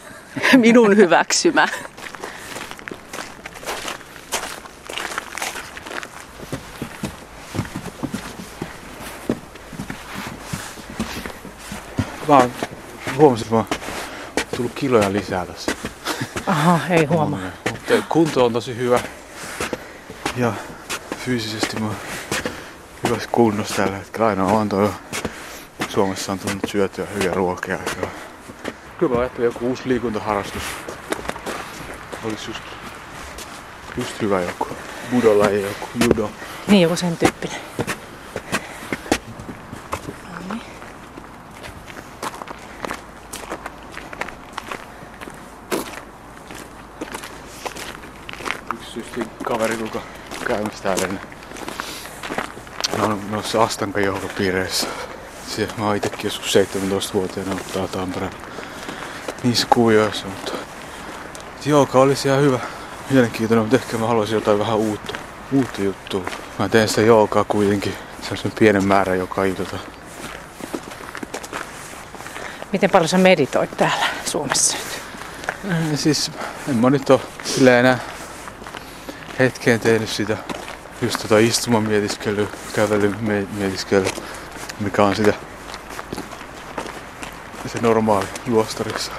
minun 0.56 0.96
hyväksymä. 0.96 1.68
Mä 12.28 12.48
huomasin, 13.16 13.44
että 13.44 13.54
mä 13.54 13.58
oon 13.58 13.66
tullut 14.56 14.72
kiloja 14.74 15.12
lisää 15.12 15.46
tässä. 15.46 15.72
Aha, 16.46 16.80
ei 16.90 17.04
huomaa. 17.04 17.40
Mutta 17.70 17.94
kunto 18.08 18.44
on 18.44 18.52
tosi 18.52 18.76
hyvä. 18.76 19.00
Ja 20.36 20.52
fyysisesti 21.24 21.80
mä 21.80 21.86
oon 21.86 21.96
hyvässä 23.04 23.28
kunnossa 23.32 23.76
tällä 23.76 23.96
hetkellä. 23.96 24.26
Aina 24.26 24.44
on 24.44 24.68
toi 24.68 24.90
Suomessa 25.88 26.32
on 26.32 26.38
tullut 26.38 26.58
syötyä 26.66 27.06
hyviä 27.14 27.34
ruokia. 27.34 27.74
Ja 27.74 28.08
kyllä 28.98 29.14
mä 29.14 29.20
ajattelin 29.20 29.44
joku 29.44 29.66
uusi 29.66 29.82
liikuntaharrastus. 29.86 30.62
Olisi 32.24 32.50
just, 32.50 32.62
just 33.96 34.22
hyvä 34.22 34.40
joku 34.40 34.68
budolla 35.10 35.50
joku 35.50 35.88
judo. 36.04 36.30
Niin, 36.68 36.82
joku 36.82 36.96
sen 36.96 37.16
tyyppinen. 37.16 37.60
Täällä, 50.96 51.06
niin 51.06 51.20
ne 52.96 53.02
on 53.02 53.30
noissa 53.30 53.62
Astankan 53.62 54.04
johtopiireissä. 54.04 54.86
Siellä 55.48 55.74
mä 55.78 55.86
oon 55.86 55.96
itekin 55.96 56.24
joskus 56.24 56.56
17-vuotiaana 56.56 57.54
ottaa 57.54 57.88
Tampereen 57.88 58.32
niissä 59.42 59.66
kuvioissa, 59.70 60.26
mutta 60.26 60.52
jooga 61.66 61.98
olisi 61.98 62.28
ihan 62.28 62.40
hyvä, 62.40 62.58
mielenkiintoinen, 63.10 63.64
mutta 63.64 63.76
ehkä 63.76 63.98
mä 63.98 64.06
haluaisin 64.06 64.34
jotain 64.34 64.58
vähän 64.58 64.76
uutta, 64.76 65.14
uutta 65.52 65.82
juttua. 65.82 66.24
Mä 66.58 66.68
teen 66.68 66.88
sitä 66.88 67.00
joogaa 67.00 67.44
kuitenkin 67.44 67.94
sellaisen 68.22 68.52
pienen 68.58 68.84
määrän 68.84 69.18
joka 69.18 69.44
ilta. 69.44 69.78
Miten 72.72 72.90
paljon 72.90 73.08
sä 73.08 73.18
meditoit 73.18 73.76
täällä 73.76 74.06
Suomessa 74.26 74.76
nyt? 74.76 75.98
Siis 76.00 76.30
en 76.68 76.76
mä 76.76 76.90
nyt 76.90 77.10
ole 77.10 77.20
sillä 77.44 77.78
enää 77.78 77.98
hetkeen 79.38 79.80
tehnyt 79.80 80.08
sitä 80.08 80.36
just 81.02 81.22
tota 81.22 81.38
istumamietiskelyä, 81.38 82.46
kävelymietiskelyä, 82.74 84.10
mikä 84.80 85.04
on 85.04 85.16
sitä 85.16 85.32
se 87.66 87.78
normaali 87.80 88.26
luostarissa. 88.46 89.12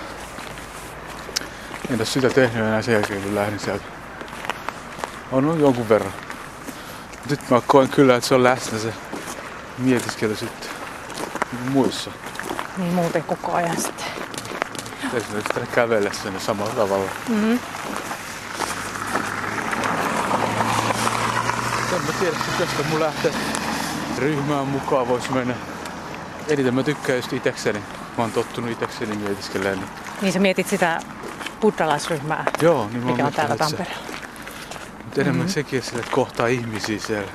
En 1.89 1.95
ole 1.95 2.05
sitä 2.05 2.29
tehnyt 2.29 2.65
enää 2.65 2.81
sen 2.81 2.93
jälkeen, 2.93 3.21
kun 3.21 3.35
lähdin 3.35 3.59
sieltä. 3.59 3.83
On, 5.31 5.45
on 5.45 5.59
jonkun 5.59 5.89
verran. 5.89 6.13
Nyt 7.29 7.49
mä 7.49 7.61
koen 7.67 7.89
kyllä, 7.89 8.15
että 8.15 8.27
se 8.27 8.35
on 8.35 8.43
läsnä 8.43 8.79
se 8.79 8.93
mietiskely 9.77 10.35
sitten 10.35 10.69
muissa. 11.69 12.11
Niin 12.77 12.93
muuten 12.93 13.23
koko 13.23 13.51
ajan 13.51 13.81
sitten. 13.81 14.05
Esimerkiksi 15.13 15.53
tänne 15.53 15.69
kävellä 15.75 16.11
sinne 16.23 16.39
samalla 16.39 16.73
tavalla. 16.73 17.11
Mm-hmm. 17.29 17.59
En 21.93 22.01
mä 22.01 22.10
tiedä, 22.21 22.37
koska 22.57 22.83
mun 22.89 22.99
lähtee 22.99 23.31
ryhmään 24.17 24.67
mukaan 24.67 25.07
voisi 25.07 25.31
mennä. 25.31 25.55
Eniten 26.47 26.73
mä 26.73 26.83
tykkään 26.83 27.17
just 27.17 27.33
itekseni. 27.33 27.79
Mä 28.17 28.23
oon 28.23 28.31
tottunut 28.31 28.71
itekseni 28.71 29.15
mietiskelleen. 29.15 29.79
Niin... 29.79 29.89
niin 30.21 30.33
sä 30.33 30.39
mietit 30.39 30.67
sitä 30.67 30.99
buddhalaisryhmää, 31.61 32.45
Joo, 32.61 32.89
niin 32.93 33.05
mikä 33.05 33.25
on 33.25 33.33
täällä 33.33 33.57
Tampereella. 33.57 34.03
Mutta 35.03 35.21
enemmän 35.21 35.35
mm-hmm. 35.35 35.53
sekin, 35.53 35.79
että 35.79 36.11
kohtaa 36.11 36.47
ihmisiä 36.47 36.99
siellä. 36.99 37.31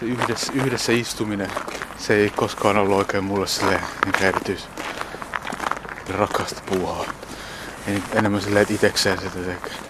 Se 0.00 0.06
yhdessä, 0.06 0.52
yhdessä 0.52 0.92
istuminen, 0.92 1.50
se 1.98 2.14
ei 2.14 2.30
koskaan 2.30 2.78
ollut 2.78 2.98
oikein 2.98 3.24
mulle 3.24 3.46
silleen 3.46 3.80
niin 4.04 4.24
erityis 4.24 4.68
rakasta 6.08 6.62
puuhaa. 6.66 7.04
Enemmän 8.12 8.40
silleen, 8.40 8.62
että 8.62 8.74
itekseen 8.74 9.18
sitä 9.18 9.38
tekee. 9.38 9.89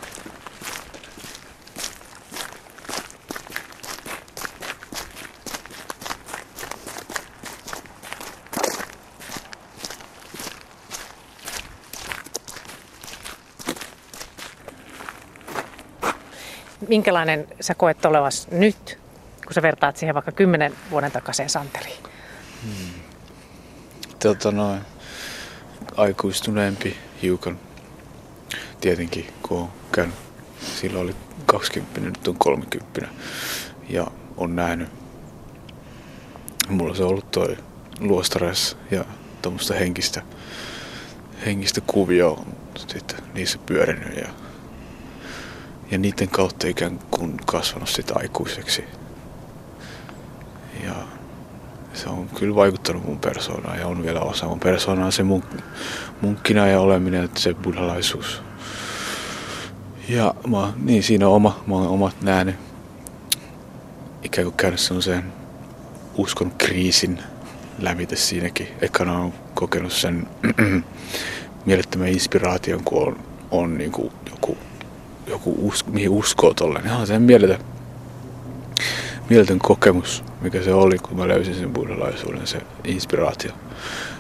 Minkälainen 16.91 17.49
sä 17.61 17.75
koet 17.75 18.05
olevas 18.05 18.49
nyt, 18.51 18.99
kun 19.45 19.55
sä 19.55 19.63
vertaat 19.63 19.97
siihen 19.97 20.15
vaikka 20.15 20.33
kymmenen 20.33 20.73
vuoden 20.91 21.13
takaiseen 21.13 21.51
Santeriin? 21.51 21.99
Hmm. 22.65 23.01
Tota 24.19 24.53
noin, 24.53 24.81
aikuistuneempi 25.97 26.97
hiukan. 27.23 27.59
Tietenkin, 28.81 29.27
kun 29.43 29.59
on 29.59 29.73
käynyt, 29.93 30.15
silloin 30.61 31.05
oli 31.05 31.15
20, 31.47 32.01
nyt 32.01 32.29
on 32.29 32.37
30 32.39 33.09
ja 33.89 34.07
on 34.37 34.57
nähnyt. 34.57 34.89
Mulla 36.69 36.95
se 36.95 37.03
on 37.03 37.09
ollut 37.09 37.31
toi 37.31 37.57
luostareissa 38.01 38.77
ja 38.91 39.05
tuommoista 39.43 39.75
henkistä, 39.75 40.23
henkistä 41.47 41.81
kuvioa 41.87 42.45
sitten 42.77 43.19
niissä 43.35 43.59
pyörinyt 43.67 44.17
ja 44.17 44.29
ja 45.91 45.99
niiden 45.99 46.29
kautta 46.29 46.67
ikään 46.67 46.99
kuin 47.11 47.37
kasvanut 47.47 47.89
sitä 47.89 48.15
aikuiseksi. 48.17 48.85
Ja 50.85 50.95
se 51.95 52.09
on 52.09 52.29
kyllä 52.29 52.55
vaikuttanut 52.55 53.05
mun 53.05 53.19
persoonaan 53.19 53.79
ja 53.79 53.87
on 53.87 54.03
vielä 54.03 54.21
osa 54.21 54.47
mun 54.47 54.61
persoonaa 54.61 55.11
se 55.11 55.23
mun, 55.23 55.43
munkkina 56.21 56.67
ja 56.67 56.81
oleminen, 56.81 57.25
että 57.25 57.41
se 57.41 57.55
buddhalaisuus. 57.55 58.43
Ja 60.09 60.35
mä, 60.47 60.73
niin 60.77 61.03
siinä 61.03 61.29
on 61.29 61.35
oma, 61.35 61.63
mä 61.67 61.75
oon 61.75 61.89
omat 61.89 62.23
nähnyt 62.23 62.55
ikään 64.23 64.45
kuin 64.45 64.57
käynyt 64.57 64.81
sellaisen 64.81 65.33
uskon 66.17 66.53
kriisin 66.59 67.23
lävitä 67.79 68.17
siinäkin. 68.17 68.69
Ekana 68.81 69.19
on 69.19 69.33
kokenut 69.55 69.93
sen 69.93 70.29
mielettömän 71.67 72.09
inspiraation, 72.09 72.85
kun 72.85 73.09
on, 73.09 73.17
on 73.51 73.79
niin 73.79 73.93
kuin 73.93 74.13
joku 74.31 74.59
joku 75.31 75.69
us, 75.69 75.87
mihin 75.87 76.11
uskoo 76.11 76.55
tolleen. 76.55 76.85
Niin 76.85 76.95
on 76.95 77.07
se 77.07 77.19
mieletön, 77.19 77.59
mieletön 79.31 79.59
kokemus, 79.59 80.25
mikä 80.41 80.63
se 80.63 80.75
oli, 80.75 80.99
kun 80.99 81.17
mä 81.17 81.29
löysin 81.29 81.55
sen 81.55 81.73
buddhalaisuuden, 81.73 82.47
se 82.47 82.63
inspiraatio. 82.85 83.53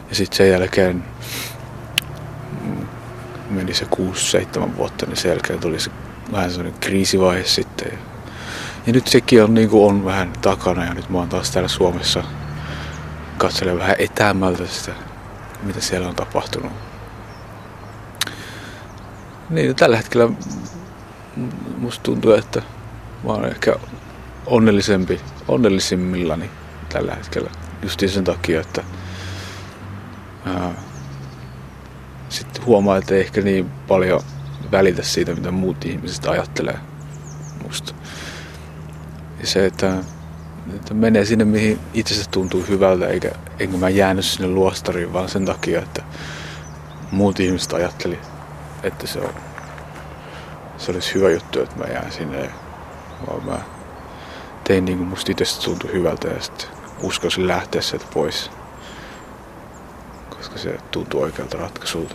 Ja 0.09 0.15
sitten 0.15 0.37
sen 0.37 0.51
jälkeen 0.51 1.05
meni 3.51 3.75
se 3.75 3.87
6-7 4.59 4.77
vuotta, 4.77 5.07
niin 5.07 5.17
sen 5.17 5.29
jälkeen 5.29 5.59
tuli 5.59 5.81
se 5.81 5.91
vähän 6.33 6.51
sellainen 6.51 6.81
kriisivaihe 6.81 7.45
sitten. 7.45 7.99
Ja, 8.87 8.93
nyt 8.93 9.07
sekin 9.07 9.45
on, 9.45 9.55
niin 9.55 9.71
kuin 9.71 9.91
on 9.91 10.05
vähän 10.05 10.33
takana 10.43 10.85
ja 10.85 10.95
nyt 10.95 11.09
mä 11.09 11.19
oon 11.19 11.29
taas 11.29 11.51
täällä 11.51 11.69
Suomessa 11.69 12.25
katselen 13.39 13.79
vähän 13.79 13.97
etäämältä 13.99 14.67
sitä, 14.67 14.93
mitä 15.63 15.81
siellä 15.81 16.09
on 16.09 16.15
tapahtunut. 16.15 16.73
Niin, 19.51 19.77
tällä 19.77 19.97
hetkellä 19.97 20.29
musta 21.79 22.03
tuntuu, 22.03 22.33
että 22.33 22.63
mä 23.25 23.33
oon 23.33 23.45
ehkä 23.45 23.77
onnellisempi, 24.47 25.21
onnellisimmillani 25.49 26.51
tällä 26.89 27.15
hetkellä. 27.15 27.51
Just 27.83 28.03
sen 28.07 28.25
takia, 28.25 28.61
että 28.61 28.85
sitten 32.29 32.67
huomaa, 32.67 32.97
että 32.97 33.15
ei 33.15 33.21
ehkä 33.21 33.41
niin 33.41 33.71
paljon 33.89 34.21
välitä 34.73 35.03
siitä, 35.03 35.35
mitä 35.35 35.51
muut 35.51 35.85
ihmiset 35.85 36.27
ajattelee 36.27 36.79
musta. 37.63 37.95
Ja 39.41 39.47
se, 39.47 39.67
että, 39.67 39.95
että 40.75 40.95
menee 40.95 41.25
sinne, 41.25 41.45
mihin 41.45 41.79
itsestä 41.95 42.31
tuntuu 42.31 42.65
hyvältä, 42.69 43.09
eikä, 43.09 43.31
enkä 43.59 43.77
mä 43.77 43.89
jäänyt 43.89 44.25
sinne 44.25 44.49
luostariin, 44.49 45.13
vaan 45.13 45.29
sen 45.29 45.45
takia, 45.45 45.79
että 45.79 46.03
muut 47.11 47.41
ihmiset 47.41 47.73
ajatteli, 47.73 48.19
että 48.83 49.07
se 49.07 49.19
on 49.19 49.35
se 50.81 50.93
olisi 50.93 51.15
hyvä 51.15 51.31
juttu, 51.31 51.63
että 51.63 51.77
mä 51.77 51.85
jään 51.85 52.13
sinne. 52.13 52.51
Vaan 53.27 53.47
mä 53.47 53.59
tein 54.65 54.85
niin 54.85 54.99
kuin 54.99 55.09
musta 55.09 55.33
itsestä 55.33 55.65
tuntui 55.65 55.93
hyvältä 55.93 56.29
ja 56.29 56.43
sitten 56.43 56.69
uskoisin 57.03 57.49
lähteä 57.49 57.83
sieltä 57.83 58.07
pois. 58.15 58.51
Koska 60.31 60.59
se 60.59 60.79
tuntuu 60.91 61.23
oikealta 61.23 61.59
ratkaisulta. 61.59 62.15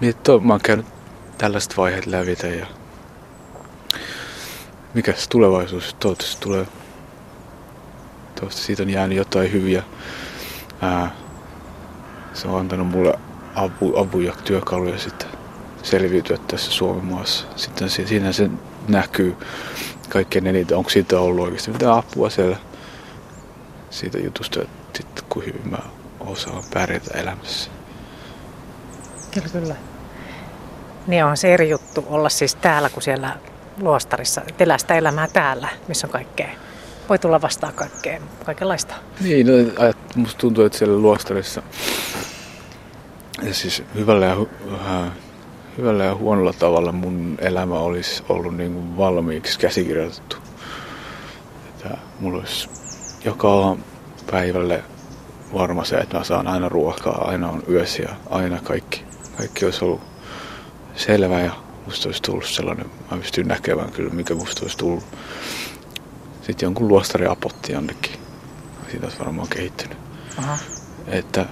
Niin, 0.00 0.10
että 0.10 0.32
mä 0.42 0.52
oon 0.52 0.60
käynyt 0.60 0.86
tällaiset 1.38 1.76
vaiheet 1.76 2.06
lävitä 2.06 2.46
ja 2.46 2.66
mikä 4.94 5.12
se 5.12 5.28
tulevaisuus 5.28 5.96
toivottavasti 6.00 6.40
tulee. 6.40 6.64
Toivottavasti 8.24 8.62
siitä 8.62 8.82
on 8.82 8.90
jäänyt 8.90 9.18
jotain 9.18 9.52
hyviä. 9.52 9.82
Ää, 10.80 11.10
se 12.34 12.48
on 12.48 12.60
antanut 12.60 12.86
mulle 12.86 13.18
apu, 13.54 13.96
apuja, 13.96 14.32
työkaluja 14.44 14.98
sitten 14.98 15.27
selviytyä 15.82 16.38
tässä 16.48 16.70
Suomen 16.70 17.04
maassa. 17.04 17.46
Sitten 17.56 17.90
siinä 17.90 18.32
se 18.32 18.50
näkyy 18.88 19.36
kaikkein 20.08 20.46
eniten, 20.46 20.76
onko 20.76 20.90
siitä 20.90 21.20
ollut 21.20 21.44
oikeasti 21.44 21.70
mitään 21.70 21.96
apua 21.96 22.30
siellä 22.30 22.56
siitä 23.90 24.18
jutusta, 24.18 24.62
että 24.62 24.96
sitten 24.96 25.24
kuin 25.28 25.46
hyvin 25.46 25.70
mä 25.70 25.78
osaan 26.20 26.64
pärjätä 26.74 27.18
elämässä. 27.18 27.70
Kyllä, 29.34 29.48
kyllä. 29.48 29.74
Niin 31.06 31.24
on 31.24 31.36
se 31.36 31.54
eri 31.54 31.70
juttu 31.70 32.04
olla 32.08 32.28
siis 32.28 32.54
täällä 32.54 32.90
kuin 32.90 33.02
siellä 33.02 33.36
luostarissa, 33.80 34.42
sitä 34.78 34.94
elämää 34.94 35.28
täällä, 35.28 35.68
missä 35.88 36.06
on 36.06 36.10
kaikkea. 36.10 36.48
Voi 37.08 37.18
tulla 37.18 37.40
vastaan 37.40 37.74
kaikkea, 37.74 38.20
kaikenlaista. 38.44 38.94
Niin, 39.20 39.46
no, 39.46 39.52
musta 40.14 40.38
tuntuu, 40.38 40.64
että 40.64 40.78
siellä 40.78 40.98
luostarissa 40.98 41.62
ja 43.42 43.54
siis 43.54 43.82
hyvällä 43.94 44.26
ja 44.26 44.36
hyvällä 45.78 46.04
ja 46.04 46.14
huonolla 46.14 46.52
tavalla 46.52 46.92
mun 46.92 47.38
elämä 47.40 47.74
olisi 47.74 48.22
ollut 48.28 48.56
niin 48.56 48.72
kuin 48.72 48.96
valmiiksi 48.96 49.58
käsikirjoitettu. 49.58 50.36
Että 51.68 51.98
mulla 52.20 52.38
olisi 52.38 52.68
joka 53.24 53.76
päivälle 54.30 54.84
varma 55.54 55.84
se, 55.84 55.96
että 55.96 56.18
mä 56.18 56.24
saan 56.24 56.46
aina 56.46 56.68
ruokaa, 56.68 57.28
aina 57.28 57.48
on 57.50 57.62
yösiä, 57.68 58.16
aina 58.30 58.60
kaikki. 58.60 59.04
Kaikki 59.36 59.64
olisi 59.64 59.84
ollut 59.84 60.00
selvä 60.96 61.40
ja 61.40 61.52
musta 61.86 62.08
olisi 62.08 62.22
tullut 62.22 62.44
sellainen, 62.44 62.86
mä 63.10 63.16
pystyn 63.16 63.48
näkemään 63.48 63.92
kyllä, 63.92 64.10
mikä 64.10 64.34
musta 64.34 64.62
olisi 64.62 64.78
tullut. 64.78 65.04
Sitten 66.42 66.66
jonkun 66.66 66.88
luostari 66.88 67.26
apotti 67.26 67.72
jonnekin. 67.72 68.12
Siitä 68.90 69.06
olisi 69.06 69.18
varmaan 69.18 69.48
kehittynyt. 69.48 69.98
Aha. 70.38 70.58
Että 71.06 71.46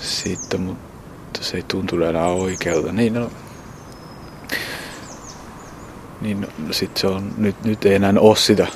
sitten, 0.00 0.76
mutta 1.30 1.44
se 1.44 1.56
ei 1.56 1.62
tuntunut 1.62 2.08
enää 2.08 2.26
oikealta. 2.26 2.92
Niin 2.92 3.14
no, 3.14 3.30
niin 6.20 6.40
no, 6.40 6.48
sit 6.70 6.96
se 6.96 7.06
on, 7.06 7.32
nyt, 7.36 7.64
nyt 7.64 7.84
ei 7.84 7.94
enää 7.94 8.12
ole 8.18 8.36
sitä 8.36 8.66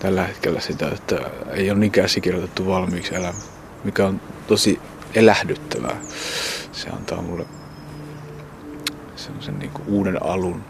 tällä 0.00 0.26
hetkellä 0.26 0.60
sitä, 0.60 0.88
että 0.88 1.30
ei 1.50 1.70
ole 1.70 1.78
niin 1.78 1.92
käsikirjoitettu 1.92 2.66
valmiiksi 2.66 3.14
elämä, 3.14 3.38
mikä 3.84 4.06
on 4.06 4.20
tosi 4.46 4.80
elähdyttävää. 5.14 5.96
Se 6.72 6.88
antaa 6.90 7.22
mulle 7.22 7.46
semmoisen 9.16 9.58
niin 9.58 9.70
uuden 9.86 10.22
alun. 10.22 10.64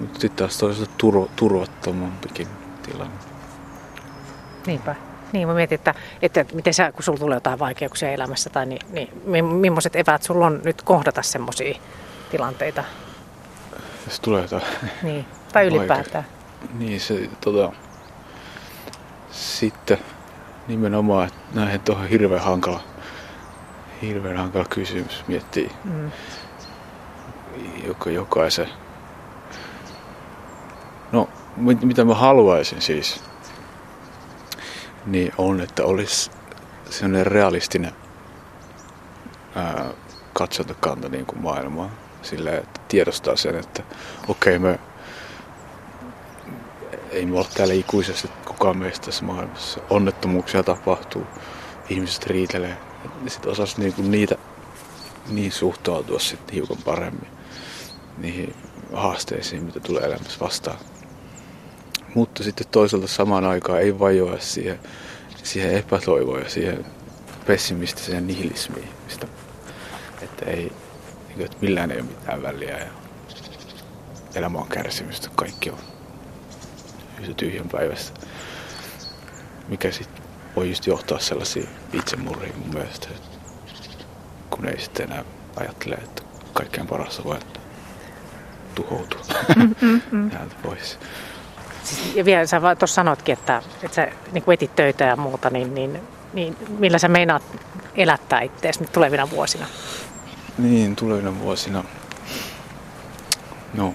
Mutta 0.00 0.20
sitten 0.20 0.36
taas 0.36 0.58
toisaalta 0.58 0.92
turva, 0.98 1.26
turvattomampikin 1.36 2.48
tilanne. 2.82 3.18
Niinpä. 4.66 4.94
Niin, 5.34 5.48
mä 5.48 5.54
mietin, 5.54 5.74
että, 5.74 5.94
että 6.22 6.44
miten 6.54 6.74
sä, 6.74 6.92
kun 6.92 7.02
sulla 7.02 7.18
tulee 7.18 7.36
jotain 7.36 7.58
vaikeuksia 7.58 8.10
elämässä, 8.10 8.50
tai 8.50 8.66
niin, 8.66 8.80
niin 9.26 9.44
millaiset 9.44 9.96
eväät 9.96 10.22
sulla 10.22 10.46
on 10.46 10.60
nyt 10.64 10.82
kohdata 10.82 11.22
semmoisia 11.22 11.78
tilanteita? 12.30 12.84
Jos 14.06 14.20
tulee 14.20 14.42
jotain 14.42 14.62
Niin, 15.02 15.24
tai 15.52 15.66
ylipäätään. 15.66 16.26
Niin, 16.78 17.00
se 17.00 17.28
tota, 17.40 17.72
sitten 19.30 19.98
nimenomaan, 20.68 21.26
että 21.26 21.40
näihin 21.60 21.80
tuohon 21.80 22.08
hirveän 22.08 22.42
hankala, 22.42 22.80
hirveän 24.02 24.36
hankala 24.36 24.64
kysymys 24.64 25.24
miettii 25.28 25.70
mm. 25.84 26.10
joka, 27.86 28.10
jokaisen. 28.10 28.68
No, 31.12 31.28
mitä 31.56 32.04
mä 32.04 32.14
haluaisin 32.14 32.82
siis, 32.82 33.24
niin 35.06 35.32
on, 35.38 35.60
että 35.60 35.84
olisi 35.84 36.30
sellainen 36.90 37.26
realistinen 37.26 37.92
ää, 39.54 39.90
katsontakanta 40.32 41.08
niin 41.08 41.26
kuin 41.26 41.42
maailmaa. 41.42 41.90
Silleen, 42.22 42.58
että 42.58 42.80
tiedostaa 42.88 43.36
sen, 43.36 43.56
että 43.56 43.82
okei, 44.28 44.56
okay, 44.56 44.70
me 44.70 44.78
ei 47.10 47.26
me 47.26 47.38
ole 47.38 47.46
täällä 47.54 47.74
ikuisesti 47.74 48.28
kukaan 48.44 48.78
meistä 48.78 49.06
tässä 49.06 49.24
maailmassa. 49.24 49.80
Onnettomuuksia 49.90 50.62
tapahtuu, 50.62 51.26
ihmiset 51.88 52.26
riitelee. 52.26 52.76
Sitten 53.26 53.52
osasi 53.52 53.80
niinku 53.80 54.02
niitä 54.02 54.36
niin 55.28 55.52
suhtautua 55.52 56.18
sitten 56.18 56.54
hiukan 56.54 56.76
paremmin 56.84 57.28
niihin 58.18 58.54
haasteisiin, 58.92 59.62
mitä 59.62 59.80
tulee 59.80 60.02
elämässä 60.02 60.40
vastaan. 60.40 60.76
Mutta 62.14 62.42
sitten 62.42 62.66
toisaalta 62.70 63.06
samaan 63.08 63.44
aikaan 63.44 63.80
ei 63.80 63.98
vajoa 63.98 64.38
siihen, 64.38 64.78
siihen 65.42 65.74
epätoivoon 65.74 66.42
ja 66.42 66.48
siihen 66.50 66.86
pessimistiseen 67.46 68.26
nihilismiin, 68.26 68.88
mistä, 69.04 69.26
että, 70.22 70.44
ei, 70.46 70.72
niinku, 71.28 71.44
että 71.44 71.56
millään 71.60 71.90
ei 71.90 72.00
ole 72.00 72.06
mitään 72.06 72.42
väliä 72.42 72.78
ja 72.78 72.86
elämä 74.34 74.58
on 74.58 74.68
kärsimystä, 74.68 75.28
kaikki 75.36 75.70
on 75.70 75.78
yhtä 77.20 77.34
tyhjän 77.34 77.68
päivästä. 77.68 78.20
Mikä 79.68 79.90
sitten 79.90 80.24
voi 80.56 80.68
just 80.68 80.86
johtaa 80.86 81.18
sellaisiin 81.18 81.68
itsemurhiin 81.92 82.58
mun 82.58 82.74
mielestä, 82.74 83.08
kun 84.50 84.68
ei 84.68 84.80
sitten 84.80 85.10
enää 85.10 85.24
ajattele, 85.56 85.94
että 85.94 86.22
kaikkein 86.52 86.86
parasta 86.86 87.24
voi 87.24 87.38
tuhoutua 88.74 89.20
mm, 89.56 89.74
mm, 89.80 90.00
mm. 90.10 90.30
täältä 90.30 90.54
pois. 90.62 90.98
Siis, 91.84 92.16
ja 92.16 92.24
vielä 92.24 92.46
sä 92.46 92.60
tuossa 92.60 92.94
sanotkin, 92.94 93.32
että, 93.32 93.62
että 93.82 93.94
sä 93.94 94.08
niin 94.32 94.44
etit 94.52 94.76
töitä 94.76 95.04
ja 95.04 95.16
muuta, 95.16 95.50
niin, 95.50 95.74
niin, 95.74 96.00
niin 96.32 96.56
millä 96.78 96.98
sä 96.98 97.08
meinaat 97.08 97.42
elättää 97.94 98.40
itseäsi 98.40 98.80
nyt 98.80 98.92
tulevina 98.92 99.30
vuosina? 99.30 99.66
Niin, 100.58 100.96
tulevina 100.96 101.38
vuosina. 101.38 101.84
No, 103.74 103.94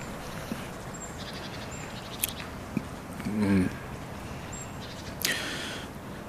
Mm. 3.40 3.70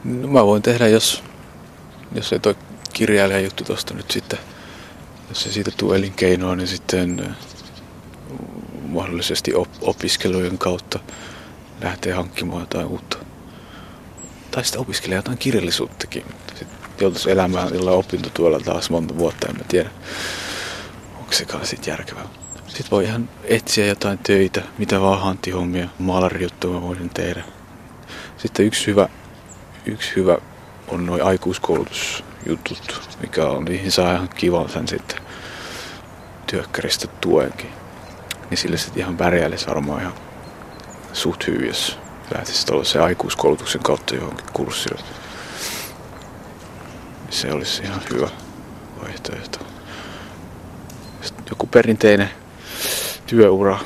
No, 0.05 0.29
mä 0.29 0.47
voin 0.47 0.63
tehdä, 0.63 0.89
jos, 0.89 1.23
jos 2.15 2.33
ei 2.33 2.39
toi 2.39 2.55
kirjailijan 2.93 3.45
juttu 3.45 3.65
tosta 3.65 3.95
nyt 3.95 4.11
sitten, 4.11 4.39
jos 5.29 5.43
se 5.43 5.53
siitä 5.53 5.71
tule 5.77 5.97
elinkeinoa, 5.97 6.57
niin 6.57 6.69
sitten 6.69 7.23
äh, 7.27 7.37
mahdollisesti 8.89 9.55
op- 9.55 9.69
opiskelujen 9.81 10.59
kautta 10.59 10.99
lähtee 11.81 12.13
hankkimaan 12.13 12.61
jotain 12.61 12.87
uutta. 12.87 13.17
Tai 14.51 14.65
sitten 14.65 14.81
opiskelee 14.81 15.17
jotain 15.17 15.39
kirjallisuuttakin. 15.39 16.25
Sitten 16.55 16.79
joutuisi 17.01 17.31
elämään 17.31 17.75
jollain 17.75 17.97
opintotuella 17.97 18.61
taas 18.61 18.91
monta 18.91 19.19
vuotta, 19.19 19.49
en 19.49 19.57
mä 19.57 19.65
tiedä. 19.69 19.91
Onko 21.19 21.33
sekaan 21.33 21.67
sitten 21.67 21.93
järkevää. 21.93 22.25
Sitten 22.67 22.91
voi 22.91 23.05
ihan 23.05 23.29
etsiä 23.45 23.87
jotain 23.87 24.19
töitä, 24.19 24.63
mitä 24.79 25.01
vaan 25.01 25.21
hanttihommia, 25.21 25.89
maalarijuttuja 25.99 26.75
mä 26.75 26.83
voisin 26.83 27.11
tehdä. 27.11 27.45
Sitten 28.37 28.67
yksi 28.67 28.87
hyvä, 28.87 29.09
yksi 29.87 30.17
hyvä 30.17 30.39
on 30.89 31.07
noin 31.07 31.23
aikuiskoulutusjutut, 31.23 33.19
mikä 33.21 33.47
on, 33.47 33.65
niihin 33.65 33.93
saa 33.93 34.13
ihan 34.15 34.29
kivan 34.29 34.69
sen 34.69 34.89
sitten 34.89 35.21
työkkäristä 36.47 37.07
tuenkin. 37.07 37.71
Niin 38.51 38.59
sille 38.59 38.77
sitten 38.77 39.03
ihan 39.03 39.17
pärjäilisi 39.17 39.67
varmaan 39.67 40.01
ihan 40.01 40.15
suht 41.13 41.47
hyvin, 41.47 41.69
jos 41.69 41.99
lähtisi 42.35 42.67
se 42.83 42.99
aikuiskoulutuksen 42.99 43.83
kautta 43.83 44.15
johonkin 44.15 44.47
kurssille. 44.53 45.01
Se 47.31 47.53
olisi 47.53 47.83
ihan 47.83 48.01
hyvä 48.15 48.29
vaihtoehto. 49.03 49.59
Sitten 51.23 51.45
joku 51.51 51.67
perinteinen 51.67 52.31
työura 53.27 53.79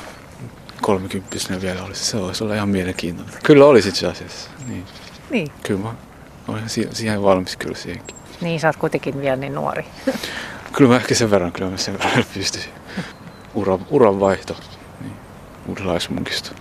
kolmekymppisenä 0.81 1.61
vielä 1.61 1.83
olisi. 1.83 2.05
Se 2.05 2.17
olisi 2.17 2.43
olla 2.43 2.55
ihan 2.55 2.69
mielenkiintoinen. 2.69 3.35
Kyllä 3.43 3.65
olisi 3.65 3.89
itse 3.89 4.07
asiassa. 4.07 4.49
Niin. 4.67 4.85
niin. 5.29 5.47
Kyllä 5.63 5.79
mä 5.79 5.93
olen 6.47 6.69
siihen 6.69 7.23
valmis 7.23 7.57
kyllä 7.57 7.75
siihenkin. 7.75 8.15
Niin, 8.41 8.59
sä 8.59 8.67
oot 8.67 8.75
kuitenkin 8.75 9.21
vielä 9.21 9.35
niin 9.35 9.55
nuori. 9.55 9.85
kyllä 10.73 10.89
mä 10.89 10.95
ehkä 10.95 11.15
sen 11.15 11.31
verran, 11.31 11.51
kyllä 11.51 11.71
mä 11.71 11.77
sen 11.77 11.99
verran 11.99 12.25
pystyisin. 12.33 12.71
Ura, 13.55 13.79
uran 13.89 14.19
vaihto. 14.19 14.57
Niin. 15.01 15.13
Uudelaismunkista. 15.67 16.51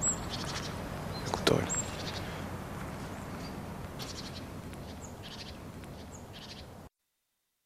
Joku 1.45 1.61
toinen. 1.61 1.74